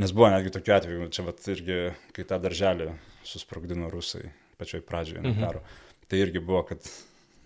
Nes 0.00 0.10
buvo 0.10 0.26
netgi 0.32 0.50
tokiu 0.54 0.74
atveju, 0.74 1.10
čia 1.14 1.22
vat 1.22 1.44
irgi, 1.52 1.76
kai 2.16 2.24
tą 2.26 2.40
darželį 2.42 2.88
susprogdino 3.24 3.86
rusai 3.92 4.26
pačioj 4.58 4.82
pradžioje 4.86 5.22
mm 5.22 5.32
-hmm. 5.32 5.46
karo. 5.46 5.60
Tai 6.14 6.20
irgi 6.22 6.38
buvo, 6.38 6.60
kad 6.62 6.78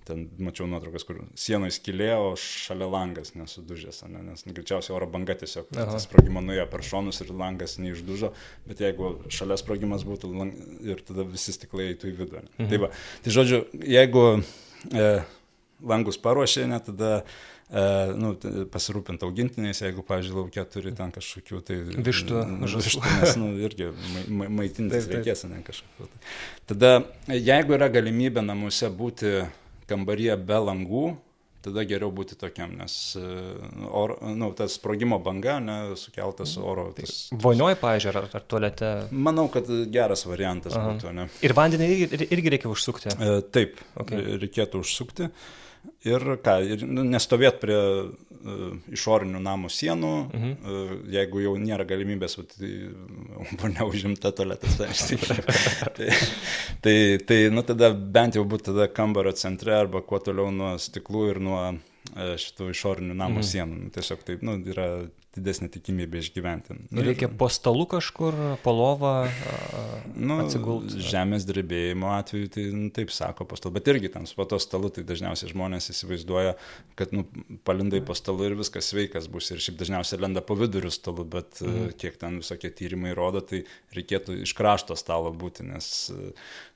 ten 0.04 0.26
mačiau 0.44 0.66
nuotraukas, 0.68 1.07
kur 1.09 1.22
sienoje 1.40 1.72
skylė, 1.78 2.09
o 2.20 2.35
šalia 2.37 2.85
langas 2.92 3.31
nesudužęs, 3.33 4.02
ne? 4.12 4.20
nes 4.26 4.44
greičiausiai 4.44 4.92
oro 4.92 5.09
banga 5.09 5.33
tiesiog 5.40 5.70
sprogimo 6.04 6.42
nuėjo 6.44 6.66
per 6.68 6.85
šonus 6.85 7.22
ir 7.24 7.33
langas 7.33 7.78
neišdužo, 7.81 8.28
bet 8.68 8.83
jeigu 8.85 9.14
šalia 9.33 9.57
sprogimas 9.57 10.04
būtų 10.04 10.33
lang... 10.35 10.61
ir 10.85 11.00
tada 11.09 11.24
visi 11.31 11.57
stiklai 11.57 11.94
eitų 11.94 12.11
į 12.11 12.14
vidų. 12.18 12.42
Mhm. 12.59 12.68
Tai, 12.68 12.83
va, 12.85 12.92
tai 13.24 13.35
žodžiu, 13.38 13.62
jeigu 13.96 14.26
e, 14.37 15.09
langus 15.94 16.20
paruošė, 16.28 16.68
ne, 16.68 16.83
tada 16.90 17.14
nu, 18.16 18.33
pasirūpinti 18.72 19.26
augintiniais, 19.26 19.83
jeigu, 19.85 20.04
pavyzdžiui, 20.09 20.37
laukia 20.38 20.64
turi 20.72 20.94
ten 20.96 21.12
kažkokių 21.12 21.62
tai... 21.68 21.78
Vištų, 22.09 22.42
žuvių. 22.74 23.02
Nes, 23.20 23.37
nu, 23.40 23.52
irgi 23.61 23.90
ma, 23.92 24.24
ma, 24.40 24.50
maitintis 24.62 25.09
reikės, 25.12 25.44
ne 25.50 25.61
kažkokių. 25.66 26.09
Tai. 26.09 26.20
Tada, 26.72 26.92
jeigu 27.37 27.76
yra 27.76 27.90
galimybė 27.92 28.44
namuose 28.46 28.88
būti 28.88 29.42
kambaryje 29.88 30.38
be 30.48 30.62
langų, 30.64 31.04
tada 31.64 31.85
geriau 31.88 32.11
būti 32.14 32.38
tokiam, 32.38 32.72
nes 32.78 32.94
e, 33.18 33.26
or, 33.90 34.14
nu, 34.37 34.50
tas 34.57 34.76
sprogimo 34.78 35.18
banga, 35.22 35.59
ne, 35.62 35.78
sukeltas 35.98 36.54
oro. 36.61 36.88
Tai 36.96 37.04
tas, 37.04 37.16
Vonioje, 37.44 37.78
pažiūrėjau, 37.83 38.24
ar, 38.24 38.37
ar 38.38 38.44
tualete? 38.48 38.92
Manau, 39.12 39.48
kad 39.52 39.68
geras 39.92 40.24
variantas 40.28 40.76
Aha. 40.78 40.92
būtų. 40.92 41.14
Ne. 41.18 41.28
Ir 41.44 41.57
vandenį 41.59 41.88
irgi, 41.94 42.28
irgi 42.33 42.54
reikia 42.57 42.72
užsukti? 42.72 43.12
E, 43.12 43.40
taip, 43.54 43.81
okay. 43.98 44.38
reikėtų 44.44 44.85
užsukti. 44.85 45.33
Ir 46.07 46.24
ką, 46.44 46.55
ir 46.64 46.85
nestovėt 46.87 47.59
prie 47.62 47.77
uh, 47.79 48.72
išorinių 48.94 49.42
namų 49.44 49.70
sienų, 49.72 50.12
mhm. 50.29 50.55
uh, 50.55 50.94
jeigu 51.14 51.42
jau 51.44 51.55
nėra 51.61 51.87
galimybės, 51.88 52.38
tai 52.55 52.72
ponia 53.61 53.87
užimta 53.88 54.33
tualetas, 54.37 54.79
tai, 55.09 55.18
tai, 55.98 56.11
tai, 56.85 56.96
tai 57.29 57.40
nu, 57.55 57.64
tada 57.66 57.92
bent 57.92 58.38
jau 58.38 58.46
būtų 58.48 58.72
tada 58.72 58.88
kambario 58.92 59.35
centre 59.38 59.77
arba 59.77 60.03
kuo 60.07 60.20
toliau 60.22 60.53
nuo 60.55 60.74
stiklų 60.83 61.29
ir 61.33 61.42
nuo 61.44 61.61
uh, 61.68 62.35
šitų 62.40 62.73
išorinių 62.75 63.17
namų 63.19 63.42
mhm. 63.42 63.48
sienų. 63.52 63.81
Nu, 63.85 63.94
tiesiog 63.94 64.27
taip, 64.27 64.44
nu, 64.46 64.58
yra 64.71 64.88
didesnė 65.37 65.68
tikimybė 65.72 66.22
išgyventi. 66.22 66.76
Nu, 66.88 67.02
Reikia 67.04 67.29
po 67.29 67.50
stalu 67.52 67.85
kažkur, 67.90 68.37
po 68.64 68.72
lovą 68.74 69.12
nu, 70.14 70.38
atsigulti. 70.42 71.02
Žemės 71.04 71.44
drebėjimo 71.48 72.10
atveju 72.14 72.50
tai 72.54 72.64
nu, 72.72 72.88
taip 72.94 73.12
sako 73.14 73.46
po 73.48 73.58
stalu, 73.60 73.76
bet 73.76 73.90
irgi 73.92 74.10
ten 74.14 74.29
po 74.38 74.46
to 74.48 74.60
stalu 74.62 74.90
tai 74.94 75.04
dažniausiai 75.08 75.52
žmonės 75.52 75.90
įsivaizduoja, 75.92 76.56
kad 76.98 77.12
nu, 77.16 77.26
palindai 77.68 78.00
po 78.04 78.16
stalu 78.18 78.48
ir 78.48 78.58
viskas 78.58 78.90
sveikas 78.92 79.29
bus 79.33 79.52
ir 79.52 79.62
šiaip 79.62 79.79
dažniausiai 79.83 80.22
lenda 80.24 80.44
po 80.44 80.56
viduriu 80.58 80.92
stalu, 80.94 81.26
bet 81.37 81.60
mm. 81.64 81.94
kiek 82.00 82.18
ten 82.20 82.40
visokie 82.42 82.72
tyrimai 82.72 83.14
rodo, 83.18 83.44
tai 83.44 83.64
reikėtų 83.96 84.40
iš 84.48 84.56
krašto 84.58 84.96
stalo 84.98 85.33
būti, 85.37 85.68
nes, 85.68 85.92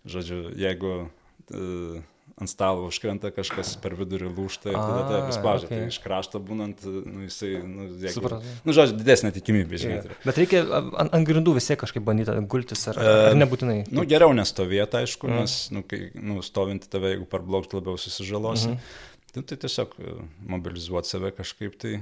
žodžiu, 0.05 0.45
jeigu 0.61 0.95
uh, 1.01 2.03
ant 2.43 2.51
stalo 2.51 2.87
užkrenta 2.89 3.31
kažkas 3.35 3.75
per 3.83 3.95
vidurį 3.99 4.31
lūšta 4.33 4.71
ir 4.71 4.77
tada 4.77 5.03
tave 5.09 5.35
spaudžia. 5.37 5.69
Okay. 5.69 5.83
Tai 5.83 5.93
iš 5.93 5.99
krašto 6.03 6.41
būnant, 6.43 6.85
nu, 6.87 7.25
jisai, 7.27 7.53
nu, 7.67 7.89
jeigu, 8.03 8.31
nu, 8.67 8.75
žodžiu, 8.77 8.97
didesnė 8.99 9.33
tikimybė, 9.37 9.81
žinai. 9.83 9.99
Yeah. 10.01 10.23
Bet 10.25 10.41
reikia 10.41 10.63
ant, 10.65 11.13
ant 11.13 11.29
grindų 11.29 11.57
vis 11.59 11.69
tiek 11.71 11.81
kažkaip 11.83 12.05
bandyti 12.07 12.35
gultis, 12.53 12.87
ar, 12.93 13.01
ar 13.03 13.39
nebūtinai? 13.39 13.83
Nu, 13.95 14.07
geriau 14.09 14.35
nestovėti, 14.37 15.03
aišku, 15.03 15.31
mm. 15.31 15.43
nes, 15.43 15.59
nu, 15.77 15.85
kai, 15.89 16.01
nu, 16.19 16.41
stovinti 16.47 16.91
tave, 16.93 17.15
jeigu 17.15 17.29
parblokti 17.31 17.79
labiau 17.79 18.01
susižalosi, 18.01 18.73
mm 18.73 18.81
-hmm. 18.81 19.29
tai, 19.35 19.45
tai 19.53 19.61
tiesiog 19.67 19.95
e, 19.99 20.17
mobilizuoti 20.57 21.15
save 21.15 21.37
kažkaip 21.37 21.79
tai. 21.85 22.01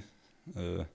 Uh, 0.51 0.87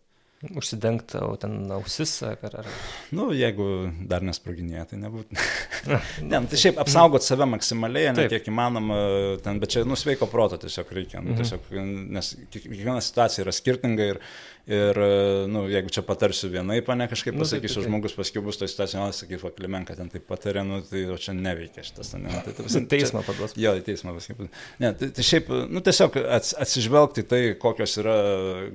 Užsidengti 0.56 1.22
ten 1.42 1.56
ausis 1.74 2.14
ar... 2.28 2.38
ar... 2.62 2.70
Nu, 3.16 3.30
jeigu 3.36 3.68
dar 4.10 4.26
nesproginėja, 4.26 4.86
tai 4.92 5.00
nebūtų. 5.02 5.38
ne, 5.90 6.00
nu, 6.30 6.42
tai 6.52 6.60
šiaip 6.62 6.82
apsaugot 6.84 7.26
save 7.26 7.48
maksimaliai, 7.50 8.14
ne 8.16 8.28
kiek 8.32 8.50
įmanoma, 8.52 9.00
ten, 9.46 9.62
bet 9.64 9.76
čia 9.76 9.86
nusveiko 9.88 10.30
proto 10.32 10.60
tiesiog 10.62 10.92
reikia. 10.98 11.24
Nu, 11.24 11.34
mhm. 11.34 11.42
tiesiog, 11.42 11.72
nes 12.18 12.34
kiekviena 12.54 13.00
situacija 13.04 13.46
yra 13.46 13.56
skirtinga 13.56 14.12
ir, 14.14 14.22
Ir, 14.66 14.98
nu, 15.46 15.68
jeigu 15.70 15.92
čia 15.94 16.02
patarsiu 16.02 16.48
vienaip, 16.50 16.88
ne 16.98 17.06
kažkaip 17.06 17.36
nu, 17.36 17.44
pasakysiu, 17.44 17.84
nu, 17.84 17.86
žmogus 17.86 18.16
paskui 18.18 18.42
bus 18.42 18.58
to 18.58 18.66
situacijoje, 18.66 19.14
sakys, 19.14 19.44
va, 19.46 19.52
Klimenka 19.54 19.94
ten 19.94 20.10
taip 20.10 20.24
patarė, 20.26 20.64
nu, 20.66 20.80
tai 20.90 21.04
o 21.14 21.18
čia 21.22 21.36
neveikia 21.38 21.84
šitas, 21.86 22.16
ne, 22.18 22.34
tai, 22.48 22.56
tai, 22.58 22.82
teismą 22.96 23.22
paduos. 23.28 23.54
Jo, 23.62 23.76
teismą 23.86 24.16
paskui. 24.18 24.50
Ne, 24.82 24.90
tai, 24.98 25.12
tai 25.14 25.26
šiaip, 25.28 25.52
nu, 25.70 25.84
tiesiog 25.86 26.18
ats, 26.18 26.56
atsižvelgti 26.66 27.28
tai, 27.30 27.42
kokios 27.62 27.94
yra 28.02 28.16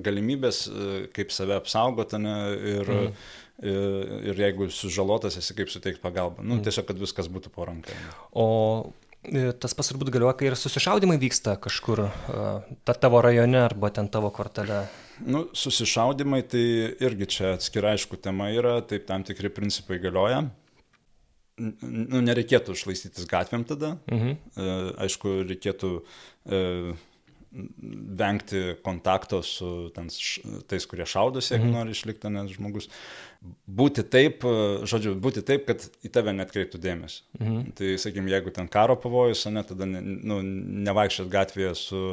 galimybės, 0.06 0.62
kaip 1.16 1.34
save 1.34 1.58
apsaugoti, 1.60 2.18
ne, 2.22 2.36
ir, 2.74 2.90
mm. 2.96 3.28
ir, 3.62 4.16
ir 4.32 4.42
jeigu 4.46 4.70
sužalotas 4.74 5.38
esi, 5.40 5.54
kaip 5.58 5.72
suteikti 5.72 6.02
pagalbą. 6.02 6.42
Nu, 6.42 6.56
mm. 6.56 6.64
tiesiog, 6.66 6.88
kad 6.90 7.00
viskas 7.00 7.30
būtų 7.32 7.54
po 7.54 7.68
rankai. 7.68 7.96
O 8.32 8.48
tas 9.60 9.74
pas 9.76 9.90
turbūt 9.90 10.08
galioja, 10.14 10.32
kai 10.38 10.48
ir 10.48 10.56
susišaudimai 10.56 11.18
vyksta 11.20 11.58
kažkur, 11.60 12.06
ta 12.88 12.94
tavo 12.96 13.20
rajone 13.24 13.60
arba 13.60 13.90
ten 13.92 14.08
tavo 14.08 14.30
kvartale. 14.32 14.86
Nu, 15.20 15.44
susišaudimai 15.52 16.40
tai 16.48 16.64
irgi 17.04 17.28
čia 17.36 17.52
atskira 17.58 17.92
aišku 17.92 18.16
tema 18.16 18.48
yra, 18.54 18.78
taip 18.80 19.04
tam 19.08 19.24
tikri 19.26 19.52
principai 19.52 20.00
galioja. 20.00 20.46
Nu, 21.60 22.22
nereikėtų 22.24 22.72
šlaistytis 22.78 23.28
gatvėm 23.28 23.66
tada. 23.68 23.98
Mhm. 24.08 24.36
E, 24.56 24.68
aišku, 25.04 25.34
reikėtų 25.50 25.90
e, 26.00 26.60
vengti 27.50 28.60
kontakto 28.84 29.40
su 29.42 29.90
ten, 29.94 30.10
tais, 30.70 30.86
kurie 30.86 31.06
šaudosi, 31.08 31.54
jeigu 31.54 31.66
mhm. 31.66 31.74
nori 31.74 31.94
išlikti, 31.96 32.30
nes 32.30 32.52
žmogus. 32.54 32.86
Būti 33.80 34.04
taip, 34.06 34.44
žodžiu, 34.90 35.16
būti 35.18 35.42
taip, 35.46 35.64
kad 35.68 35.86
į 36.06 36.12
tave 36.14 36.34
netkreiptų 36.36 36.80
dėmesio. 36.82 37.24
Mhm. 37.40 37.72
Tai, 37.78 37.90
sakykim, 38.02 38.30
jeigu 38.30 38.54
ten 38.54 38.70
karo 38.70 38.98
pavojus, 39.00 39.46
ne, 39.50 39.64
tada 39.66 39.88
ne, 39.88 40.02
nu, 40.02 40.40
nevaikščiat 40.86 41.32
gatvėje 41.32 41.74
su 41.80 42.04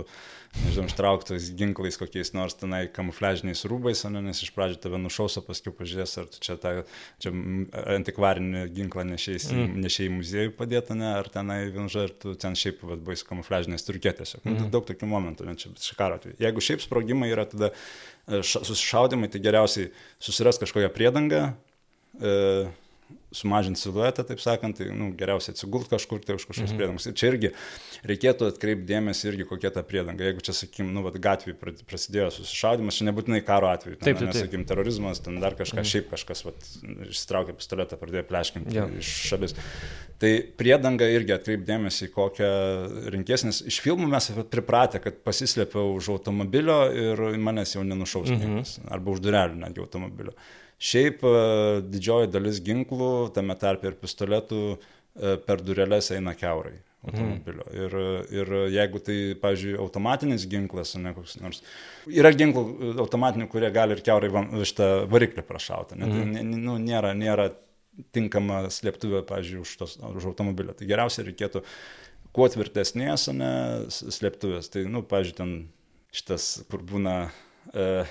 nežinau, 0.64 0.88
ištrauktais 0.90 1.50
ginklais 1.58 1.98
kokiais 2.00 2.32
nors 2.36 2.56
tenai 2.58 2.86
kamufliažiniais 2.94 3.64
rūbais, 3.70 4.04
ne, 4.12 4.22
nes 4.30 4.42
iš 4.44 4.52
pradžių 4.56 4.80
tave 4.84 5.00
nušaus, 5.02 5.38
o 5.40 5.44
paskui 5.46 5.74
pažiūrės, 5.76 6.16
ar 6.22 6.30
tu 6.32 6.42
čia 6.44 6.58
tą 6.62 6.74
čia 7.24 7.34
antikvarinį 7.98 8.64
ginklą 8.78 9.06
nešėjai 9.12 9.42
mm. 9.54 9.78
nešėjai 9.86 10.16
muziejų 10.16 10.56
padėtą, 10.58 10.98
ne, 11.00 11.12
ar 11.20 11.30
tenai 11.34 11.60
vienža, 11.74 12.08
ar 12.08 12.16
tu 12.24 12.34
ten 12.40 12.58
šiaip 12.58 12.84
buvai 12.88 13.18
su 13.20 13.28
kamufliažiniais 13.30 13.88
turkėtėse. 13.88 14.42
Mm. 14.44 14.58
Nu, 14.64 14.72
daug 14.74 14.88
tokių 14.88 15.12
momentų, 15.12 15.48
ne, 15.50 15.58
čia 15.60 15.74
šikaro 15.84 16.20
atveju. 16.22 16.40
Jeigu 16.44 16.64
šiaip 16.64 16.84
sprogimai 16.86 17.32
yra 17.34 17.48
tada 17.50 17.72
e, 17.74 18.42
susišaudimai, 18.42 19.32
tai 19.34 19.44
geriausiai 19.44 19.92
susiras 20.20 20.60
kažkokią 20.64 20.92
priedangą. 20.96 21.48
E, 22.18 22.36
sumažinti 23.36 23.80
siluetą, 23.82 24.24
taip 24.28 24.40
sakant, 24.42 24.78
tai 24.80 24.88
nu, 24.96 25.10
geriausia 25.18 25.52
atsigult 25.54 25.90
kažkur, 25.92 26.22
tai 26.24 26.38
už 26.38 26.46
kažkokios 26.48 26.72
mhm. 26.72 26.80
priedangas. 26.80 27.08
Ir 27.10 27.16
čia 27.20 27.30
irgi 27.34 27.52
reikėtų 28.08 28.48
atkreipti 28.54 28.88
dėmesį 28.88 29.30
irgi 29.32 29.48
kokia 29.50 29.72
ta 29.76 29.84
priedanga. 29.88 30.26
Jeigu 30.30 30.44
čia, 30.48 30.56
sakykim, 30.56 30.90
nu, 30.96 31.04
gatvėje 31.04 31.58
prasidėjo 31.90 32.30
susišaudimas, 32.38 33.00
čia 33.00 33.10
nebūtinai 33.10 33.42
karo 33.48 33.70
atveju, 33.74 34.00
ten, 34.00 34.10
taip, 34.10 34.22
taip, 34.22 34.32
taip. 34.32 34.42
sakykim, 34.46 34.66
terorizmas, 34.70 35.22
ten 35.24 35.40
dar 35.44 35.58
kažkas, 35.60 35.84
mhm. 35.84 35.92
šiaip 35.92 36.12
kažkas, 36.14 36.44
vat, 36.48 36.70
išsitraukė 37.10 37.58
pistoletą, 37.60 38.00
pradėjo 38.00 38.28
pleškinti 38.32 38.80
ja. 38.80 38.88
iš 39.02 39.14
šalis. 39.32 39.58
Tai 40.18 40.32
priedanga 40.58 41.06
irgi 41.14 41.36
atkreipti 41.36 41.68
dėmesį, 41.68 42.08
kokią 42.16 42.52
rinkės, 43.14 43.44
nes 43.46 43.60
iš 43.70 43.82
filmų 43.86 44.08
mes 44.10 44.32
pripratę, 44.50 45.02
kad 45.04 45.20
pasislėpiau 45.28 45.92
už 46.00 46.10
automobilio 46.16 46.80
ir 46.90 47.22
manęs 47.38 47.76
jau 47.76 47.84
nenušaus 47.86 48.32
mhm. 48.34 48.56
niekas, 48.56 48.80
arba 48.88 49.14
už 49.14 49.22
durelių 49.28 49.62
netgi 49.68 49.84
automobilio. 49.84 50.34
Šiaip 50.78 51.24
e, 51.26 51.38
didžioji 51.90 52.30
dalis 52.30 52.62
ginklų, 52.66 53.32
tame 53.34 53.56
tarp 53.58 53.86
ir 53.88 53.98
pistoletų, 53.98 54.62
e, 54.78 55.38
per 55.48 55.64
dureles 55.66 56.12
eina 56.14 56.36
keurai 56.38 56.76
automobilio. 57.08 57.64
Mm. 57.72 57.78
Ir, 57.82 57.96
ir 58.36 58.52
jeigu 58.74 59.02
tai, 59.04 59.18
pavyzdžiui, 59.42 59.78
automatinis 59.82 60.46
ginklas, 60.50 60.96
ne 61.00 61.14
koks 61.16 61.38
nors. 61.42 61.62
Yra 62.12 62.32
ginklų 62.36 62.64
e, 62.68 62.92
automatinių, 63.06 63.48
kurie 63.52 63.72
gali 63.74 63.98
ir 63.98 64.04
keurai 64.06 64.30
šitą 64.68 64.90
variklį 65.12 65.46
prašauti. 65.48 65.98
Ne? 66.00 66.10
Mm. 66.10 66.36
Tai 66.36 66.46
nu, 66.52 66.78
nėra, 66.84 67.14
nėra 67.18 67.50
tinkama 68.14 68.66
slėptuvė, 68.74 69.24
pavyzdžiui, 69.30 69.64
už, 69.64 69.74
tos, 69.80 69.98
už 69.98 70.30
automobilio. 70.30 70.76
Tai 70.78 70.90
geriausia 70.90 71.26
reikėtų 71.26 71.64
kuo 72.36 72.46
tvirtesnės, 72.54 73.30
ne, 73.34 73.52
slėptuvės. 73.90 74.70
Tai, 74.74 74.86
nu, 74.94 75.02
pavyzdžiui, 75.10 75.38
ten 75.42 75.58
šitas, 76.16 76.52
kur 76.70 76.86
būna... 76.86 77.20
E, 77.74 78.06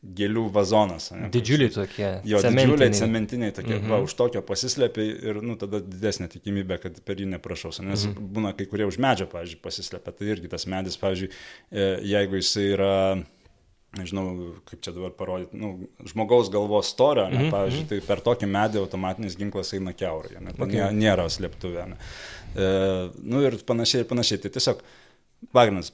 gėlių 0.00 0.46
vazonas. 0.52 1.10
Ne, 1.12 1.28
didžiuliai 1.32 1.72
tokie. 1.74 2.06
Jo, 2.24 2.40
cementiniai. 2.40 2.70
didžiuliai 2.70 2.94
cementiniai 2.96 3.52
tokie. 3.52 3.74
Mm 3.74 3.82
-hmm. 3.82 3.90
va, 3.92 3.98
už 4.06 4.14
tokio 4.16 4.40
pasislėpia 4.42 5.04
ir 5.30 5.42
nu, 5.44 5.56
tada 5.60 5.80
didesnė 5.84 6.28
tikimybė, 6.32 6.78
kad 6.80 7.00
per 7.04 7.20
jį 7.20 7.26
neprašaus. 7.34 7.82
Nes 7.84 8.06
mm 8.06 8.14
-hmm. 8.14 8.30
būna 8.36 8.54
kai 8.56 8.66
kurie 8.66 8.86
už 8.86 8.98
medžio, 8.98 9.26
pavyzdžiui, 9.26 9.60
pasislėpia. 9.60 10.12
Tai 10.12 10.26
irgi 10.26 10.48
tas 10.48 10.66
medis, 10.66 10.96
pavyzdžiui, 10.96 11.30
e, 11.70 11.98
jeigu 12.14 12.40
jisai 12.40 12.64
yra 12.72 13.22
nežinau, 13.98 14.54
kaip 14.70 14.80
čia 14.80 14.92
dabar 14.94 15.10
parodyti, 15.10 15.56
nu, 15.58 15.88
žmogaus 16.06 16.50
galvos 16.50 16.86
storio, 16.86 17.28
ne, 17.28 17.36
mm 17.36 17.42
-hmm. 17.42 17.50
pavyzdžiui, 17.50 17.88
tai 17.88 18.00
per 18.06 18.20
tokį 18.20 18.46
medį 18.46 18.78
automatinis 18.78 19.36
ginklas 19.36 19.74
eina 19.74 19.92
keurai, 19.92 20.40
ne, 20.40 20.50
okay. 20.58 20.92
nėra 20.94 21.26
slėptuvė. 21.28 21.88
Ne. 21.88 21.96
E, 22.56 23.10
nu 23.22 23.42
ir 23.42 23.58
panašiai 23.66 24.04
ir 24.04 24.08
panašiai. 24.08 24.38
Tai 24.38 24.50
tiesiog 24.50 24.82
Pagrindas, 25.40 25.88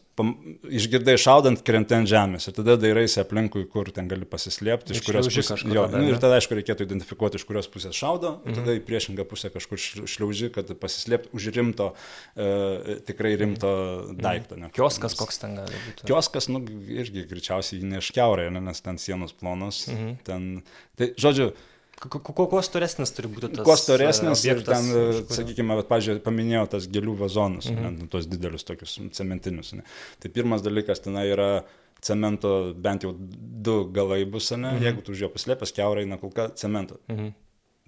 išgirdai 0.75 1.15
šaudant, 1.23 1.61
krenti 1.65 1.95
ant 1.95 2.09
žemės 2.11 2.49
ir 2.51 2.55
tada 2.57 2.75
dairaisi 2.83 3.21
aplinkui, 3.23 3.63
kur 3.71 3.87
ten 3.95 4.09
gali 4.11 4.27
pasislėpti, 4.27 4.97
iš 4.97 5.05
kurios 5.07 5.29
pusės. 5.31 5.63
Jo, 5.71 5.85
nu, 5.93 6.01
ir 6.11 6.19
tada, 6.19 6.41
aišku, 6.41 6.57
reikėtų 6.59 6.89
identifikuoti, 6.89 7.39
iš 7.39 7.47
kurios 7.47 7.71
pusės 7.71 7.95
šaudo, 7.95 8.33
ir 8.43 8.51
mhm. 8.51 8.59
tada 8.59 8.75
į 8.75 8.83
priešingą 8.89 9.27
pusę 9.31 9.53
kažkur 9.55 9.79
šliauži, 9.79 10.51
kad 10.57 10.73
pasislėpti 10.83 11.31
už 11.39 11.47
rimto, 11.55 11.93
e, 12.35 12.99
tikrai 13.07 13.37
rimto 13.39 13.71
mhm. 13.71 14.19
daikto. 14.27 14.59
Ne, 14.59 14.73
Kioskas 14.75 15.15
koks 15.17 15.39
ten 15.45 15.55
gali 15.61 15.79
būti? 15.87 16.09
Kioskas, 16.11 16.51
nu, 16.51 16.65
irgi 16.99 17.25
greičiausiai 17.31 17.87
neškiaurai, 17.95 18.51
ne, 18.51 18.67
nes 18.67 18.83
ten 18.83 18.99
sienos 19.01 19.37
plonos. 19.39 19.85
Mhm. 19.95 20.19
Ten, 20.27 20.51
tai, 20.99 21.13
žodžiu, 21.23 21.53
Kuo 21.97 22.61
storesnis 22.61 23.15
turi 23.17 23.31
būti 23.33 23.49
tas? 23.55 23.65
Kuo 23.65 23.75
storesnis 23.81 24.43
ir 24.45 24.61
ten, 24.67 24.91
sakykime, 25.33 25.79
pažiūrėjau, 25.89 26.23
paminėjau 26.27 26.67
tas 26.77 26.89
gėlių 26.93 27.15
vazonus, 27.23 27.71
mhm. 27.73 27.97
ne, 28.03 28.09
tos 28.13 28.29
didelius 28.29 28.67
tokius 28.69 28.99
cementinius. 29.17 29.73
Ne. 29.79 29.87
Tai 30.21 30.31
pirmas 30.35 30.65
dalykas 30.65 31.01
ten 31.07 31.17
yra 31.23 31.65
cemento 32.05 32.53
bent 32.77 33.07
jau 33.07 33.15
du 33.17 33.79
galai 33.97 34.25
bus, 34.29 34.51
ne, 34.53 34.75
mhm. 34.75 34.83
jeigu 34.85 35.05
tu 35.07 35.15
už 35.17 35.25
jo 35.25 35.31
paslėpęs 35.33 35.73
keurai, 35.77 36.05
na 36.11 36.21
kulka 36.21 36.51
cemento. 36.61 37.01
Mhm. 37.09 37.33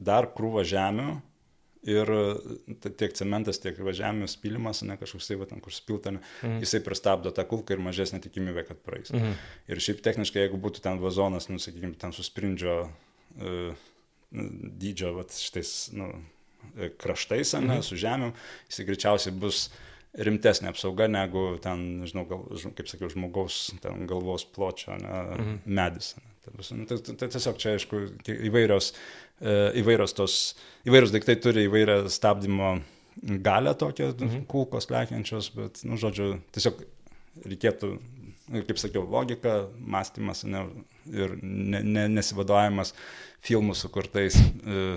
Dar 0.08 0.30
krūva 0.32 0.64
žemių 0.68 1.10
ir 1.88 2.10
tiek 2.80 3.12
cementas, 3.18 3.60
tiek 3.62 3.76
žemės 3.76 4.38
pilimas, 4.40 4.80
ne 4.86 4.96
kažkoks 4.98 5.28
tai, 5.28 5.36
va, 5.40 5.50
ten 5.50 5.60
kur 5.62 5.74
spilta, 5.74 6.14
ne, 6.16 6.22
mhm. 6.40 6.62
jisai 6.64 6.80
pristabdo 6.86 7.34
tą 7.34 7.44
kulką 7.50 7.76
ir 7.76 7.84
mažesnė 7.84 8.22
tikimybė, 8.24 8.64
kad 8.70 8.80
praeis. 8.88 9.12
Mhm. 9.12 9.36
Ir 9.68 9.84
šiaip 9.84 10.00
techniškai, 10.06 10.46
jeigu 10.46 10.64
būtų 10.64 10.80
ten 10.88 11.04
vazonas, 11.04 11.50
nu, 11.52 11.60
sakykime, 11.60 11.92
ten 12.00 12.16
susprindžio 12.16 12.80
uh, 12.88 13.86
dydžio 14.32 15.14
vat, 15.16 15.32
šitais 15.32 15.90
nu, 15.96 16.10
kraštais, 17.00 17.54
ne, 17.58 17.78
mhm. 17.78 17.84
su 17.86 17.98
žemėm, 17.98 18.34
jis 18.68 18.88
greičiausiai 18.88 19.36
bus 19.38 19.68
rimtesnė 20.18 20.70
apsauga 20.72 21.06
negu 21.10 21.52
ten, 21.62 21.84
nežinau, 22.02 22.24
gal, 22.28 22.44
kaip 22.76 22.90
sakiau, 22.90 23.10
žmogaus 23.12 23.68
ten, 23.82 24.06
galvos 24.10 24.46
pločio 24.54 24.96
ne, 25.00 25.14
mhm. 25.36 25.56
medis. 25.66 26.14
Ne. 26.18 26.26
Tai, 26.48 26.96
tai, 26.96 27.14
tai 27.20 27.28
tiesiog 27.28 27.58
čia, 27.60 27.74
aišku, 27.76 27.98
įvairios, 28.48 28.92
e, 29.40 29.56
įvairios, 29.82 30.14
tos, 30.16 30.36
įvairios 30.88 31.12
daiktai 31.12 31.36
turi 31.44 31.66
įvairią 31.68 31.98
stabdymo 32.12 32.78
galę 33.44 33.74
tokią, 33.78 34.12
mhm. 34.14 34.46
kulkos 34.50 34.88
lekiančios, 34.92 35.50
bet, 35.56 35.82
nu, 35.88 35.98
žodžiu, 36.00 36.38
tiesiog 36.56 36.80
reikėtų, 37.44 37.92
kaip 38.70 38.80
sakiau, 38.80 39.04
logika, 39.12 39.60
mąstymas 39.78 40.46
ne, 40.48 40.64
ir 41.12 41.38
ne, 41.42 41.82
ne, 41.82 42.06
nesivadovavimas 42.18 42.94
filmų 43.46 43.76
sukurtais 43.78 44.38
e, 44.38 44.96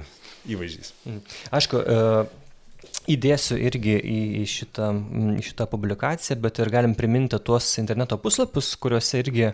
įvaizdžiais. 0.51 0.93
Mhm. 1.05 1.41
Aišku, 1.59 1.81
e 1.81 2.41
Įdėsiu 3.09 3.55
irgi 3.57 3.95
į, 3.97 4.41
į, 4.41 4.43
šitą, 4.45 4.91
į 5.39 5.41
šitą 5.47 5.65
publikaciją, 5.71 6.35
bet 6.41 6.59
ir 6.61 6.69
galim 6.69 6.93
priminti 6.97 7.37
tuos 7.41 7.77
interneto 7.81 8.17
puslapius, 8.21 8.75
kuriuose 8.77 9.19
irgi 9.23 9.47
a, 9.49 9.53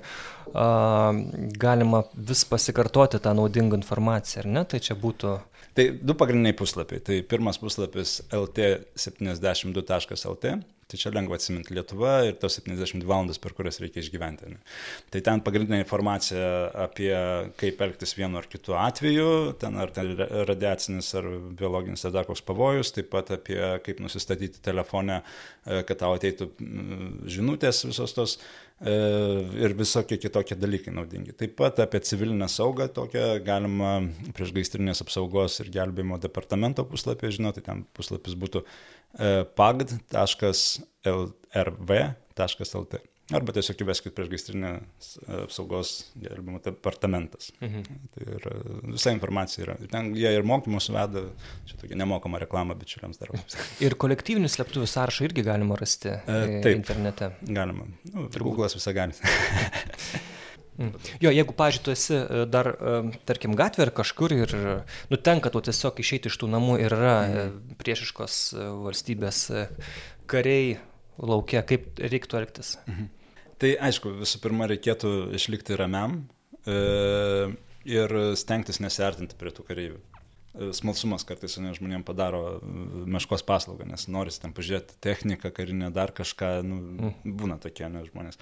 galima 1.55 2.03
vis 2.27 2.43
pasikartoti 2.49 3.19
tą 3.23 3.31
naudingą 3.37 3.75
informaciją, 3.79 4.41
ar 4.43 4.47
ne? 4.51 4.63
Tai 4.67 4.79
čia 4.83 4.95
būtų. 4.99 5.37
Tai 5.79 5.85
du 5.95 6.13
pagrindiniai 6.19 6.59
puslapiai. 6.59 6.99
Tai 7.07 7.15
pirmas 7.31 7.57
puslapis 7.61 8.09
lt72.lt 8.35 10.45
Tai 10.87 10.95
čia 11.01 11.11
lengva 11.11 11.35
atsiminti 11.35 11.75
Lietuva 11.75 12.13
ir 12.23 12.37
tos 12.39 12.55
72 12.61 13.03
valandas, 13.09 13.39
per 13.43 13.51
kurias 13.55 13.81
reikia 13.83 13.99
išgyventi. 14.05 14.51
Ne? 14.53 14.59
Tai 15.11 15.21
ten 15.25 15.41
pagrindinė 15.43 15.81
informacija 15.81 16.45
apie 16.85 17.11
kaip 17.59 17.83
elgtis 17.83 18.15
vienu 18.15 18.39
ar 18.39 18.47
kitu 18.47 18.77
atveju, 18.79 19.57
ten 19.59 19.75
ar 19.83 19.91
ten 19.91 20.13
radiacinis 20.47 21.09
ar 21.19 21.27
biologinis 21.59 22.07
ar 22.07 22.15
dar 22.15 22.29
koks 22.29 22.45
pavojus, 22.47 22.93
taip 22.95 23.11
pat 23.11 23.33
apie 23.35 23.59
kaip 23.83 23.99
nusistatyti 24.03 24.63
telefonę, 24.63 25.19
e, 25.65 25.81
kad 25.89 25.99
tau 26.05 26.15
ateitų 26.15 26.53
žinutės 27.35 27.83
visos 27.89 28.15
tos 28.15 28.37
e, 28.39 28.66
ir 28.77 29.73
visokie 29.73 30.19
kitokie 30.21 30.53
dalykai 30.59 30.91
naudingi. 30.93 31.33
Taip 31.33 31.55
pat 31.57 31.79
apie 31.81 32.01
civilinę 32.05 32.45
saugą 32.51 32.85
tokią 32.93 33.31
galima 33.45 33.95
prieš 34.37 34.53
gaistrinės 34.53 35.01
apsaugos 35.01 35.57
ir 35.63 35.71
gelbėjimo 35.73 36.19
departamento 36.21 36.85
puslapį, 36.85 37.31
žinoti, 37.39 37.65
ten 37.65 37.87
puslapis 37.97 38.37
būtų 38.37 38.61
E, 39.15 39.45
pagd.lrv.lt. 39.57 40.13
Arba 43.35 43.51
tiesiog 43.51 43.81
įveskit 43.83 44.13
prieš 44.15 44.29
gaistrinės 44.31 45.07
apsaugos 45.41 45.89
gelbimo 46.15 46.61
departamentas. 46.63 47.49
Mhm. 47.59 47.97
Tai 48.13 48.27
ir 48.37 48.45
visa 48.93 49.11
informacija 49.11 49.65
yra. 49.65 49.75
Ten 49.91 50.13
jie 50.15 50.31
ir 50.31 50.47
mokymus 50.47 50.87
veda, 50.95 51.25
čia 51.67 51.79
tokia 51.81 51.99
nemokama 51.99 52.39
reklama 52.39 52.77
bičiuliams 52.79 53.19
darbams. 53.19 53.57
Ir 53.83 53.97
kolektyvinių 53.99 54.47
slėptuvių 54.51 54.87
sąrašą 54.87 55.27
irgi 55.27 55.43
galima 55.43 55.75
rasti 55.79 56.13
e, 56.13 56.39
taip, 56.63 56.71
internete. 56.71 57.33
Galima. 57.43 57.89
Nu, 58.13 58.29
ir 58.31 58.47
Google'as 58.47 58.77
visą 58.79 58.95
gali. 58.97 59.17
Mm. 60.77 60.93
Jo, 61.17 61.31
jeigu, 61.33 61.55
pažiūrėjau, 61.57 61.83
tu 61.87 61.89
esi 61.89 62.13
e, 62.13 62.41
dar, 62.53 62.67
e, 62.69 63.15
tarkim, 63.25 63.55
gatvė 63.57 63.87
ar 63.87 63.91
kažkur 63.97 64.35
ir 64.35 64.51
nutenka 65.09 65.49
tu 65.49 65.57
tiesiog 65.65 65.97
išeiti 66.03 66.29
iš 66.29 66.37
tų 66.37 66.51
namų 66.53 66.75
ir 66.83 66.93
yra 66.93 67.15
mm. 67.25 67.55
priešiškos 67.81 68.35
valstybės 68.83 69.39
kariai 70.29 70.75
laukia, 71.17 71.63
kaip 71.65 71.97
reiktų 71.97 72.43
elgtis? 72.43 72.75
Mhm. 72.85 73.09
Tai 73.61 73.71
aišku, 73.89 74.11
visų 74.21 74.41
pirma, 74.43 74.67
reikėtų 74.69 75.11
išlikti 75.37 75.77
ramiam 75.79 76.19
e, 76.67 76.77
ir 77.89 78.13
stengtis 78.37 78.81
nesiartinti 78.83 79.37
prie 79.39 79.53
tų 79.55 79.65
kareivių. 79.67 79.99
Smalsumas 80.73 81.25
kartais 81.27 81.57
ne, 81.61 81.69
žmonėms 81.77 82.05
padaro 82.07 82.41
meškos 83.09 83.43
paslaugą, 83.45 83.85
nes 83.89 84.07
norisi 84.09 84.41
ten 84.41 84.55
pažiūrėti 84.57 84.97
techniką, 85.05 85.51
karinę, 85.53 85.91
dar 85.93 86.13
kažką, 86.17 86.49
nu, 86.65 86.79
mm. 86.81 87.35
būna 87.37 87.59
tokie 87.61 87.89
ne, 87.93 88.01
žmonės. 88.09 88.39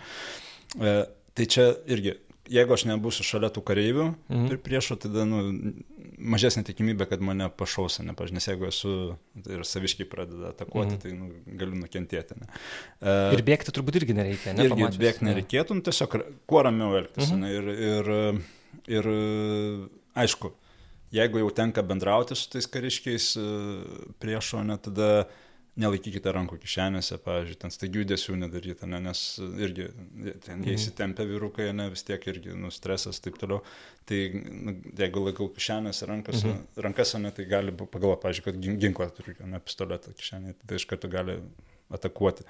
E, 0.80 0.94
tai 1.36 1.48
čia 1.52 1.68
irgi 1.92 2.16
jeigu 2.52 2.76
aš 2.76 2.86
nebūsiu 2.90 3.26
šalia 3.26 3.50
tų 3.54 3.64
kareivių 3.66 4.08
mhm. 4.14 4.48
ir 4.52 4.60
priešo, 4.64 4.98
tada 5.02 5.26
nu, 5.28 5.42
mažesnė 6.16 6.64
tikimybė, 6.68 7.08
kad 7.10 7.24
mane 7.26 7.48
pašaus, 7.60 8.00
ne, 8.06 8.16
paž, 8.18 8.34
nes 8.36 8.48
jeigu 8.48 8.68
esu 8.70 8.96
ir 9.44 9.64
saviškai 9.68 10.08
pradeda 10.10 10.52
atakuoti, 10.54 10.98
mhm. 10.98 11.02
tai 11.04 11.14
nu, 11.16 11.58
galiu 11.60 11.80
nukentėti. 11.82 12.38
Ne. 12.42 12.50
Uh, 13.00 13.32
ir 13.36 13.46
bėgti 13.48 13.74
turbūt 13.76 14.02
irgi 14.02 14.18
nereikia, 14.18 14.54
ne? 14.54 14.68
Irgi 14.68 14.76
pamačius, 14.76 15.02
bėgti 15.02 15.30
nereikėtų, 15.30 15.80
nu, 15.80 15.86
tiesiog 15.86 16.20
kuo 16.50 16.66
ramiau 16.66 16.98
elgtis. 17.02 17.32
Mhm. 17.32 17.42
Ne, 17.42 17.56
ir, 17.56 17.72
ir, 17.90 18.14
ir 19.00 19.10
aišku, 20.26 20.54
jeigu 21.16 21.42
jau 21.44 21.50
tenka 21.56 21.84
bendrauti 21.86 22.38
su 22.38 22.52
tais 22.54 22.70
kariškiais 22.70 23.34
priešo, 24.22 24.64
ne, 24.68 24.80
tada 24.82 25.10
uh, 25.24 25.42
nelaikykite 25.80 26.32
rankų 26.32 26.58
kišenėse, 26.64 27.18
pavyzdžiui, 27.24 27.58
ten 27.60 27.74
staigių 27.74 28.04
judesių 28.04 28.38
nedaryti, 28.46 28.88
ne, 28.88 29.00
nes 29.04 29.24
irgi 29.42 29.90
ten 30.46 30.64
jie 30.64 30.72
mhm. 30.72 30.78
įsitempia 30.78 31.26
vyrukai, 31.28 31.68
ne, 31.76 31.90
vis 31.92 32.06
tiek 32.08 32.24
irgi 32.32 32.56
nu, 32.56 32.72
stresas 32.72 33.20
ir 33.20 33.28
taip 33.28 33.40
toliau. 33.42 33.60
Tai 34.08 34.20
nu, 34.40 34.76
jeigu 34.96 35.26
laikau 35.26 35.50
kišenėse 35.52 36.08
rankose, 36.08 36.48
mhm. 36.48 36.84
rankose, 36.88 37.20
ne, 37.24 37.34
tai 37.36 37.48
gali 37.52 37.76
pagalvoti, 37.76 38.22
pavyzdžiui, 38.24 38.48
kad 38.48 38.62
ginklą 38.86 39.10
turiu, 39.18 39.36
ne 39.52 39.60
pistoletą 39.64 40.16
kišenėje, 40.16 40.58
tai 40.64 40.80
iš 40.80 40.88
karto 40.92 41.12
gali 41.12 41.40
atakuoti. 41.94 42.48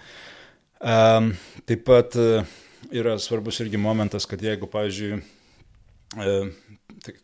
Um, 0.86 1.32
taip 1.66 1.86
pat 1.88 2.18
uh, 2.20 2.56
yra 2.94 3.16
svarbus 3.22 3.62
irgi 3.64 3.80
momentas, 3.82 4.28
kad 4.30 4.44
jeigu, 4.44 4.70
pavyzdžiui, 4.70 5.22
uh, 6.20 6.52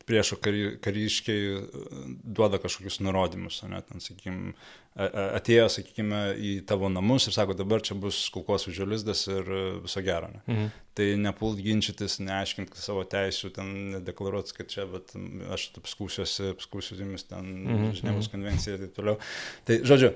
priešo 0.08 0.38
kary, 0.44 0.76
kariškiai 0.84 1.56
uh, 1.58 1.98
duoda 2.24 2.60
kažkokius 2.62 3.00
nurodymus, 3.04 3.62
ne, 3.70 3.82
ten, 3.88 4.04
sakykime, 4.04 4.54
atėjo, 4.96 5.68
sakykime, 5.72 6.22
į 6.36 6.52
tavo 6.68 6.90
namus 6.92 7.30
ir 7.30 7.36
sako, 7.36 7.56
dabar 7.56 7.84
čia 7.86 7.96
bus 7.96 8.26
kulkos 8.34 8.68
užžiolizdas 8.68 9.24
ir 9.32 9.52
viso 9.86 10.04
gero. 10.04 10.32
Ne? 10.34 10.42
Mhm. 10.48 10.72
Tai 11.00 11.06
nepult 11.24 11.62
ginčytis, 11.64 12.18
neaiškinti 12.20 12.82
savo 12.82 13.06
teisų, 13.08 13.54
ten 13.56 14.02
deklaruoti, 14.04 14.58
kad 14.58 14.72
čia, 14.74 14.84
bet 14.92 15.14
aš 15.56 15.70
apskūsiuosi, 15.80 16.52
apskūsiu 16.58 17.00
jumis 17.00 17.24
ten 17.30 17.48
mhm. 17.48 17.94
Ženevos 18.02 18.28
mhm. 18.28 18.34
konvenciją 18.36 18.76
ir 18.76 18.86
taip 18.86 19.00
toliau. 19.00 19.22
Tai, 19.68 19.80
žodžiu, 19.88 20.12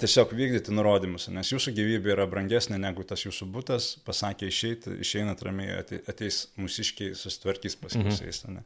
tiesiog 0.00 0.32
vykdyti 0.36 0.74
nurodymus, 0.74 1.28
nes 1.34 1.48
jūsų 1.50 1.72
gyvybė 1.76 2.12
yra 2.14 2.26
brangesnė 2.30 2.78
negu 2.78 3.02
tas 3.08 3.24
jūsų 3.24 3.48
būtas, 3.50 3.88
pasakė 4.06 4.50
išeiti, 4.52 4.98
išeinat 5.02 5.42
ramiai, 5.42 5.80
ateis 6.06 6.44
mūsiškiai, 6.60 7.16
susitvarkys 7.18 7.78
pas 7.80 7.96
jūs. 7.98 8.20
Mhm. 8.46 8.62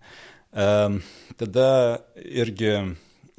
Um, 0.51 0.99
tada 1.39 1.71
irgi 2.21 2.75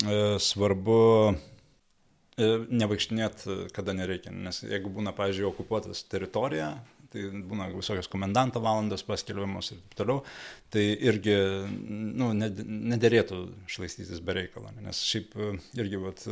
E, 0.01 0.17
svarbu 0.41 1.01
e, 1.31 2.47
nevaikštinėti, 2.73 3.57
kada 3.75 3.93
nereikia, 3.97 4.33
nes 4.33 4.63
jeigu 4.65 4.89
būna, 4.93 5.13
pavyzdžiui, 5.17 5.45
okupuotas 5.51 6.03
teritorija, 6.09 6.73
tai 7.11 7.27
būna 7.51 7.69
visokios 7.73 8.09
komendanto 8.11 8.61
valandos 8.63 9.05
paskelbiamos 9.07 9.73
ir 9.73 9.79
taip 9.81 9.97
toliau, 10.01 10.25
tai 10.73 10.85
irgi 11.11 11.37
nu, 11.67 12.31
nederėtų 12.33 13.41
šlaistytis 13.71 14.23
be 14.25 14.37
reikalo, 14.41 14.73
nes 14.81 15.03
šiaip 15.07 15.35
e, 15.37 15.53
irgi 15.81 16.01
vat, 16.01 16.27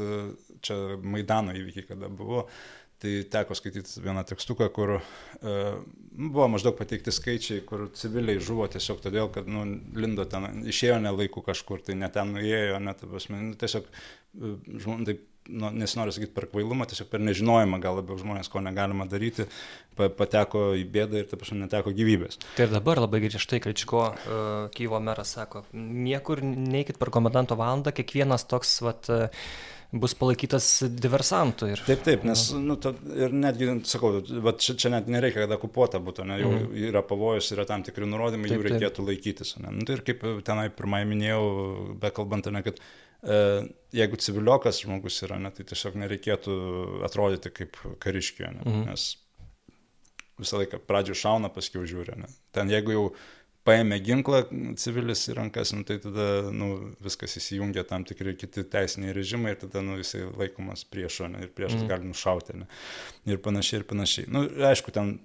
čia 0.66 0.80
Maidano 1.04 1.56
įvykiai, 1.56 1.90
kada 1.94 2.12
buvo, 2.12 2.48
Tai 3.00 3.12
teko 3.32 3.56
skaityti 3.56 4.02
vieną 4.04 4.26
tekstuką, 4.28 4.66
kur 4.76 4.98
uh, 4.98 5.04
buvo 6.12 6.48
maždaug 6.52 6.76
pateikti 6.76 7.14
skaičiai, 7.16 7.62
kur 7.64 7.86
civiliai 7.96 8.42
žuvo 8.44 8.66
tiesiog 8.68 9.00
todėl, 9.06 9.30
kad 9.32 9.48
nu, 9.48 9.62
lindo 9.96 10.26
ten, 10.28 10.66
išėjo 10.68 10.98
ne 11.06 11.14
laiku 11.16 11.40
kažkur, 11.46 11.80
tai 11.80 11.96
ne 11.96 12.10
ten 12.12 12.34
nuėjo, 12.36 12.82
net, 12.84 13.06
prasme, 13.08 13.40
nu, 13.40 13.56
tiesiog, 13.62 13.88
uh, 13.88 14.90
taip, 15.08 15.24
nu, 15.50 15.72
nesinoriu 15.76 16.14
sakyti 16.16 16.36
per 16.36 16.48
kvailumą, 16.52 16.88
tiesiog 16.90 17.10
per 17.12 17.24
nežinojimą 17.26 17.80
gal 17.84 18.00
labiau 18.00 18.20
žmonės, 18.20 18.52
ko 18.52 18.62
negalima 18.66 19.08
daryti, 19.10 19.48
pateko 19.98 20.70
į 20.80 20.86
bėdą 20.94 21.24
ir, 21.24 21.28
taip 21.32 21.44
aš, 21.46 21.56
neteko 21.60 21.94
gyvybės. 21.96 22.40
Tai 22.56 22.68
ir 22.68 22.76
dabar 22.76 23.02
labai 23.04 23.24
griežtai 23.26 23.62
Kličko, 23.64 24.06
uh, 24.14 24.62
Kyvo 24.76 25.02
meras 25.04 25.36
sako, 25.38 25.66
niekur 25.74 26.44
neikit 26.46 27.02
per 27.02 27.12
komendanto 27.14 27.58
valandą, 27.60 27.94
kiekvienas 27.96 28.48
toks, 28.50 28.78
vat, 28.86 29.12
uh, 29.12 29.28
bus 29.90 30.14
palaikytas 30.18 30.68
diversantų. 31.02 31.72
Ir, 31.74 31.82
taip, 31.88 32.04
taip, 32.06 32.26
nes, 32.28 32.44
nu, 32.62 32.78
to, 32.82 32.94
ir 33.18 33.34
netgi, 33.34 33.72
sakau, 33.90 34.20
čia, 34.62 34.76
čia 34.78 34.92
net 34.94 35.10
nereikia, 35.10 35.44
kad 35.46 35.56
okupuota 35.58 36.02
būtų, 36.04 36.28
ne, 36.30 36.40
jau 36.44 36.52
mm. 36.54 36.80
yra 36.92 37.02
pavojus, 37.06 37.50
yra 37.56 37.66
tam 37.70 37.84
tikri 37.86 38.06
nurodymai, 38.10 38.52
taip, 38.52 38.62
jų 38.62 38.68
reikėtų 38.68 39.02
taip. 39.02 39.10
laikytis. 39.10 39.56
Ne. 39.64 39.74
Nu, 39.80 39.88
tai 39.90 39.98
ir 39.98 40.06
kaip 40.06 40.26
tenai 40.46 40.68
pirmai 40.76 41.02
minėjau, 41.10 41.44
bekalbant, 42.04 42.52
ne, 42.54 42.62
kad 42.66 42.82
jeigu 43.22 44.20
civiliokas 44.22 44.84
žmogus 44.84 45.18
yra, 45.28 45.40
ne, 45.42 45.52
tai 45.56 45.66
tiesiog 45.68 45.98
nereikėtų 46.00 46.54
atrodyti 47.08 47.52
kaip 47.52 47.80
kariškio, 48.04 48.54
ne, 48.56 48.64
mm. 48.64 48.86
nes 48.92 49.10
visą 50.40 50.62
laiką 50.62 50.80
pradžio 50.88 51.18
šauna, 51.20 51.52
paskui 51.52 51.84
žiūri. 51.90 52.16
Ne. 52.22 52.30
Ten 52.56 52.72
jeigu 52.72 52.96
jau 52.96 53.04
paėmė 53.68 54.00
ginklą 54.02 54.44
civilis 54.80 55.26
į 55.30 55.36
rankas, 55.38 55.74
nu, 55.76 55.84
tai 55.88 56.00
tada 56.02 56.50
nu, 56.56 56.94
viskas 57.04 57.36
įsijungia 57.42 57.84
tam 57.88 58.06
tikri 58.08 58.34
kiti 58.40 58.64
teisiniai 58.64 59.14
režimai 59.16 59.54
ir 59.54 59.60
tada 59.66 59.84
nu, 59.86 59.98
jisai 60.00 60.24
laikomas 60.30 60.86
priešo 60.88 61.28
ne, 61.34 61.44
ir 61.44 61.52
priešas 61.56 61.84
mm. 61.84 61.90
gali 61.92 62.08
nušauti 62.10 62.62
ne, 62.62 62.70
ir 63.30 63.44
panašiai 63.44 63.82
ir 63.82 63.90
panašiai. 63.90 64.32
Nu, 64.32 64.46
aišku, 64.72 64.96
ten 64.96 65.18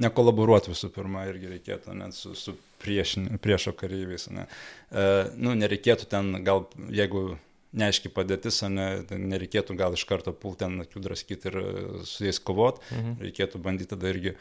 nekolaboruoti 0.00 0.72
visų 0.72 0.90
pirma 0.94 1.26
irgi 1.30 1.50
reikėtų 1.54 1.96
net 1.98 2.16
su, 2.16 2.34
su 2.38 2.56
priešin, 2.82 3.28
priešo 3.42 3.74
kareiviais. 3.78 4.28
Ne. 4.34 4.46
E, 4.90 5.08
nu, 5.36 5.54
nereikėtų 5.58 6.08
ten 6.10 6.32
gal, 6.46 6.66
jeigu 6.92 7.34
neaiški 7.74 8.10
padėtis, 8.14 8.60
ne, 8.70 8.88
nereikėtų 9.10 9.76
gal 9.78 9.96
iš 9.96 10.04
karto 10.06 10.34
pulti 10.36 10.66
ant 10.66 10.84
akių 10.84 11.02
draskyti 11.08 11.50
ir 11.50 11.60
su 12.06 12.26
jais 12.26 12.38
kovot, 12.38 12.78
mhm. 12.94 13.16
reikėtų 13.24 13.60
bandyti 13.62 13.90
tada 13.90 14.12
irgi, 14.12 14.36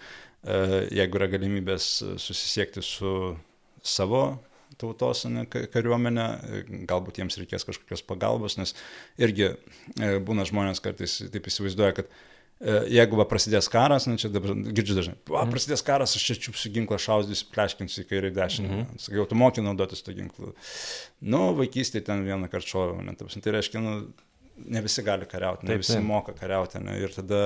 jeigu 0.94 1.18
yra 1.18 1.30
galimybės 1.32 1.88
susisiekti 2.22 2.84
su 2.86 3.14
savo 3.82 4.26
tautos 4.80 5.24
ne, 5.30 5.46
kariuomenę, 5.48 6.28
galbūt 6.90 7.20
jiems 7.22 7.38
reikės 7.42 7.66
kažkokios 7.68 8.04
pagalbos, 8.08 8.58
nes 8.58 8.74
irgi 9.22 9.50
e, 9.50 9.56
būna 10.24 10.48
žmonės 10.50 10.82
kartais 10.84 11.20
taip 11.34 11.50
įsivaizduoja, 11.50 11.94
kad 12.00 12.10
e, 12.10 12.33
jeigu 12.62 13.18
va 13.20 13.26
prasidės 13.28 13.68
karas, 13.72 14.08
na 14.08 14.16
čia 14.20 14.30
dabar 14.32 14.54
girdžiu 14.56 14.98
dažnai, 15.00 15.16
va 15.28 15.44
mhm. 15.44 15.54
prasidės 15.56 15.84
karas, 15.86 16.16
aš 16.18 16.28
čia 16.30 16.38
čiupsiu 16.48 16.72
ginklą, 16.78 17.00
šaudysiu, 17.02 17.48
pleškinsiu 17.54 18.04
į 18.04 18.10
kairę 18.10 18.34
dešinę. 18.36 18.68
Mm 18.70 18.84
-hmm. 18.84 19.06
Sakiau, 19.06 19.26
tu 19.30 19.36
moki 19.36 19.62
naudotis 19.62 20.04
to 20.04 20.14
ginklu. 20.14 20.54
Nu, 21.22 21.56
vaikystėje 21.60 22.06
ten 22.06 22.26
vieną 22.26 22.50
kartą 22.50 22.68
šoviau, 22.68 23.16
tai 23.18 23.52
reiškia, 23.52 23.80
nu, 23.80 23.96
ne 24.58 24.82
visi 24.82 25.04
gali 25.04 25.26
kariauti, 25.26 25.66
ne 25.66 25.74
taip, 25.74 25.82
visi 25.82 25.98
taip. 25.98 26.06
moka 26.06 26.34
kariauti, 26.34 26.80
ne, 26.84 26.98
ir 27.00 27.14
tada 27.14 27.40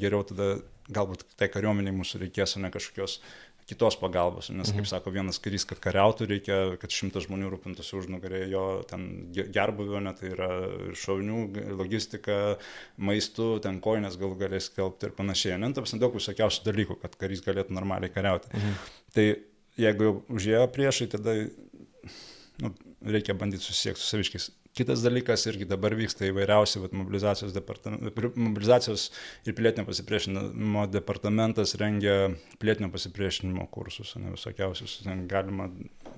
geriau 0.00 0.24
tada 0.24 0.56
galbūt 0.92 1.24
tai 1.36 1.48
kariuomeniai 1.48 1.94
mūsų 1.96 2.20
reikės, 2.24 2.56
ne 2.60 2.70
kažkokios 2.70 3.20
kitos 3.68 3.96
pagalbos, 3.96 4.50
nes, 4.52 4.68
kaip 4.68 4.82
mhm. 4.82 4.90
sako 4.90 5.12
vienas 5.14 5.38
karys, 5.42 5.64
kad 5.68 5.80
kariautų 5.84 6.28
reikia, 6.28 6.58
kad 6.80 6.92
šimtas 6.92 7.24
žmonių 7.28 7.48
rūpintųsi 7.54 7.96
už 7.96 8.10
nugarę 8.12 8.42
jo 8.50 8.64
ten 8.90 9.06
gerbuvio, 9.32 10.02
net 10.04 10.20
tai 10.20 10.34
yra 10.34 10.50
šaunių, 11.00 11.40
logistika, 11.78 12.38
maistų, 13.00 13.48
ten 13.64 13.80
koinės 13.84 14.18
gal 14.20 14.36
galės 14.40 14.68
kelbti 14.74 15.08
ir 15.08 15.16
panašiai. 15.16 15.56
Ne, 15.62 15.72
tam 15.76 15.88
daug 16.02 16.16
visokiausių 16.18 16.68
dalykų, 16.68 16.98
kad 17.04 17.16
karys 17.20 17.44
galėtų 17.46 17.76
normaliai 17.76 18.12
kariauti. 18.12 18.52
Mhm. 18.52 18.78
Tai 19.16 19.28
jeigu 19.80 20.08
jau 20.10 20.14
užėjo 20.36 20.66
priešai, 20.74 21.08
tada 21.16 21.38
nu, 22.62 22.74
reikia 23.04 23.34
bandyti 23.38 23.64
susisiekti 23.64 24.02
su 24.02 24.08
saviškiais. 24.12 24.50
Kitas 24.74 25.04
dalykas 25.04 25.44
irgi 25.46 25.68
dabar 25.70 25.94
vyksta 25.94 26.26
įvairiausi 26.26 26.80
vat, 26.82 26.94
mobilizacijos, 26.98 27.54
mobilizacijos 28.34 29.04
ir 29.46 29.54
pilietinio 29.54 29.86
pasipriešinimo 29.86 30.88
departamentas 30.90 31.76
rengia 31.78 32.32
pilietinio 32.58 32.90
pasipriešinimo 32.90 33.68
kursus, 33.74 34.16
ne 34.18 34.32
visokiausius, 34.34 34.96
ten 35.04 35.28
galima 35.30 35.68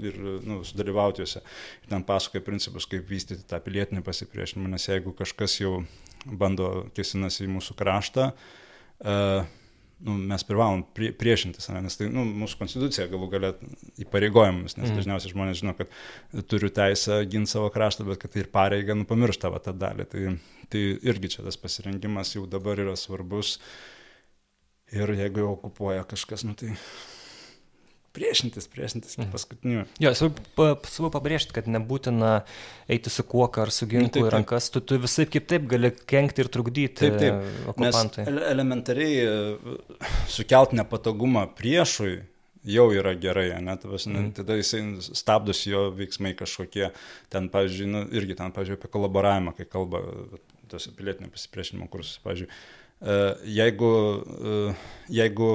ir 0.00 0.16
nu, 0.46 0.62
sudalyvauti 0.64 1.20
juose. 1.20 1.44
Ir 1.84 1.92
ten 1.92 2.06
pasakoja 2.08 2.46
principus, 2.48 2.88
kaip 2.88 3.04
vystyti 3.12 3.44
tą 3.50 3.60
pilietinį 3.64 4.00
pasipriešinimą, 4.06 4.72
nes 4.72 4.88
jeigu 4.88 5.12
kažkas 5.16 5.60
jau 5.60 5.82
bando 6.26 6.88
kesinasi 6.96 7.44
į 7.44 7.52
mūsų 7.58 7.76
kraštą, 7.76 8.30
uh, 8.32 9.44
nu, 10.04 10.16
mes 10.30 10.44
privalom 10.44 10.82
prie, 10.96 11.08
priešintis, 11.16 11.70
ne? 11.72 11.80
nes 11.86 11.96
tai 11.96 12.08
nu, 12.12 12.24
mūsų 12.42 12.60
konstitucija 12.60 13.08
galų 13.12 13.28
galę 13.32 13.52
įpareigojimus, 14.04 14.76
nes 14.76 14.90
mm. 14.90 15.00
dažniausiai 15.00 15.32
žmonės 15.32 15.62
žino, 15.62 15.72
kad 15.78 15.92
turiu 16.50 16.70
teisę 16.74 17.22
ginti 17.30 17.54
savo 17.54 17.70
kraštą, 17.72 18.04
bet 18.08 18.20
kad 18.22 18.34
tai 18.34 18.44
ir 18.44 18.50
pareiga 18.52 18.96
nu, 18.98 19.06
pamiršta 19.08 19.50
va, 19.52 19.62
tą 19.64 19.72
dalį. 19.76 20.08
Tai, 20.12 20.36
tai 20.72 20.84
irgi 21.08 21.32
čia 21.36 21.46
tas 21.46 21.56
pasirengimas 21.60 22.34
jau 22.36 22.44
dabar 22.50 22.82
yra 22.84 22.96
svarbus 23.00 23.56
ir 24.92 25.16
jeigu 25.16 25.42
jau 25.42 25.54
okupuoja 25.56 26.04
kažkas, 26.08 26.44
nu, 26.46 26.54
tai 26.58 26.76
priešintis, 28.16 28.68
priešintis 28.72 29.16
iki 29.16 29.24
mhm. 29.24 29.32
paskutinių. 29.34 29.84
Jo, 30.02 30.12
svarbu 30.16 31.12
pabrėžti, 31.14 31.54
kad 31.56 31.68
nebūtina 31.70 32.38
eiti 32.92 33.12
su 33.12 33.24
kuoka 33.28 33.66
ar 33.66 33.74
su 33.74 33.88
ginklu 33.90 34.24
nu, 34.24 34.30
į 34.30 34.34
rankas, 34.34 34.70
tu, 34.72 34.82
tu 34.84 34.98
visai 35.02 35.28
kaip 35.30 35.48
taip 35.50 35.68
gali 35.70 35.92
kenkti 35.92 36.44
ir 36.44 36.52
trukdyti 36.52 37.02
taip, 37.02 37.18
taip. 37.20 37.52
okupantui. 37.74 38.24
Nes 38.28 38.48
elementariai 38.52 39.20
e, 39.26 39.76
sukelt 40.32 40.74
nepatogumą 40.76 41.46
priešui 41.58 42.16
jau 42.66 42.86
yra 42.94 43.14
gerai, 43.18 43.48
net, 43.62 43.84
mm. 43.86 44.32
tada 44.40 44.56
jisai 44.58 44.82
stabdosi 45.04 45.70
jo 45.70 45.86
veiksmai 45.96 46.34
kažkokie, 46.38 46.90
ten, 47.32 47.50
pavyzdžiui, 47.52 47.90
nu, 47.92 48.02
irgi 48.16 48.36
ten, 48.38 48.52
pavyzdžiui, 48.54 48.78
apie 48.80 48.90
kolaboravimą, 48.92 49.54
kai 49.56 49.68
kalba 49.70 50.02
tos 50.70 50.88
pilietinio 50.98 51.30
pasipriešinimo 51.34 51.86
kursus, 51.92 52.18
pavyzdžiui, 52.24 52.48
e, 52.50 53.18
jeigu, 53.60 53.92
e, 54.26 54.56
jeigu 55.20 55.50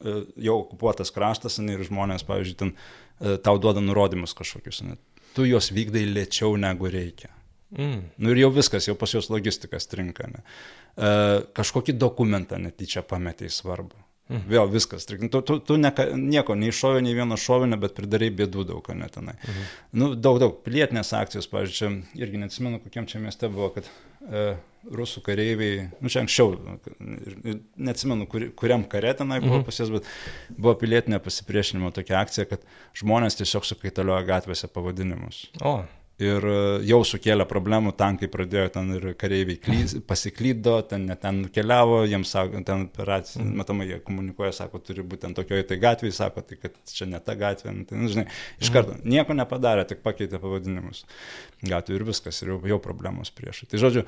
jau 0.00 0.58
okupuotas 0.58 1.12
kraštas 1.14 1.60
ne, 1.62 1.76
ir 1.76 1.84
žmonės, 1.86 2.24
pavyzdžiui, 2.28 2.58
ten 2.58 2.72
e, 2.74 3.36
tau 3.44 3.60
duoda 3.62 3.82
nurodymus 3.84 4.34
kažkokius, 4.38 4.82
ne, 4.86 4.98
tu 5.36 5.46
juos 5.48 5.70
vykdai 5.74 6.04
lėčiau 6.08 6.56
negu 6.60 6.90
reikia. 6.92 7.32
Mm. 7.72 8.00
Nu 8.20 8.32
ir 8.32 8.42
jau 8.42 8.50
viskas, 8.52 8.86
jau 8.88 8.96
pas 9.00 9.12
juos 9.14 9.30
logistika 9.32 9.80
strinka. 9.80 10.28
Ne. 10.28 10.42
E, 10.96 11.12
kažkokį 11.56 11.96
dokumentą 11.96 12.58
netyčia 12.60 13.04
pametėjai 13.06 13.54
svarbu. 13.54 13.96
Mhm. 14.32 14.48
Vėl 14.48 14.70
viskas. 14.72 15.06
Tu, 15.08 15.28
tu, 15.30 15.58
tu 15.60 15.76
ne, 15.80 15.92
nieko 16.18 16.56
neiššovė, 16.58 17.02
nei 17.04 17.14
vieno 17.16 17.36
šovinio, 17.38 17.78
bet 17.82 17.94
pridarai 17.98 18.30
bėdų 18.34 18.66
daug, 18.72 18.92
ne 18.96 19.08
tenai. 19.12 19.36
Mhm. 19.38 19.70
Nu, 20.00 20.10
daug, 20.16 20.40
daug. 20.42 20.58
Pilietinės 20.64 21.12
akcijos, 21.18 21.48
pavyzdžiui, 21.52 21.78
čia 21.78 22.24
irgi 22.24 22.42
neatsimenu, 22.42 22.80
kokiam 22.82 23.08
čia 23.10 23.20
mieste 23.22 23.50
buvo, 23.52 23.70
kad 23.76 23.88
e, 24.24 24.44
rusų 24.90 25.22
kareiviai, 25.26 25.88
nu 26.00 26.12
čia 26.12 26.22
anksčiau, 26.24 26.56
neatsimenu, 27.76 28.28
kur, 28.30 28.48
kuriam 28.58 28.86
kare 28.88 29.14
tenai 29.18 29.42
buvo 29.44 29.60
mhm. 29.60 29.66
pas 29.68 29.82
jas, 29.82 29.92
bet 29.92 30.08
buvo 30.56 30.74
pilietinė 30.80 31.20
pasipriešinimo 31.22 31.92
tokia 31.94 32.22
akcija, 32.22 32.48
kad 32.50 32.64
žmonės 32.98 33.38
tiesiog 33.40 33.68
sukaitalioja 33.68 34.24
gatvėse 34.32 34.70
pavadinimus. 34.72 35.44
O 35.60 35.82
ir 36.22 36.46
e, 36.48 36.56
jau 36.88 37.00
sukėlė 37.06 37.46
problemų, 37.50 37.92
tankai 37.98 38.28
pradėjo 38.32 38.68
ten 38.76 38.90
ir 38.96 39.06
kareiviai 39.18 40.02
pasiklydo, 40.08 40.78
ten 40.88 41.06
ten 41.22 41.42
keliavo, 41.52 42.02
jiems 42.08 42.32
sako, 42.36 42.62
ten 42.66 42.86
operacija, 42.88 43.42
mm. 43.42 43.54
matomai 43.60 43.88
jie 43.90 44.00
komunikuoja, 44.06 44.52
sako, 44.62 44.82
turi 44.86 45.04
būti 45.06 45.26
ten 45.26 45.36
tokioje 45.38 45.68
tai 45.70 45.80
gatvėje, 45.82 46.16
sako, 46.18 46.44
tai 46.46 46.58
kad 46.62 46.78
čia 46.90 47.08
ne 47.10 47.20
ta 47.22 47.36
gatvė, 47.38 47.76
nu, 47.76 47.86
tai, 47.88 48.00
nu, 48.00 48.10
žinai, 48.12 48.26
iš 48.58 48.68
mhm. 48.68 48.74
karto 48.76 48.98
nieko 49.04 49.36
nepadarė, 49.36 49.86
tik 49.90 50.04
pakeitė 50.06 50.40
pavadinimus 50.42 51.04
gatvių 51.68 51.98
ir 51.98 52.06
viskas, 52.08 52.42
ir 52.42 52.54
jau, 52.54 52.60
jau 52.74 52.78
problemos 52.82 53.32
priešai. 53.34 53.68
Tai 53.72 53.82
žodžiu, 53.82 54.06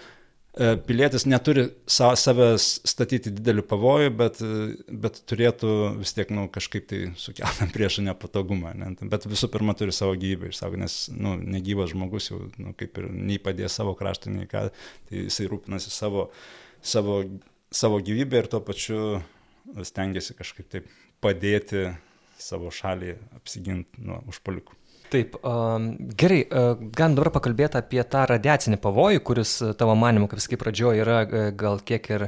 pilietis 0.87 1.25
neturi 1.27 1.65
savęs 1.91 2.67
statyti 2.87 3.33
dideliu 3.35 3.65
pavoju, 3.67 4.13
bet, 4.15 4.39
bet 4.87 5.19
turėtų 5.31 5.71
vis 5.99 6.15
tiek 6.15 6.31
nu, 6.35 6.47
kažkaip 6.53 6.87
tai 6.91 7.01
sukelti 7.19 7.67
priešą 7.75 8.05
nepatogumą. 8.07 8.75
Ne? 8.79 8.93
Bet 9.11 9.27
visų 9.31 9.51
pirma 9.55 9.75
turi 9.79 9.95
savo 9.95 10.15
gyvybę 10.19 10.53
išsaugoti, 10.53 10.83
nes 10.85 10.99
nu, 11.15 11.35
negyvas 11.57 11.91
žmogus 11.91 12.31
jau 12.31 12.45
nu, 12.63 12.75
kaip 12.79 13.03
ir 13.03 13.11
nei 13.11 13.41
padės 13.43 13.81
savo 13.81 13.97
kraštą, 13.99 14.31
nei 14.35 14.47
ką, 14.51 14.69
tai 15.11 15.25
jisai 15.27 15.49
rūpinasi 15.51 15.91
savo, 15.95 16.29
savo, 16.83 17.23
savo 17.75 17.99
gyvybę 18.07 18.45
ir 18.45 18.51
tuo 18.53 18.63
pačiu 18.63 19.01
stengiasi 19.83 20.39
kažkaip 20.39 20.71
taip 20.71 20.91
padėti 21.25 21.89
savo 22.39 22.71
šaliai 22.75 23.19
apsiginti 23.35 24.07
nuo 24.07 24.21
užpalikų. 24.31 24.79
Taip, 25.15 25.37
gerai, 26.19 26.41
galim 26.51 27.13
dabar 27.15 27.29
pakalbėti 27.37 27.79
apie 27.79 28.01
tą 28.11 28.25
radiacinį 28.27 28.81
pavojų, 28.83 29.21
kuris 29.23 29.53
tavo 29.79 29.95
manimu, 29.95 30.27
kaip 30.27 30.41
sakai, 30.43 30.59
pradžioje 30.59 31.05
yra 31.05 31.21
gal 31.55 31.79
kiek 31.87 32.09
ir 32.11 32.25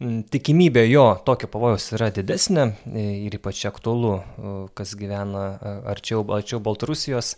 tikimybė 0.00 0.84
jo 0.86 1.08
tokio 1.26 1.48
pavojaus 1.50 1.88
yra 1.96 2.12
didesnė 2.14 2.68
ir 2.94 3.34
ypač 3.34 3.64
aktualu, 3.66 4.12
kas 4.78 4.94
gyvena 5.00 5.48
arčiau, 5.90 6.22
arčiau 6.36 6.62
Baltarusijos. 6.62 7.32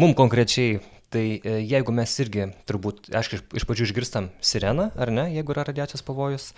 Mums 0.00 0.16
konkrečiai, 0.16 0.80
tai 1.12 1.26
jeigu 1.44 1.92
mes 1.92 2.16
irgi, 2.24 2.48
turbūt, 2.70 3.10
aišku, 3.20 3.42
iš 3.60 3.68
pradžių 3.68 3.90
išgirstam 3.90 4.30
sireną, 4.40 4.88
ar 4.96 5.12
ne, 5.12 5.28
jeigu 5.34 5.52
yra 5.52 5.66
radiacijos 5.68 6.06
pavojus, 6.06 6.54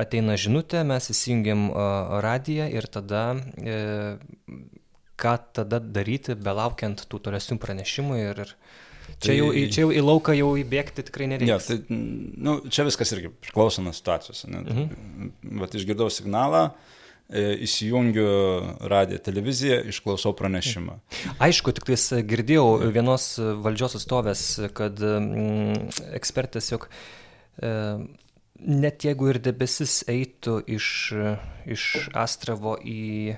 ateina 0.00 0.34
žinutė, 0.34 0.82
mes 0.88 1.12
įsijungiam 1.14 1.68
radiją 2.26 2.66
ir 2.74 2.90
tada 2.90 3.24
e, 3.62 3.78
ką 5.20 5.36
tada 5.60 5.80
daryti, 5.80 6.36
belaukiant 6.38 7.04
tų 7.10 7.20
tolesnių 7.26 7.58
pranešimų 7.62 8.20
ir, 8.20 8.44
ir 8.44 8.54
čia, 9.18 9.34
jau, 9.36 9.50
tai, 9.52 9.64
čia 9.72 9.84
jau 9.84 9.90
į 9.94 10.04
lauką 10.04 10.36
jau 10.38 10.52
įbėgti 10.60 11.04
tikrai 11.08 11.28
nereikia. 11.34 11.56
Ja, 11.56 11.58
tai, 11.64 11.80
nu, 11.90 12.60
čia 12.72 12.86
viskas 12.88 13.12
irgi 13.16 13.32
priklauso 13.46 13.84
nuo 13.84 13.94
situacijos. 13.96 14.46
Mhm. 14.48 15.34
Vat 15.60 15.76
išgirdau 15.76 16.08
signalą, 16.12 16.70
e, 17.28 17.44
įsijungiu 17.66 18.30
radiją 18.90 19.20
televiziją, 19.26 19.82
išklausau 19.92 20.32
pranešimą. 20.38 20.96
Aišku, 21.42 21.74
tik 21.76 21.90
tais 21.90 22.08
girdėjau 22.30 22.90
vienos 22.94 23.34
valdžios 23.38 24.00
atstovės, 24.00 24.46
kad 24.76 24.98
mm, 24.98 25.92
ekspertas, 26.18 26.72
jog 26.72 26.88
e, 27.60 27.74
net 28.60 29.06
jeigu 29.06 29.30
ir 29.32 29.40
debesis 29.42 30.00
eitų 30.10 30.60
iš, 30.76 30.88
iš 31.70 31.86
Astravo 32.16 32.76
į 32.84 33.36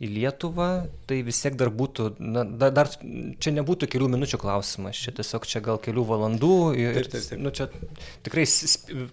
į 0.00 0.08
Lietuvą, 0.14 0.68
tai 1.08 1.18
vis 1.26 1.42
tiek 1.42 1.56
dar 1.60 1.68
būtų, 1.76 2.06
na, 2.24 2.44
dar, 2.48 2.72
dar 2.72 2.88
čia 3.42 3.52
nebūtų 3.52 3.88
kelių 3.92 4.08
minučių 4.14 4.38
klausimas, 4.40 4.96
čia 4.96 5.12
tiesiog 5.18 5.44
čia 5.48 5.60
gal 5.64 5.80
kelių 5.82 6.04
valandų 6.08 6.54
ir, 6.80 6.96
taip, 6.96 7.10
taip, 7.12 7.26
taip. 7.28 7.42
Nu, 7.44 7.52
čia 7.52 7.66
tikrai 8.24 8.46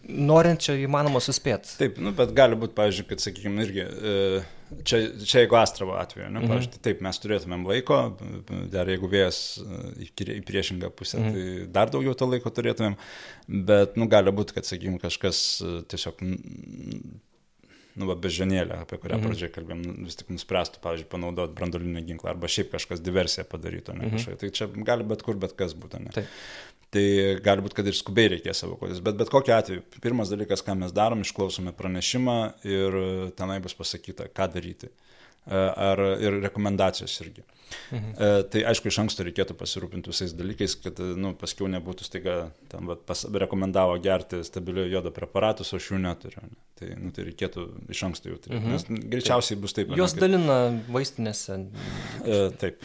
norint 0.08 0.64
čia 0.64 0.78
įmanoma 0.80 1.20
suspėti. 1.24 1.76
Taip, 1.82 2.00
nu, 2.00 2.16
bet 2.16 2.32
gali 2.38 2.56
būti, 2.60 2.78
pavyzdžiui, 2.80 3.08
kad, 3.10 3.24
sakykime, 3.26 3.68
irgi, 3.68 3.84
e, 3.84 4.40
čia, 4.88 5.02
čia 5.28 5.44
jeigu 5.44 5.60
Astravo 5.60 6.00
atveju, 6.00 6.30
ne, 6.32 6.40
mhm. 6.40 6.54
pavyzdžiui, 6.54 6.74
tai 6.78 6.84
taip, 6.88 7.04
mes 7.10 7.24
turėtumėm 7.26 7.68
laiko, 7.68 8.02
dar 8.72 8.88
jeigu 8.88 9.12
vėjas 9.12 9.44
į 10.08 10.42
priešingą 10.48 10.96
pusę, 10.96 11.20
mhm. 11.20 11.36
tai 11.36 11.72
dar 11.82 11.92
daugiau 11.92 12.16
to 12.16 12.32
laiko 12.32 12.54
turėtumėm, 12.56 12.96
bet, 13.68 14.00
nu, 14.00 14.08
gali 14.08 14.32
būti, 14.40 14.56
kad, 14.56 14.72
sakykime, 14.72 15.04
kažkas 15.04 15.48
e, 15.60 15.80
tiesiog 15.92 16.24
nu, 17.98 18.08
va, 18.10 18.16
bežionėlę, 18.22 18.82
apie 18.86 19.00
kurią 19.02 19.18
mhm. 19.18 19.28
pradžioje 19.28 19.52
kalbėjom, 19.56 19.84
nu, 19.84 19.96
vis 20.08 20.20
tik 20.20 20.32
nuspręstų, 20.34 20.82
pavyzdžiui, 20.84 21.10
panaudoti 21.12 21.58
brandolinį 21.58 22.04
ginklą 22.12 22.32
arba 22.34 22.50
šiaip 22.52 22.72
kažkas 22.76 23.04
diversiją 23.04 23.48
padarytų, 23.50 23.98
ne 23.98 24.08
mhm. 24.08 24.18
kažkokia. 24.18 24.42
Tai 24.44 24.52
čia 24.60 24.70
gali 24.90 25.08
bet 25.08 25.26
kur, 25.26 25.40
bet 25.42 25.56
kas 25.60 25.76
būtų. 25.78 26.04
Ne? 26.06 26.16
Taip. 26.16 26.32
Tai 26.96 27.04
gali 27.44 27.64
būti, 27.66 27.76
kad 27.76 27.90
ir 27.90 27.98
skubiai 27.98 28.30
reikės 28.32 28.64
evakuotis. 28.64 29.02
Bet 29.04 29.18
bet 29.20 29.32
kokiu 29.32 29.58
atveju, 29.58 29.84
pirmas 30.04 30.32
dalykas, 30.32 30.64
ką 30.64 30.78
mes 30.80 30.94
darom, 30.96 31.26
išklausome 31.26 31.74
pranešimą 31.76 32.38
ir 32.68 32.96
tenai 33.36 33.58
bus 33.64 33.76
pasakyta, 33.76 34.30
ką 34.32 34.48
daryti. 34.54 34.88
Ar 35.48 36.02
ir 36.20 36.42
rekomendacijos 36.44 37.14
irgi. 37.24 37.46
Mhm. 37.92 38.12
E, 38.20 38.44
tai 38.52 38.64
aišku, 38.72 38.90
iš 38.92 39.00
anksto 39.02 39.26
reikėtų 39.28 39.56
pasirūpinti 39.60 40.12
visais 40.12 40.34
dalykais, 40.36 40.76
kad 40.84 41.00
nu, 41.20 41.34
paskiau 41.40 41.70
nebūtų 41.72 42.08
staiga, 42.08 42.38
ten 42.72 42.88
va, 42.90 42.98
pas, 43.00 43.26
rekomendavo 43.44 43.98
gerti 44.04 44.40
stabiliojo 44.48 44.92
jodo 44.92 45.12
preparatus, 45.16 45.74
o 45.74 45.80
aš 45.80 45.92
jų 45.92 46.02
neturiu. 46.04 46.44
Ne? 46.48 46.58
Tai, 46.80 46.90
nu, 47.02 47.12
tai 47.16 47.28
reikėtų 47.30 47.68
iš 47.94 48.04
anksto 48.08 48.32
jau 48.32 48.40
turėti, 48.40 48.64
mhm. 48.64 48.74
nes 48.76 49.12
greičiausiai 49.14 49.60
bus 49.62 49.76
taip. 49.76 49.94
Jos 50.00 50.16
ne, 50.16 50.24
dalina 50.24 50.58
vaistinėse. 50.94 51.62
E, 52.24 52.42
taip. 52.62 52.82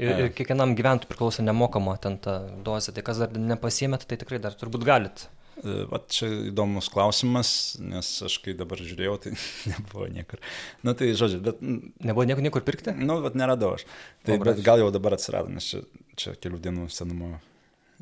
Ir, 0.00 0.08
ir 0.24 0.32
kiekvienam 0.32 0.72
gyventojui 0.76 1.10
priklauso 1.10 1.44
nemokama 1.44 1.98
ten 2.00 2.16
ta 2.22 2.38
dozė, 2.64 2.94
tai 2.96 3.04
kas 3.04 3.20
dar 3.20 3.34
nepasiemėt, 3.36 4.06
tai 4.08 4.16
tikrai 4.20 4.40
dar 4.42 4.56
turbūt 4.56 4.86
galit. 4.88 5.26
E, 5.60 5.84
vat 5.90 6.08
čia 6.12 6.28
įdomus 6.48 6.88
klausimas, 6.92 7.52
nes 7.82 8.08
aš 8.24 8.38
kai 8.44 8.54
dabar 8.56 8.80
žiūrėjau, 8.80 9.18
tai 9.20 9.34
nebuvo 9.72 10.08
niekur. 10.10 10.40
Na 10.86 10.96
tai 10.98 11.12
žodžiu, 11.18 11.42
bet... 11.44 11.60
Nebuvo 11.62 12.24
niekur, 12.28 12.44
niekur 12.46 12.64
pirkti? 12.66 12.94
Nu, 12.96 13.20
vat 13.24 13.36
neradau 13.38 13.74
aš. 13.76 13.84
Tai 14.26 14.38
o, 14.38 14.44
bet 14.48 14.62
gal 14.64 14.80
jau 14.82 14.88
dabar 14.94 15.18
atsirado, 15.18 15.52
nes 15.52 15.68
čia, 15.68 15.82
čia 16.18 16.34
kelių 16.40 16.62
dienų 16.64 16.88
senumo 16.94 17.34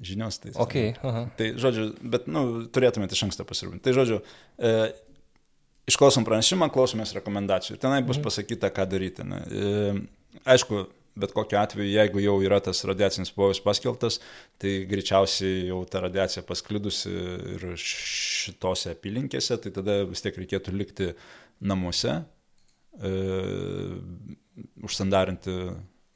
žinios. 0.01 0.39
Tai, 0.43 0.55
okay, 0.63 0.95
aha. 1.03 1.27
tai 1.37 1.53
žodžiu, 1.61 1.91
bet 2.15 2.31
nu, 2.31 2.45
turėtumėte 2.73 3.19
iš 3.19 3.27
anksto 3.29 3.47
pasirūpinti. 3.49 3.83
Tai 3.85 3.97
žodžiu, 3.99 4.21
e, 4.57 4.73
išklausom 5.91 6.25
pranešimą, 6.29 6.71
klausomės 6.73 7.17
rekomendacijų. 7.19 7.81
Tenai 7.83 8.01
bus 8.07 8.21
mhm. 8.21 8.29
pasakyta, 8.31 8.71
ką 8.75 8.87
daryti. 8.95 9.27
Ne. 9.27 9.43
E, 9.51 10.41
aišku, 10.55 10.87
bet 11.21 11.35
kokiu 11.37 11.61
atveju, 11.61 11.91
jeigu 11.91 12.23
jau 12.25 12.37
yra 12.45 12.61
tas 12.65 12.83
radiacinis 12.89 13.33
pavojus 13.37 13.63
paskeltas, 13.65 14.19
tai 14.61 14.81
greičiausiai 14.91 15.69
jau 15.71 15.83
ta 15.91 16.03
radiacija 16.07 16.45
pasklidusi 16.49 17.13
ir 17.57 17.69
šitose 17.81 18.95
apylinkėse, 18.97 19.61
tai 19.63 19.75
tada 19.77 20.01
vis 20.09 20.25
tiek 20.25 20.41
reikėtų 20.41 20.75
likti 20.77 21.13
namuose, 21.61 22.23
e, 23.01 23.15
užsandarinti 24.85 25.57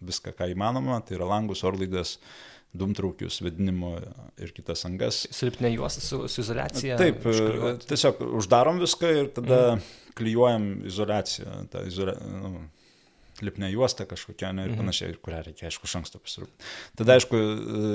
viską, 0.05 0.35
ką 0.37 0.51
įmanoma, 0.53 1.01
tai 1.05 1.19
yra 1.19 1.29
langus, 1.29 1.65
orlaidas, 1.67 2.19
dumtraukius, 2.75 3.39
vedinimo 3.45 3.95
ir 4.43 4.53
kitas 4.55 4.83
angas. 4.89 5.25
Silpnė 5.35 5.71
juos 5.77 6.01
su, 6.03 6.25
su 6.31 6.43
izolacija. 6.43 6.99
Taip, 6.99 7.23
užkliuot. 7.31 7.87
tiesiog 7.91 8.25
uždarom 8.41 8.81
viską 8.83 9.13
ir 9.15 9.29
tada 9.37 9.61
mm. 9.77 9.85
klyjuojam 10.19 10.67
izolaciją. 10.91 11.61
Izole, 11.87 12.17
nu, 12.43 12.65
lipnė 13.43 13.71
juosta 13.73 14.07
kažkokia 14.07 14.53
ne, 14.55 14.69
ir 14.69 14.75
mhm. 14.75 14.83
panašiai, 14.83 15.17
kurią 15.25 15.41
reikia, 15.49 15.69
aišku, 15.71 15.89
iš 15.89 15.97
anksto 16.01 16.21
pasirūpinti. 16.23 16.69
Tada, 17.01 17.17
aišku, 17.19 17.41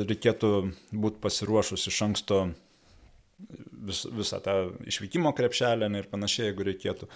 reikėtų 0.09 0.53
būti 0.91 1.21
pasiruošus 1.23 1.87
iš 1.91 2.01
anksto 2.09 2.41
vis, 3.87 4.03
visą 4.11 4.41
tą 4.43 4.57
išvykimo 4.89 5.31
krepšelę 5.37 5.89
ne, 5.91 6.03
ir 6.03 6.11
panašiai, 6.11 6.49
jeigu 6.49 6.67
reikėtų. 6.67 7.09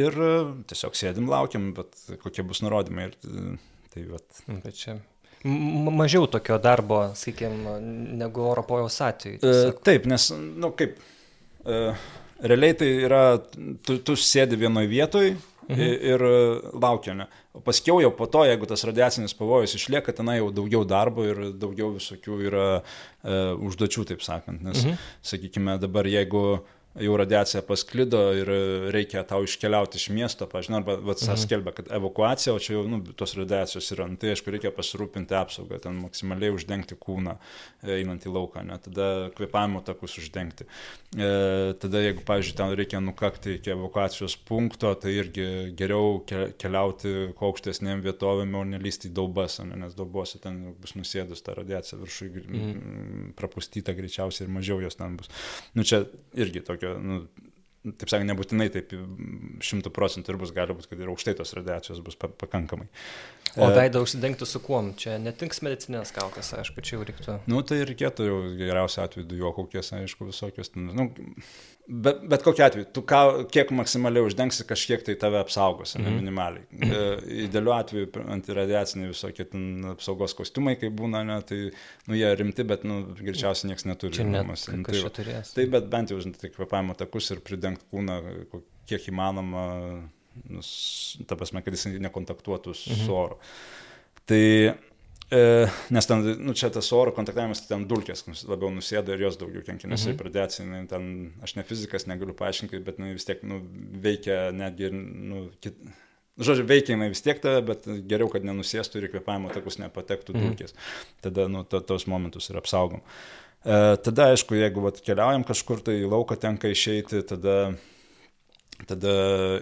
Ir 0.00 0.16
tiesiog 0.70 0.96
sėdim, 0.96 1.28
laukiam, 1.30 1.72
bet 1.76 1.96
kokie 2.22 2.46
bus 2.46 2.62
nurodymai. 2.62 3.10
Ir, 3.10 3.56
tai, 3.90 4.06
vat. 4.12 4.44
bet 4.62 4.76
čia 4.78 5.00
mažiau 5.44 6.26
tokio 6.28 6.58
darbo, 6.60 7.00
sakykime, 7.16 7.78
negu 8.20 8.44
oro 8.44 8.62
pojos 8.68 8.98
atveju. 9.04 9.40
E, 9.40 9.70
taip, 9.86 10.04
nes, 10.10 10.26
na, 10.34 10.40
nu, 10.66 10.70
kaip, 10.76 10.98
e, 11.64 11.78
realiai 12.44 12.76
tai 12.76 12.90
yra, 13.06 13.22
tu, 13.86 13.96
tu 14.04 14.16
sėdi 14.20 14.58
vienoje 14.60 14.90
vietoje 14.90 15.32
mhm. 15.68 15.94
ir 16.12 16.24
laukia. 16.82 17.14
Ne? 17.18 17.28
O 17.56 17.62
paskiau 17.64 18.00
jau 18.02 18.10
po 18.14 18.28
to, 18.30 18.44
jeigu 18.48 18.68
tas 18.70 18.84
radiacinis 18.86 19.34
pavojus 19.38 19.74
išlieka, 19.78 20.14
tenai 20.16 20.38
jau 20.38 20.50
daugiau 20.54 20.84
darbo 20.88 21.26
ir 21.26 21.42
daugiau 21.58 21.92
visokių 21.96 22.42
yra 22.50 22.66
e, 22.78 23.40
užduočių, 23.68 24.06
taip 24.12 24.24
sakant. 24.26 24.62
Nes, 24.66 24.84
mhm. 24.84 25.00
sakykime, 25.32 25.78
dabar 25.82 26.08
jeigu 26.10 26.60
jau 26.98 27.14
radiacija 27.16 27.62
pasklido 27.62 28.18
ir 28.34 28.48
reikia 28.90 29.22
tau 29.28 29.44
iškeliauti 29.46 29.98
iš 30.00 30.08
miesto, 30.14 30.46
pažiūrėjau, 30.50 30.80
arba 30.80 30.96
vat, 31.06 31.22
mhm. 31.22 31.38
skelbia, 31.38 31.74
kad 31.76 31.90
evakuacija, 31.94 32.54
o 32.54 32.62
čia 32.62 32.74
jau 32.74 32.84
nu, 32.90 32.98
tos 33.16 33.36
radiacijos 33.38 33.92
yra, 33.94 34.08
nu, 34.10 34.18
tai 34.20 34.32
aišku, 34.34 34.50
reikia 34.50 34.72
pasirūpinti 34.74 35.36
apsaugą, 35.38 35.78
ten 35.84 36.00
maksimaliai 36.02 36.54
uždengti 36.56 36.98
kūną, 36.98 37.36
e, 37.84 38.00
einant 38.00 38.26
į 38.26 38.34
lauką, 38.34 38.64
ne, 38.66 38.78
tada 38.82 39.06
kvepavimo 39.36 39.84
takus 39.86 40.18
uždengti. 40.18 40.66
E, 41.14 41.30
tada, 41.82 42.02
jeigu, 42.02 42.24
pavyzdžiui, 42.26 42.56
ten 42.58 42.74
reikia 42.80 43.02
nukakti 43.04 43.54
iki 43.60 43.74
evakuacijos 43.76 44.34
punkto, 44.48 44.92
tai 44.98 45.14
irgi 45.20 45.46
geriau 45.78 46.18
keliauti 46.26 47.30
kuo 47.38 47.52
aukštesnėm 47.52 48.02
vietovėm, 48.02 48.58
o 48.58 48.64
nelysti 48.66 49.12
į 49.12 49.14
daubas, 49.20 49.60
ne, 49.62 49.78
nes 49.84 49.94
daubose 49.98 50.42
ten 50.42 50.58
bus 50.82 50.96
nusėdus 50.98 51.46
ta 51.46 51.54
radiacija 51.54 52.00
viršui, 52.02 52.30
mhm. 52.42 53.32
prapustyta 53.38 53.94
greičiausiai 53.94 54.48
ir 54.48 54.54
mažiau 54.58 54.82
jos 54.82 54.98
ten 54.98 55.14
bus. 55.20 55.30
Nu, 55.78 55.86
čia 55.86 56.02
irgi 56.34 56.66
tokia 56.66 56.79
tokio, 56.80 56.96
nu, 57.04 57.20
taip 57.96 58.10
sakant, 58.12 58.28
nebūtinai 58.28 58.68
taip 58.72 58.92
šimtų 59.64 59.92
procentų 59.96 60.34
ir 60.34 60.38
bus, 60.40 60.52
gali 60.56 60.76
būti, 60.76 60.90
kad 60.90 61.00
ir 61.00 61.12
aukštai 61.12 61.36
tos 61.38 61.54
radiacijos 61.56 62.02
bus 62.04 62.18
pakankamai. 62.18 62.88
O 63.56 63.66
e, 63.66 63.74
veidą 63.74 64.02
užsidengti 64.04 64.46
su 64.46 64.60
kuom? 64.62 64.92
Čia 65.00 65.16
netinks 65.22 65.62
medicinės 65.66 66.12
kaukės, 66.14 66.52
aišku, 66.60 66.84
čia 66.84 66.98
jau 66.98 67.06
reiktų. 67.08 67.38
Nu, 67.50 67.62
tai 67.66 67.80
reikėtų 67.88 68.28
jau 68.28 68.38
geriausiu 68.60 69.02
atveju 69.06 69.26
dujokaukės, 69.32 69.94
aišku, 69.96 70.28
visokios. 70.28 70.72
Nu, 70.76 71.08
bet, 71.90 72.20
bet 72.30 72.44
kokia 72.46 72.68
atveju, 72.70 72.86
tu 72.94 73.02
ką, 73.06 73.20
kiek 73.52 73.72
maksimaliai 73.74 74.24
uždengsi, 74.28 74.64
kažkiek 74.68 75.02
tai 75.06 75.16
tave 75.20 75.40
apsaugos, 75.40 75.96
mm 75.96 76.02
-hmm. 76.02 76.10
ne 76.10 76.20
minimaliai. 76.20 76.64
E, 76.70 77.42
idealiu 77.44 77.72
atveju 77.74 78.10
antiradiaciniai 78.36 79.10
visokie 79.10 79.46
apsaugos 79.90 80.34
kostiumai, 80.38 80.76
kai 80.80 80.90
būna, 81.02 81.24
ne, 81.26 81.40
tai 81.42 81.60
nu, 82.06 82.14
jie 82.14 82.34
rimti, 82.34 82.64
bet 82.64 82.84
nu, 82.84 83.02
greičiausiai 83.20 83.70
niekas 83.70 83.84
neturi. 83.90 84.14
Čia 84.16 84.24
net, 84.24 84.42
namuose. 84.42 84.76
Nu, 84.76 84.84
tai, 84.84 85.02
turės. 85.18 85.54
tai 85.54 85.66
bet 85.66 85.90
bent 85.90 86.10
jau, 86.10 86.20
žinai, 86.20 86.38
tai 86.40 86.50
kvepavimo 86.54 86.94
takus 86.94 87.30
ir 87.30 87.40
pridengti 87.40 87.84
kūną, 87.92 88.20
kiek 88.86 89.08
įmanoma 89.08 89.66
nus, 90.48 90.70
ta 91.26 91.36
prasme, 91.36 91.62
kad 91.62 91.74
jis 91.74 91.86
nekontaktuotų 91.98 92.74
su 92.74 92.94
mhm. 92.94 93.10
oru. 93.12 93.40
Tai, 94.30 94.74
e, 95.34 95.70
nes 95.94 96.08
ten, 96.10 96.26
nu, 96.42 96.54
čia 96.58 96.70
tas 96.74 96.90
oro 96.96 97.14
kontaktavimas, 97.16 97.62
tai 97.62 97.74
ten 97.74 97.86
dulkės 97.90 98.24
labiau 98.48 98.70
nusėda 98.74 99.14
ir 99.14 99.24
jos 99.26 99.38
daugiau 99.40 99.64
kenkia, 99.66 99.90
nes 99.90 100.04
mhm. 100.06 100.20
radiacija, 100.26 100.84
ten, 100.90 101.08
aš 101.46 101.56
ne 101.58 101.66
fizikas, 101.66 102.06
negaliu 102.10 102.36
paaiškinti, 102.38 102.82
bet 102.86 103.00
nu, 103.02 103.12
vis 103.16 103.28
tiek 103.28 103.42
nu, 103.46 103.62
veikia 104.04 104.48
netgi, 104.56 104.92
nu, 104.94 105.48
kit, 105.64 105.80
Žodžiu, 106.40 106.64
veikia 106.64 106.94
jinai 106.94 107.10
vis 107.12 107.20
tiek 107.20 107.36
tave, 107.42 107.58
bet 107.68 107.84
geriau, 108.08 108.30
kad 108.32 108.44
nenusėstų 108.46 109.00
ir 109.02 109.10
kvepavimo 109.12 109.50
takus 109.52 109.76
nepatektų 109.80 110.32
mhm. 110.32 110.46
dulkės. 110.46 110.76
Tada, 111.20 111.44
nu, 111.52 111.66
to, 111.68 111.82
tos 111.84 112.06
momentus 112.08 112.48
ir 112.48 112.56
apsaugom. 112.56 113.02
E, 113.60 113.74
tada, 114.00 114.30
aišku, 114.32 114.56
jeigu 114.56 114.86
vat, 114.86 115.02
keliaujam 115.04 115.44
kažkur 115.44 115.82
tai 115.84 115.98
į 116.00 116.08
lauką 116.08 116.38
tenka 116.40 116.70
išeiti, 116.72 117.20
tada 117.28 117.74
Tada 118.88 119.12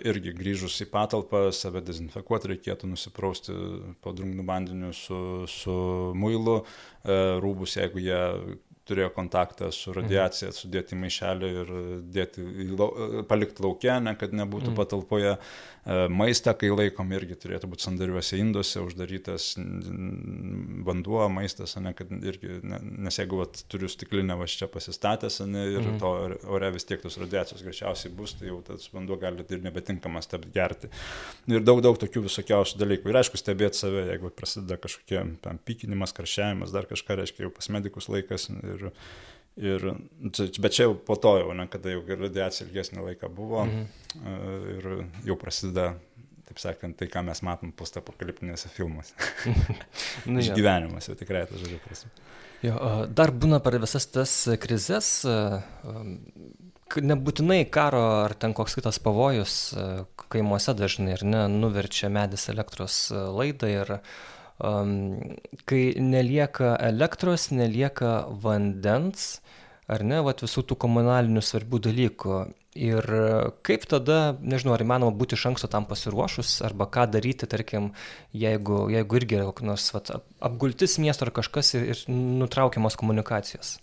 irgi 0.06 0.32
grįžus 0.36 0.76
į 0.84 0.88
patalpą 0.92 1.48
save 1.54 1.82
dezinfekuoti 1.82 2.52
reikėtų 2.52 2.90
nusiprausti 2.92 3.54
po 4.04 4.12
drungnu 4.14 4.44
vandeniu 4.46 4.92
su, 4.94 5.18
su 5.50 5.74
muilu, 6.14 6.60
e, 7.02 7.18
rūbus, 7.42 7.78
jeigu 7.80 8.04
jie 8.04 8.20
turėjo 8.88 9.10
kontaktą 9.12 9.68
su 9.74 9.92
radiacija, 9.92 10.52
sudėti 10.54 10.96
į 10.96 11.00
maišelį 11.02 11.50
ir 11.62 11.72
dėti, 12.14 12.44
palikti 13.28 13.64
laukia, 13.64 13.98
ne, 14.04 14.14
kad 14.18 14.32
nebūtų 14.36 14.72
mm. 14.72 14.78
patalpoje. 14.78 15.34
E, 15.88 16.08
maistą, 16.12 16.52
kai 16.58 16.68
laikom, 16.68 17.12
irgi 17.16 17.36
turėtų 17.40 17.70
būti 17.72 17.86
sandariuose 17.86 18.36
induose, 18.36 18.82
uždarytas 18.84 19.54
vanduo, 20.84 21.22
maistas, 21.32 21.72
ne, 21.80 21.94
kad 21.96 22.10
irgi, 22.12 22.58
ne, 22.68 22.80
nes 23.06 23.16
jeigu 23.16 23.38
vat, 23.40 23.62
turiu 23.72 23.88
stiklinę 23.88 24.36
va 24.36 24.48
čia 24.52 24.68
pasistatęs 24.68 25.40
ne, 25.48 25.62
ir 25.72 25.80
mm. 25.80 25.96
to 26.02 26.10
ore 26.58 26.68
vis 26.74 26.84
tiek 26.88 27.00
tos 27.00 27.16
radiacijos 27.22 27.64
greičiausiai 27.64 28.12
bus, 28.18 28.36
tai 28.36 28.50
jau 28.50 28.58
tas 28.66 28.84
vanduo 28.92 29.16
gali 29.22 29.46
ir 29.48 29.64
nebetinkamas 29.64 30.28
tapti 30.28 30.52
gerti. 30.52 30.92
Ir 31.48 31.64
daug, 31.64 31.80
daug 31.84 31.96
tokių 32.00 32.26
visokiausių 32.26 32.82
dalykų. 32.82 33.08
Ir 33.08 33.20
aišku, 33.22 33.40
stebėti 33.40 33.80
save, 33.80 34.04
jeigu 34.10 34.34
prasideda 34.36 34.76
kažkokie 34.82 35.24
tam 35.44 35.62
pykinimas, 35.64 36.12
karščiavimas, 36.16 36.74
dar 36.74 36.90
kažką 36.90 37.16
reiškia 37.22 37.46
jau 37.46 37.54
pas 37.54 37.72
medikus 37.78 38.12
laikas. 38.12 38.50
Ir, 38.60 38.90
Ir, 39.58 39.82
bet 40.62 40.74
čia 40.74 40.84
jau 40.84 40.92
po 40.94 41.16
to 41.18 41.34
jau, 41.40 41.54
ne, 41.56 41.66
kada 41.70 41.90
jau 41.90 42.02
radiacija 42.06 42.66
ilgesnį 42.68 43.02
laiką 43.08 43.30
buvo 43.34 43.64
mhm. 43.66 43.88
ir 44.76 44.86
jau 45.26 45.36
prasideda, 45.40 45.88
taip 46.46 46.62
sakant, 46.62 46.94
tai, 47.00 47.08
ką 47.10 47.24
mes 47.26 47.42
matom 47.42 47.72
postapokaliptinėse 47.74 48.70
filmuose. 48.70 49.16
nu, 50.30 50.38
Išgyvenimas 50.44 51.10
jau 51.10 51.18
tikrai 51.18 51.42
tas 51.50 51.58
žodžiu 51.58 51.80
prasme. 51.82 52.12
Jo, 52.62 52.78
dar 53.10 53.34
būna 53.34 53.58
per 53.62 53.80
visas 53.82 54.06
tas 54.10 54.32
krizes, 54.62 55.10
nebūtinai 56.96 57.60
karo 57.70 58.00
ar 58.24 58.34
ten 58.38 58.54
koks 58.56 58.78
kitas 58.78 58.98
pavojus, 59.02 59.58
kaimuose 60.32 60.74
dažnai 60.78 61.14
ir 61.16 61.24
ne, 61.26 61.44
nuverčia 61.52 62.10
medis 62.12 62.48
elektros 62.50 63.08
laidą 63.12 63.70
ir 63.70 63.92
um, 63.98 65.20
kai 65.68 65.82
nelieka 66.00 66.76
elektros, 66.88 67.50
nelieka 67.54 68.26
vandens, 68.42 69.38
ar 69.88 70.04
ne, 70.04 70.20
vat, 70.24 70.44
visų 70.44 70.64
tų 70.68 70.76
komunalinių 70.84 71.42
svarbių 71.44 71.80
dalykų. 71.88 72.38
Ir 72.78 73.08
kaip 73.66 73.86
tada, 73.90 74.36
nežinau, 74.38 74.76
ar 74.76 74.84
įmanoma 74.84 75.16
būti 75.18 75.34
iš 75.34 75.48
anksto 75.50 75.70
tam 75.72 75.88
pasiruošus, 75.88 76.60
arba 76.68 76.86
ką 76.86 77.08
daryti, 77.10 77.48
tarkim, 77.50 77.90
jeigu, 78.36 78.84
jeigu 78.92 79.18
irgi 79.18 79.40
yra 79.40 79.48
kokios 79.48 79.88
apgultis 80.44 80.98
miesto 81.02 81.26
ar 81.26 81.32
kažkas 81.40 81.74
ir, 81.74 81.88
ir 81.94 82.04
nutraukiamos 82.12 82.98
komunikacijos. 83.00 83.78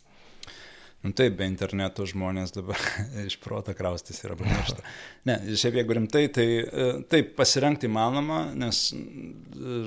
Nu 1.05 1.13
taip, 1.13 1.35
be 1.37 1.45
interneto 1.45 2.05
žmonės 2.09 2.55
dabar 2.55 2.81
iš 3.27 3.35
proto 3.43 3.75
kraustis 3.77 4.23
yra 4.25 4.33
pamiršta. 4.39 4.81
Ne, 5.29 5.35
šiaip 5.53 5.77
jeigu 5.77 5.97
rimtai, 5.99 6.23
tai 6.33 6.45
e, 6.63 6.87
taip, 7.11 7.35
pasirengti 7.37 7.85
įmanoma, 7.85 8.39
nes 8.57 8.79
e, 8.95 9.03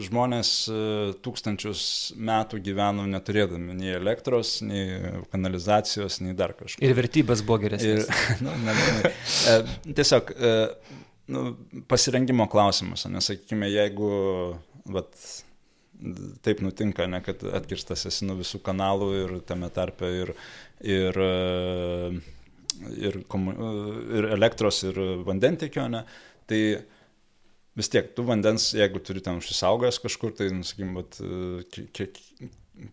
žmonės 0.07 0.53
e, 0.71 0.77
tūkstančius 1.25 1.83
metų 2.15 2.61
gyveno 2.69 3.09
neturėdami 3.11 3.75
nei 3.81 3.97
elektros, 3.97 4.61
nei 4.63 5.17
kanalizacijos, 5.33 6.21
nei 6.23 6.37
dar 6.39 6.55
kažko. 6.59 6.85
Ir 6.87 6.95
vertybės 6.99 7.43
buvo 7.49 7.65
geresnės. 7.67 8.07
Ir, 8.07 8.39
nu, 8.47 8.55
ne, 8.63 8.79
ne, 8.79 9.93
tiesiog 9.99 10.33
nu, 11.35 11.45
pasirengimo 11.91 12.47
klausimas, 12.53 13.09
nesakykime, 13.11 13.67
jeigu 13.75 14.13
vat, 14.95 15.11
taip 16.47 16.63
nutinka, 16.63 17.09
ne, 17.11 17.21
kad 17.27 17.43
atkirstas 17.59 18.07
esi 18.07 18.27
nuo 18.29 18.39
visų 18.39 18.63
kanalų 18.65 19.09
ir 19.25 19.37
tame 19.49 19.71
tarpe 19.75 20.11
ir, 20.23 20.35
ir, 20.85 21.19
ir, 22.95 23.19
ir 24.19 24.31
elektros, 24.37 24.83
ir 24.87 25.01
vandentikio, 25.27 25.89
ne, 25.93 26.05
tai 26.49 26.63
vis 27.79 27.91
tiek 27.93 28.13
tu 28.15 28.25
vandens, 28.27 28.73
jeigu 28.75 29.03
turi 29.05 29.23
ten 29.25 29.39
užsisaugęs 29.41 30.01
kažkur, 30.03 30.35
tai, 30.39 30.51
nusakykim, 30.55 30.97
vat, 30.99 31.21
kiek, 31.95 32.19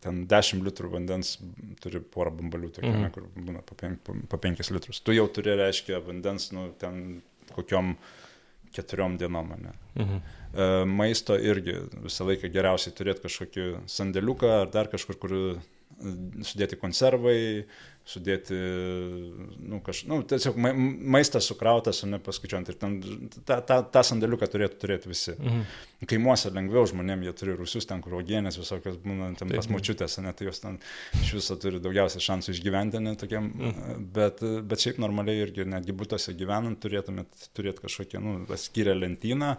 ten 0.02 0.26
10 0.30 0.66
litrų 0.66 0.92
vandens 0.96 1.36
turi 1.82 2.02
porą 2.02 2.34
bambalių, 2.40 2.72
tokia, 2.76 2.92
mm. 2.92 3.06
ne, 3.06 3.12
kur 3.14 3.28
būna 3.36 3.64
po 3.66 3.78
5, 3.80 4.02
po, 4.06 4.18
po 4.32 4.40
5 4.42 4.72
litrus. 4.76 5.02
Tu 5.06 5.18
jau 5.18 5.26
turi, 5.32 5.54
reiškia, 5.60 6.02
vandens, 6.06 6.50
nu, 6.56 6.68
ten 6.82 7.20
kokiom 7.54 7.96
keturiom 8.76 9.20
dienom, 9.20 9.54
ne. 9.62 9.74
Mhm. 9.96 10.18
E, 10.56 10.66
maisto 10.90 11.38
irgi 11.40 11.78
visą 12.04 12.28
laiką 12.28 12.50
geriausiai 12.52 12.96
turėti 12.96 13.26
kažkokį 13.26 13.68
sandėliuką 13.92 14.52
ar 14.62 14.72
dar 14.74 14.90
kažkur, 14.92 15.20
kur 15.20 15.36
sudėti 16.46 16.78
konservai, 16.80 17.38
sudėti, 18.06 18.56
nu, 19.66 19.80
kaž, 19.86 20.04
nu, 20.10 20.20
tiesiog 20.30 20.58
ma 20.62 20.70
maistas 21.16 21.48
sukrautas, 21.50 22.04
o 22.06 22.10
ne 22.10 22.20
paskaičiuojant. 22.22 22.70
Ir 22.70 22.78
ten 22.78 22.98
tą, 23.40 23.58
tą, 23.66 23.80
tą 23.96 24.04
sandėliuką 24.06 24.50
turėtų 24.54 24.78
turėti 24.84 25.10
visi. 25.10 25.34
Mhm. 25.40 25.64
Kaimuose 26.06 26.52
lengviau 26.54 26.86
žmonėm, 26.86 27.24
jie 27.26 27.34
turi 27.40 27.56
rusius 27.58 27.90
ten, 27.90 28.04
kur 28.06 28.20
augienės 28.20 28.60
visokios 28.62 29.00
būna, 29.02 29.32
ten 29.40 29.50
pas 29.56 29.70
mučiutės, 29.74 30.20
ne, 30.22 30.36
tai 30.38 30.52
jos 30.52 30.62
ten 30.62 30.78
iš 31.18 31.34
viso 31.40 31.58
turi 31.62 31.82
daugiausia 31.82 32.22
šansų 32.22 32.54
išgyventi, 32.54 33.02
ne, 33.02 33.16
tokiam, 33.18 33.50
mhm. 33.50 34.06
bet, 34.14 34.46
bet 34.70 34.86
šiaip 34.86 35.02
normaliai 35.02 35.42
irgi 35.48 35.66
netgi 35.74 35.98
būtose 35.98 36.38
gyvenant 36.38 36.78
turėtumėt 36.84 37.50
turėti 37.58 37.88
kažkokią, 37.88 38.22
nu, 38.22 38.38
skyrę 38.68 38.94
lentyną 39.00 39.56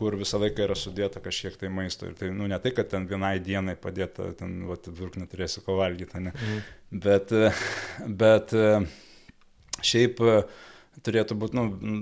kur 0.00 0.16
visą 0.16 0.40
laiką 0.40 0.64
yra 0.64 0.76
sudėta 0.78 1.20
kažkiek 1.22 1.58
tai 1.60 1.70
maisto. 1.72 2.08
Ir 2.08 2.16
tai, 2.18 2.30
nu, 2.34 2.48
ne 2.50 2.58
tai, 2.62 2.72
kad 2.76 2.88
ten 2.92 3.06
vienai 3.10 3.34
dienai 3.44 3.76
padėta, 3.80 4.30
ten, 4.38 4.62
vat, 4.68 4.88
virk 4.96 5.18
neturėsi 5.20 5.62
ko 5.66 5.76
valgyti, 5.80 6.22
ne. 6.24 6.32
Mhm. 6.32 6.62
Bet, 7.04 7.34
bet 8.22 8.54
šiaip 9.86 10.22
turėtų 11.06 11.36
būti, 11.42 11.58
nu, 11.60 12.00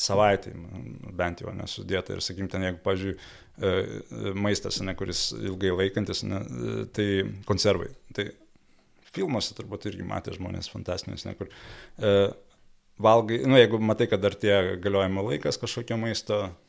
savaitai, 0.00 0.54
bent 1.14 1.42
jau 1.44 1.52
nesudėta. 1.54 2.14
Ir, 2.14 2.22
sakykim, 2.24 2.48
ten, 2.52 2.68
jeigu, 2.68 2.80
pažiūrėjau, 2.86 4.34
maistas, 4.34 4.80
ne, 4.82 4.96
kuris 4.98 5.28
ilgai 5.36 5.70
laikantis, 5.74 6.24
ne, 6.26 6.40
tai 6.94 7.08
konservai. 7.46 7.92
Tai 8.16 8.30
filmuose 9.14 9.54
turbūt 9.54 9.86
irgi 9.90 10.06
matė 10.06 10.34
žmonės 10.34 10.70
fantastinius, 10.72 11.22
ne, 11.28 11.36
kur 11.38 11.46
e, 11.46 12.16
valgai, 12.98 13.38
nu, 13.46 13.54
jeigu 13.60 13.78
matai, 13.78 14.08
kad 14.10 14.24
dar 14.24 14.34
tie 14.34 14.56
galiojimo 14.82 15.22
laikas 15.28 15.60
kažkokio 15.62 16.00
maisto, 16.02 16.40
E, 16.48 16.63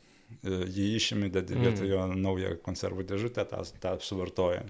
jį 0.46 0.86
išimi, 0.96 1.30
dedi 1.32 1.56
mm. 1.56 1.66
vietoj 1.66 1.90
jo 1.90 2.06
naują 2.14 2.54
konservų 2.64 3.06
dėžutę, 3.08 3.44
tą, 3.50 3.62
tą 3.82 3.94
suvartoja. 4.04 4.64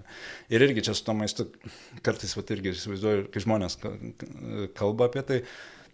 Ir 0.53 0.65
irgi 0.67 0.85
čia 0.87 0.95
su 0.97 1.05
to 1.05 1.15
maistu, 1.17 1.47
kartais, 2.05 2.35
va, 2.37 2.45
irgi 2.55 2.73
įsivaizduoju, 2.73 3.27
kai 3.33 3.43
žmonės 3.45 3.79
kalba 4.77 5.09
apie 5.11 5.25
tai, 5.27 5.41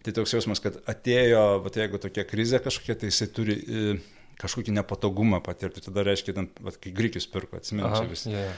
tai 0.04 0.16
toks 0.16 0.36
jausmas, 0.38 0.64
kad 0.64 0.80
atėjo, 0.90 1.44
va, 1.66 1.74
jeigu 1.84 2.02
tokia 2.04 2.28
krizė 2.28 2.62
kažkokia, 2.64 3.00
tai 3.02 3.12
jisai 3.12 3.30
turi 3.36 3.58
e, 3.60 3.98
kažkokį 4.42 4.78
nepatogumą 4.80 5.44
patirti, 5.46 5.84
tada 5.86 6.06
reiškia, 6.08 6.38
ten, 6.40 6.52
va, 6.64 6.76
kai 6.76 6.96
grikius 6.96 7.30
pirko, 7.32 7.60
atsimenate 7.60 8.08
visi. 8.12 8.32
Yeah 8.36 8.56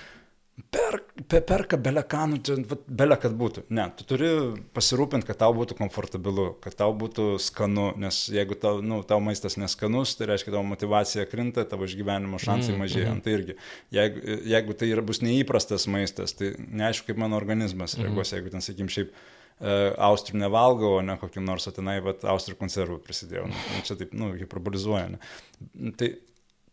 per, 0.72 0.72
per, 0.72 1.05
perka 1.30 1.78
belekanų, 1.82 2.39
bele 2.88 3.17
kad 3.21 3.34
būtų. 3.38 3.65
Ne, 3.73 3.86
tu 3.97 4.05
turi 4.07 4.30
pasirūpinti, 4.76 5.28
kad 5.28 5.39
tau 5.41 5.51
būtų 5.57 5.78
komfortabilu, 5.80 6.47
kad 6.63 6.76
tau 6.80 6.91
būtų 6.97 7.28
skanu, 7.41 7.88
nes 8.01 8.26
jeigu 8.34 8.57
tau, 8.59 8.80
nu, 8.86 9.01
tau 9.07 9.19
maistas 9.23 9.57
neskanus, 9.61 10.15
tai 10.19 10.30
reiškia, 10.32 10.53
tavo 10.53 10.65
motivacija 10.67 11.26
krinta, 11.30 11.65
tavo 11.69 11.88
išgyvenimo 11.89 12.39
šansai 12.41 12.76
mm, 12.76 12.84
mažėja. 12.84 13.13
Mm. 13.13 13.23
Tai 13.26 13.38
irgi, 13.38 13.55
jeigu, 13.95 14.26
jeigu 14.55 14.78
tai 14.82 14.91
yra, 14.91 15.05
bus 15.05 15.23
neįprastas 15.26 15.88
maistas, 15.91 16.36
tai 16.38 16.53
neaišku, 16.59 17.09
kaip 17.09 17.21
mano 17.21 17.39
organizmas 17.39 17.97
mhm. 17.97 18.09
reaguos, 18.09 18.30
mm. 18.30 18.38
jeigu 18.38 18.53
ten, 18.53 18.65
sakykim, 18.65 18.91
šiaip 18.97 19.15
e, 19.15 19.80
austrių 20.09 20.43
nevalgau, 20.43 20.97
o 20.99 21.01
ne 21.05 21.17
kokį 21.21 21.45
nors, 21.45 21.69
o 21.69 21.76
tenai, 21.76 21.97
bet 22.05 22.28
austrių 22.30 22.59
konservų 22.61 23.01
prisidėjau. 23.05 23.49
Nu, 23.51 23.65
čia 23.88 23.97
taip, 23.99 24.13
nu, 24.17 24.34
hiperbolizuoja. 24.39 25.15
Ne. 25.15 25.95
Tai 25.99 26.15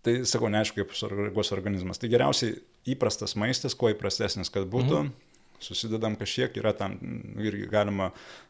Tai 0.03 0.17
sakau, 0.27 0.49
neaišku, 0.51 0.81
kaip 0.81 0.95
sureaguos 0.99 1.53
organizmas. 1.55 2.01
Tai 2.03 2.09
geriausiai 2.11 2.57
įprastas 2.89 3.37
maistas, 3.39 3.77
kuo 3.79 3.93
įprastesnis, 3.93 4.53
kad 4.53 4.69
būtų. 4.71 5.05
Mhm. 5.05 5.29
Susidedam 5.63 6.17
kažkiek, 6.19 6.57
yra 6.59 6.73
tam 6.75 6.97
irgi 7.39 7.69
galima 7.71 8.09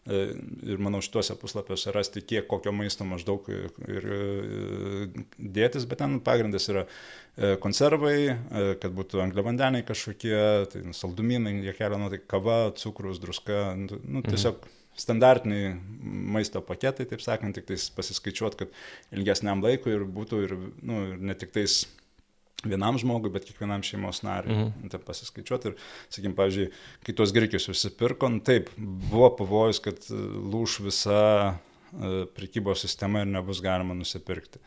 e, 0.09 0.31
ir 0.65 0.79
manau 0.81 1.03
šituose 1.05 1.35
puslapiuose 1.37 1.93
rasti, 1.93 2.23
kiek 2.25 2.47
kokio 2.49 2.73
maisto 2.73 3.05
maždaug 3.05 3.51
ir 3.53 4.07
e, 4.17 4.21
dėtis, 5.37 5.85
bet 5.91 6.01
ten 6.01 6.23
pagrindas 6.25 6.71
yra 6.73 6.87
e, 6.87 7.59
konservai, 7.61 8.17
kad 8.81 8.97
būtų 8.97 9.21
angliavandeniai 9.27 9.85
kažkokie, 9.85 10.39
tai 10.73 10.87
saldumynai, 10.97 11.59
jie 11.67 11.77
kelia, 11.77 12.01
nu, 12.01 12.09
tai 12.15 12.23
kava, 12.33 12.63
cukrus, 12.81 13.21
druska, 13.21 13.75
nu, 13.77 14.01
nu 14.01 14.25
tiesiog 14.25 14.57
mhm 14.57 14.79
standartiniai 14.99 15.73
maisto 16.03 16.61
paketai, 16.65 17.07
taip 17.09 17.23
sakant, 17.25 17.57
tik 17.57 17.65
tais 17.71 17.89
pasiskaičiuot, 17.97 18.57
kad 18.61 18.73
ilgesniam 19.17 19.63
laikui 19.65 19.95
ir 19.97 20.05
būtų 20.05 20.41
ir, 20.47 20.55
nu, 20.85 20.99
ir 21.13 21.23
ne 21.31 21.37
tik 21.39 21.55
tais 21.55 21.83
vienam 22.69 22.99
žmogui, 23.01 23.33
bet 23.35 23.47
kiekvienam 23.49 23.85
šeimos 23.87 24.23
nariui. 24.27 24.59
Mhm. 24.69 24.93
Tai 24.93 25.03
pasiskaičiuot 25.07 25.69
ir, 25.71 25.77
sakykim, 26.09 26.37
pavyzdžiui, 26.39 26.71
kai 27.07 27.17
tuos 27.19 27.35
grikius 27.35 27.69
susipirko, 27.69 28.31
nu, 28.33 28.43
taip, 28.45 28.71
buvo 28.77 29.33
pavojus, 29.41 29.83
kad 29.85 30.09
lūš 30.09 30.79
visa 30.87 31.21
e, 31.51 32.25
prekybos 32.37 32.85
sistema 32.87 33.25
ir 33.25 33.31
nebus 33.33 33.63
galima 33.65 33.97
nusipirkti. 33.99 34.63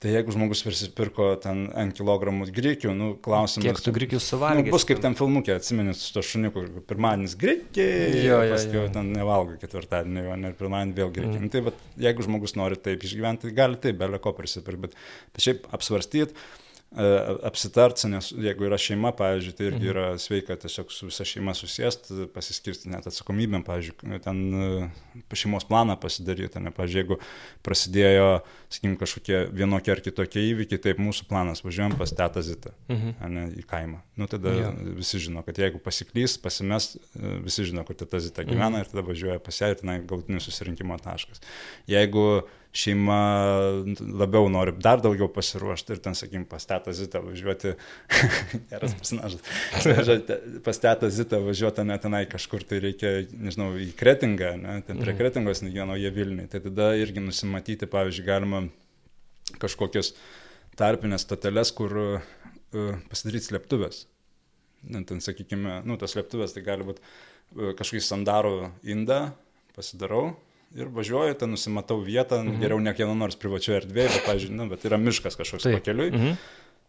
Tai 0.00 0.08
jeigu 0.08 0.32
žmogus 0.32 0.62
prisipirko 0.64 1.26
ten 1.44 1.66
ant 1.76 1.92
kilogramų 1.92 2.46
grikių, 2.56 2.94
nu, 2.96 3.08
klausimas. 3.20 3.66
Kiek 3.66 3.82
tu 3.84 3.92
grikių 3.92 4.20
suvalgai? 4.24 4.62
Nu, 4.64 4.72
bus 4.72 4.86
kaip 4.88 5.02
ten 5.04 5.12
filmukė, 5.18 5.52
atsimenit, 5.60 5.98
su 6.00 6.14
to 6.14 6.22
šuniuku, 6.24 6.62
pirmadienis 6.88 7.34
grikiai, 7.40 8.06
jo, 8.24 8.38
jo, 8.40 8.54
paskui 8.54 8.78
jo. 8.78 8.86
ten 8.94 9.10
nevalgo 9.12 9.58
ketvirtadienį, 9.60 10.22
o 10.32 10.38
ne 10.40 10.54
pirmadienį 10.56 10.96
vėl 10.96 11.12
grikiai. 11.18 11.36
Mm. 11.36 11.50
Nu, 11.50 11.52
tai 11.52 11.64
bet, 11.68 11.84
jeigu 12.00 12.24
žmogus 12.24 12.56
nori 12.56 12.80
taip 12.80 13.04
išgyventi, 13.04 13.50
tai 13.50 13.58
gali 13.60 13.76
taip, 13.84 14.00
belė 14.00 14.22
ko 14.24 14.32
prisipirkti, 14.40 14.86
bet, 14.86 14.96
bet 15.36 15.44
šiaip 15.50 15.68
apsvarstyti 15.76 16.48
E, 16.90 17.02
apsitart, 17.46 18.00
nes 18.10 18.32
jeigu 18.34 18.66
yra 18.66 18.74
šeima, 18.80 19.12
pavyzdžiui, 19.14 19.52
tai 19.54 19.66
irgi 19.68 19.78
mhm. 19.78 19.90
yra 19.92 20.06
sveika 20.18 20.56
tiesiog 20.58 20.90
su 20.90 21.06
visa 21.06 21.22
šeima 21.28 21.54
susėst, 21.54 22.10
pasiskirsti 22.34 22.90
net 22.90 23.06
atsakomybėm, 23.06 23.62
pavyzdžiui, 23.62 24.18
ten 24.24 24.40
e, 24.50 24.88
šeimos 25.38 25.68
planą 25.68 25.94
pasidaryti, 26.02 26.58
ne, 26.58 26.72
pavyzdžiui, 26.74 27.04
jeigu 27.04 27.20
prasidėjo, 27.62 28.26
sakykim, 28.66 28.98
kažkokie 28.98 29.40
vienokie 29.54 29.94
ar 29.94 30.02
kitokie 30.02 30.42
įvykiai, 30.48 30.82
taip 30.82 30.98
mūsų 30.98 31.30
planas, 31.30 31.62
važiuojam 31.62 31.94
pas 32.00 32.10
tetą 32.10 32.42
Zitą, 32.42 32.74
mhm. 32.90 33.14
ne, 33.36 33.46
į 33.62 33.66
kaimą. 33.70 34.02
Nu, 34.18 34.26
tada 34.30 34.56
ja. 34.58 34.74
visi 34.98 35.22
žino, 35.22 35.46
kad 35.46 35.62
jeigu 35.62 35.78
pasiklys, 35.84 36.40
pasimes, 36.42 36.96
e, 37.14 37.36
visi 37.46 37.70
žino, 37.70 37.86
kur 37.86 38.02
teta 38.02 38.18
Zita 38.18 38.42
gyvena 38.42 38.80
mhm. 38.80 38.82
ir 38.82 38.90
tada 38.90 39.06
važiuoja 39.06 39.38
pas 39.46 39.62
ją 39.62 39.70
ir 39.70 39.78
tenai 39.84 40.00
galutinis 40.02 40.50
susirinkimo 40.50 40.98
taškas. 41.06 41.38
Jeigu 41.86 42.42
šeima 42.70 43.18
labiau 43.98 44.46
nori 44.52 44.72
dar 44.78 45.00
daugiau 45.02 45.26
pasiruošti 45.32 45.96
ir 45.96 46.02
ten, 46.04 46.14
sakykim, 46.14 46.44
pas 46.48 46.62
tetą 46.70 46.92
Zitą 46.94 47.22
važiuoti, 47.24 47.72
geras 48.70 48.94
personažas, 48.94 49.42
pas 50.66 50.78
tetą 50.82 51.10
Zitą 51.10 51.40
važiuoti 51.42 51.84
net 51.88 52.04
tenai 52.06 52.22
kažkur, 52.30 52.62
tai 52.66 52.78
reikia, 52.84 53.10
nežinau, 53.34 53.72
į 53.74 53.90
Kretingą, 53.98 54.52
ne, 54.60 54.76
ten 54.86 55.00
prie 55.00 55.10
mhm. 55.10 55.18
Kretingos 55.18 55.64
negyveno 55.66 55.98
jie 55.98 56.12
Vilniui, 56.14 56.46
tai 56.52 56.62
tada 56.62 56.92
irgi 56.98 57.24
nusimatyti, 57.24 57.90
pavyzdžiui, 57.90 58.26
galima 58.28 58.62
kažkokias 59.58 60.12
tarpinės 60.78 61.26
stoteles, 61.26 61.74
kur 61.74 61.96
uh, 61.98 62.30
pasidaryti 63.10 63.50
slėptuvės. 63.50 64.04
Ten, 64.80 65.18
sakykime, 65.20 65.80
nu, 65.84 65.98
tas 66.00 66.14
slėptuvės 66.14 66.54
tai 66.54 66.62
gali 66.64 66.86
būti 66.86 67.02
uh, 67.02 67.74
kažkokį 67.74 68.04
sandarų 68.06 68.54
indą, 68.94 69.24
pasidarau, 69.74 70.36
ir 70.78 70.90
važiuoju, 70.94 71.36
ten 71.40 71.50
nusimatau 71.54 71.98
vietą, 72.04 72.40
mhm. 72.44 72.60
geriau 72.62 72.80
ne 72.82 72.94
kieno 72.96 73.14
nors 73.18 73.38
privačioje 73.40 73.82
erdvėje, 73.82 74.14
bet, 74.14 74.24
pavyzdžiui, 74.28 74.56
nu, 74.56 74.68
bet 74.70 74.86
yra 74.88 75.00
miškas 75.00 75.38
kažkoks 75.40 75.66
Taip. 75.66 75.80
pakeliui. 75.80 76.10
Mhm. 76.14 76.40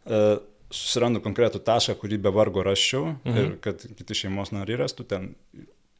Uh, 0.02 0.32
susirandu 0.72 1.22
konkretų 1.24 1.60
tašką, 1.68 1.98
kurį 2.00 2.22
be 2.24 2.32
vargo 2.34 2.64
raščiau 2.66 3.12
mhm. 3.12 3.38
ir 3.38 3.54
kad 3.64 3.84
kiti 4.00 4.24
šeimos 4.24 4.54
nariai 4.56 4.80
rastų 4.86 5.06
ten 5.10 5.32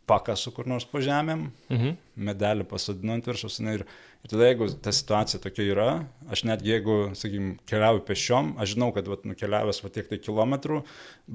pakasu 0.10 0.52
kur 0.56 0.68
nors 0.68 0.86
po 0.88 1.02
žemėm, 1.04 1.50
mhm. 1.72 1.98
Medelį 2.16 2.68
pasodinu 2.70 3.16
ant 3.16 3.30
viršaus 3.30 3.60
ir 3.64 3.86
Ir 4.22 4.30
tada, 4.30 4.46
jeigu 4.52 4.68
ta 4.86 4.92
situacija 4.94 5.40
tokia 5.42 5.64
yra, 5.66 5.86
aš 6.30 6.44
netgi 6.46 6.70
jeigu, 6.70 6.96
sakykime, 7.18 7.56
keliauju 7.70 8.04
pešiom, 8.06 8.52
aš 8.62 8.76
žinau, 8.76 8.92
kad 8.94 9.08
vat, 9.10 9.24
nukeliavęs 9.26 9.82
va 9.82 9.90
tiek 9.96 10.12
tai 10.12 10.20
kilometrų 10.22 10.84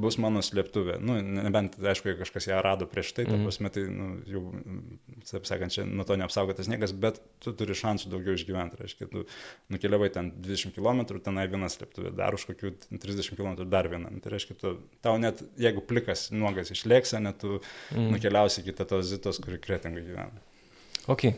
bus 0.04 0.20
mano 0.22 0.38
slėptuvė. 0.46 1.00
Nu, 1.02 1.16
nebent, 1.18 1.80
aišku, 1.82 2.12
jeigu 2.12 2.22
kažkas 2.22 2.46
ją 2.46 2.60
rado 2.62 2.86
prieš 2.86 3.10
tai, 3.16 3.26
mm. 3.26 3.34
mhm. 3.34 3.48
prasme, 3.48 3.72
tai 3.74 3.84
nu, 3.90 4.08
jau, 4.30 4.44
taip 5.32 5.50
sakant, 5.50 5.74
čia 5.74 5.88
nuo 5.88 6.06
to 6.06 6.14
neapsaugotas 6.22 6.70
niekas, 6.70 6.94
bet 6.94 7.18
tu 7.42 7.56
turi 7.58 7.74
šansų 7.74 8.14
daugiau 8.14 8.38
išgyventi. 8.38 8.78
Reiškia, 8.84 9.10
tu 9.10 9.26
nukeliavai 9.74 10.12
ten 10.14 10.30
20 10.46 10.78
km, 10.78 11.02
tenai 11.26 11.50
viena 11.50 11.72
slėptuvė, 11.72 12.14
dar 12.14 12.38
už 12.38 12.46
kokių 12.52 12.76
30 12.94 13.34
km 13.34 13.66
dar 13.66 13.90
viena. 13.90 14.14
Tai 14.22 14.36
reiškia, 14.36 14.60
tu, 14.62 14.76
tau 15.02 15.18
net, 15.18 15.42
jeigu 15.58 15.82
plikas 15.82 16.28
nuogas 16.30 16.70
išlėksi, 16.70 17.18
net 17.26 17.42
tu 17.42 17.56
mm. 17.58 18.12
nukeliausi 18.14 18.62
iki 18.62 18.78
tos 18.78 19.10
zitos, 19.10 19.42
kuri 19.42 19.58
kretingai 19.58 20.06
gyvena. 20.06 20.46
Okay. 21.06 21.36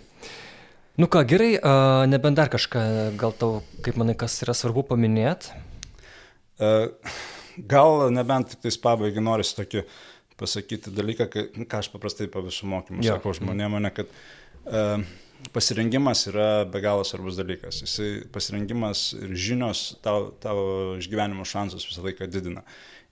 Nu 0.98 1.06
ką, 1.06 1.22
gerai, 1.28 1.58
uh, 1.60 2.06
nebent 2.10 2.38
dar 2.38 2.48
kažką, 2.50 2.80
gal 3.20 3.34
tau, 3.36 3.60
kaip 3.84 3.98
manai, 4.00 4.16
kas 4.18 4.40
yra 4.42 4.54
svarbu 4.56 4.82
paminėti? 4.88 5.52
Uh, 6.58 6.88
gal 7.70 8.08
nebent 8.10 8.54
tik 8.54 8.64
tais 8.64 8.80
pabaigai 8.80 9.22
norisi 9.22 9.54
tokį 9.58 9.84
pasakyti 10.40 10.90
dalyką, 10.94 11.28
ką 11.68 11.82
aš 11.82 11.90
paprastai 11.92 12.26
po 12.32 12.42
visų 12.42 12.70
mokymų 12.72 13.06
ja. 13.06 13.18
sakau 13.18 13.34
žmonėm, 13.36 13.76
mane, 13.76 13.92
kad 13.94 14.10
uh, 14.10 15.04
pasirengimas 15.54 16.24
yra 16.32 16.64
be 16.66 16.80
galo 16.82 17.04
svarbus 17.06 17.38
dalykas. 17.38 17.82
Jisai 17.84 18.10
pasirengimas 18.34 19.12
ir 19.20 19.36
žinios 19.38 19.84
tavo, 20.02 20.32
tavo 20.42 20.64
išgyvenimo 20.98 21.46
šansus 21.46 21.86
visą 21.86 22.08
laiką 22.08 22.26
didina. 22.32 22.64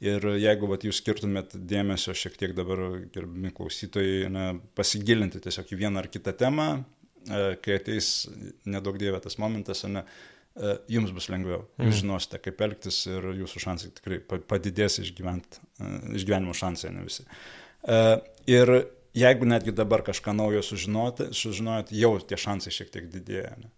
Ir 0.05 0.25
jeigu 0.37 0.69
vat, 0.69 0.83
jūs 0.85 0.99
skirtumėt 1.01 1.55
dėmesio 1.57 2.13
šiek 2.13 2.35
tiek 2.37 2.53
dabar, 2.57 2.83
gerbimi 3.15 3.49
klausytojai, 3.57 4.27
na, 4.29 4.51
pasigilinti 4.77 5.41
tiesiog 5.41 5.73
į 5.73 5.79
vieną 5.81 6.03
ar 6.03 6.11
kitą 6.13 6.35
temą, 6.37 6.67
E, 7.27 7.57
kai 7.63 7.77
ateis 7.81 8.27
nedaug 8.69 8.99
dievė 9.01 9.19
tas 9.25 9.39
momentas, 9.43 9.83
ne, 9.91 10.05
e, 10.55 10.75
jums 10.95 11.13
bus 11.15 11.29
lengviau. 11.33 11.65
Jūs 11.81 11.89
mm. 11.89 12.01
žinosite, 12.03 12.41
kaip 12.45 12.61
elgtis 12.69 13.01
ir 13.11 13.31
jūsų 13.43 13.63
šansai 13.65 13.93
tikrai 13.97 14.21
padidės 14.47 15.01
e, 15.01 15.07
išgyvenimo 15.07 16.55
šansai, 16.57 16.93
ne 16.95 17.07
visi. 17.07 17.27
Ir 18.51 18.71
jeigu 19.15 19.47
netgi 19.47 19.75
dabar 19.75 20.03
kažką 20.07 20.35
naujo 20.35 20.63
sužinoti, 20.67 21.31
sužinojot, 21.37 21.93
jau 21.95 22.17
tie 22.23 22.39
šansai 22.41 22.73
šiek 22.75 22.91
tiek 22.95 23.07
didėja. 23.13 23.53
Ne? 23.61 23.71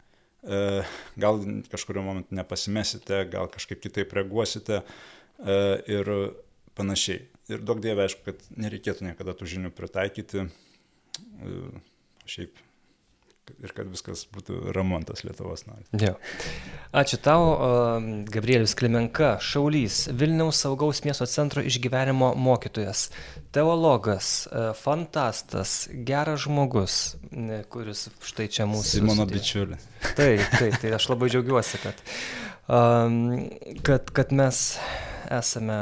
Gal 1.20 1.42
kažkurio 1.68 2.04
momentu 2.06 2.36
nepasimesite, 2.38 3.24
gal 3.28 3.50
kažkaip 3.52 3.82
kitaip 3.84 4.14
reaguosite 4.16 4.80
ir 5.39 6.12
panašiai. 6.78 7.26
Ir 7.49 7.62
daug 7.64 7.80
dievė, 7.80 8.07
aišku, 8.07 8.24
kad 8.26 8.43
nereikėtų 8.61 9.07
niekada 9.09 9.32
tų 9.36 9.49
žinių 9.55 9.72
pritaikyti. 9.76 10.49
Šiaip 12.28 12.59
ir 13.62 13.72
kad 13.76 13.89
viskas 13.91 14.24
būtų 14.32 14.72
ramontas 14.76 15.22
Lietuvos 15.26 15.64
nori. 15.68 15.84
Jo. 16.01 16.14
Ačiū 16.97 17.18
tau, 17.22 17.47
Gabrielius 18.28 18.74
Klimenka, 18.78 19.36
Šaulys, 19.45 20.07
Vilniaus 20.18 20.61
saugaus 20.64 21.03
miesto 21.07 21.26
centro 21.30 21.62
išgyvenimo 21.64 22.32
mokytojas, 22.39 23.09
teologas, 23.55 24.49
e, 24.51 24.68
fantastas, 24.78 25.78
geras 26.09 26.45
žmogus, 26.47 26.99
kuris 27.72 28.09
štai 28.24 28.49
čia 28.53 28.68
mūsų. 28.70 29.01
Simono 29.01 29.28
bičiulis. 29.28 29.89
Taip, 30.18 30.45
taip, 30.59 30.78
tai 30.82 30.95
aš 30.99 31.09
labai 31.11 31.30
džiaugiuosi, 31.32 31.82
kad, 31.82 32.05
kad, 32.68 34.12
kad 34.12 34.36
mes 34.36 34.66
esame 35.28 35.80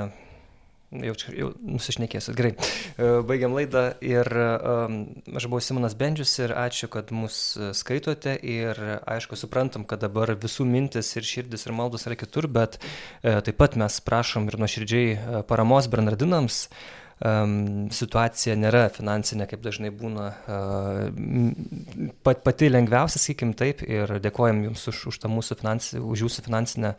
Jau, 0.94 1.16
jau 1.34 1.48
nusišnekėsiu. 1.66 2.32
Gerai. 2.38 2.52
E, 2.54 3.06
baigiam 3.26 3.56
laidą 3.56 3.88
ir 4.06 4.28
um, 4.30 5.00
aš 5.34 5.48
buvau 5.50 5.58
Simonas 5.64 5.96
Bendžius 5.98 6.36
ir 6.38 6.54
ačiū, 6.54 6.86
kad 6.92 7.10
mus 7.10 7.56
skaitote 7.74 8.36
ir 8.38 8.78
aišku, 9.02 9.34
suprantam, 9.38 9.82
kad 9.88 10.04
dabar 10.04 10.30
visų 10.38 10.68
mintis 10.68 11.10
ir 11.18 11.26
širdis 11.26 11.66
ir 11.66 11.74
maldos 11.74 12.06
yra 12.06 12.14
kitur, 12.18 12.46
bet 12.46 12.78
e, 12.78 13.34
taip 13.34 13.58
pat 13.58 13.74
mes 13.80 13.98
prašom 14.06 14.46
ir 14.46 14.60
nuoširdžiai 14.62 15.10
e, 15.16 15.42
paramos 15.50 15.90
Bernardinams. 15.90 16.68
Um, 17.16 17.86
situacija 17.88 18.52
nėra 18.60 18.90
finansinė, 18.92 19.46
kaip 19.48 19.62
dažnai 19.64 19.88
būna, 19.88 20.26
uh, 20.52 22.10
pat, 22.26 22.42
pati 22.44 22.68
lengviausia, 22.68 23.22
sakykim 23.22 23.54
taip, 23.56 23.80
ir 23.88 24.18
dėkojam 24.20 24.60
Jums 24.66 24.84
už, 24.92 25.00
už, 25.08 25.22
mūsų 25.32 25.56
finansi, 25.62 25.96
už 25.96 26.26
Jūsų 26.26 26.44
finansinę 26.44 26.92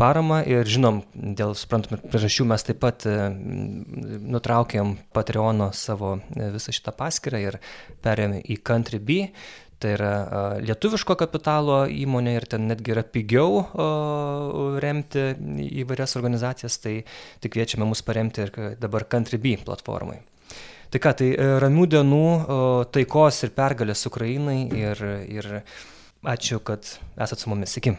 paramą 0.00 0.40
ir 0.48 0.64
žinom, 0.68 1.02
dėl 1.12 1.52
suprantamų 1.58 2.00
priežasčių 2.06 2.46
mes 2.48 2.64
taip 2.64 2.80
pat 2.82 3.04
nutraukėm 4.32 4.96
Patreono 5.12 5.68
savo 5.76 6.14
e, 6.16 6.48
visą 6.54 6.72
šitą 6.74 6.94
paskirtą 6.96 7.42
ir 7.42 7.58
perėmėm 8.04 8.40
į 8.42 8.56
Country.b. 8.64 9.28
Tai 9.82 9.92
yra 9.96 10.12
lietuviško 10.62 11.16
kapitalo 11.18 11.80
įmonė 11.90 12.36
ir 12.38 12.44
ten 12.54 12.68
netgi 12.70 12.94
yra 12.94 13.02
pigiau 13.02 13.64
remti 14.82 15.24
įvairias 15.82 16.14
organizacijas, 16.20 16.78
tai 16.84 17.00
tik 17.42 17.56
kviečiame 17.56 17.88
mus 17.88 18.04
paremti 18.06 18.46
ir 18.46 18.54
dabar 18.78 19.08
Country.b 19.10 19.56
platformai. 19.66 20.20
Tai 20.92 21.00
ką, 21.00 21.14
tai 21.16 21.30
e, 21.32 21.44
ramių 21.64 21.86
dienų, 21.94 22.24
taikos 22.92 23.38
ir 23.46 23.54
pergalės 23.56 24.04
Ukrainai 24.10 24.58
ir, 24.76 25.00
ir 25.24 25.48
ačiū, 26.22 26.60
kad 26.60 26.84
esat 27.16 27.40
su 27.40 27.48
mumis. 27.48 27.78
Iki. 27.80 27.96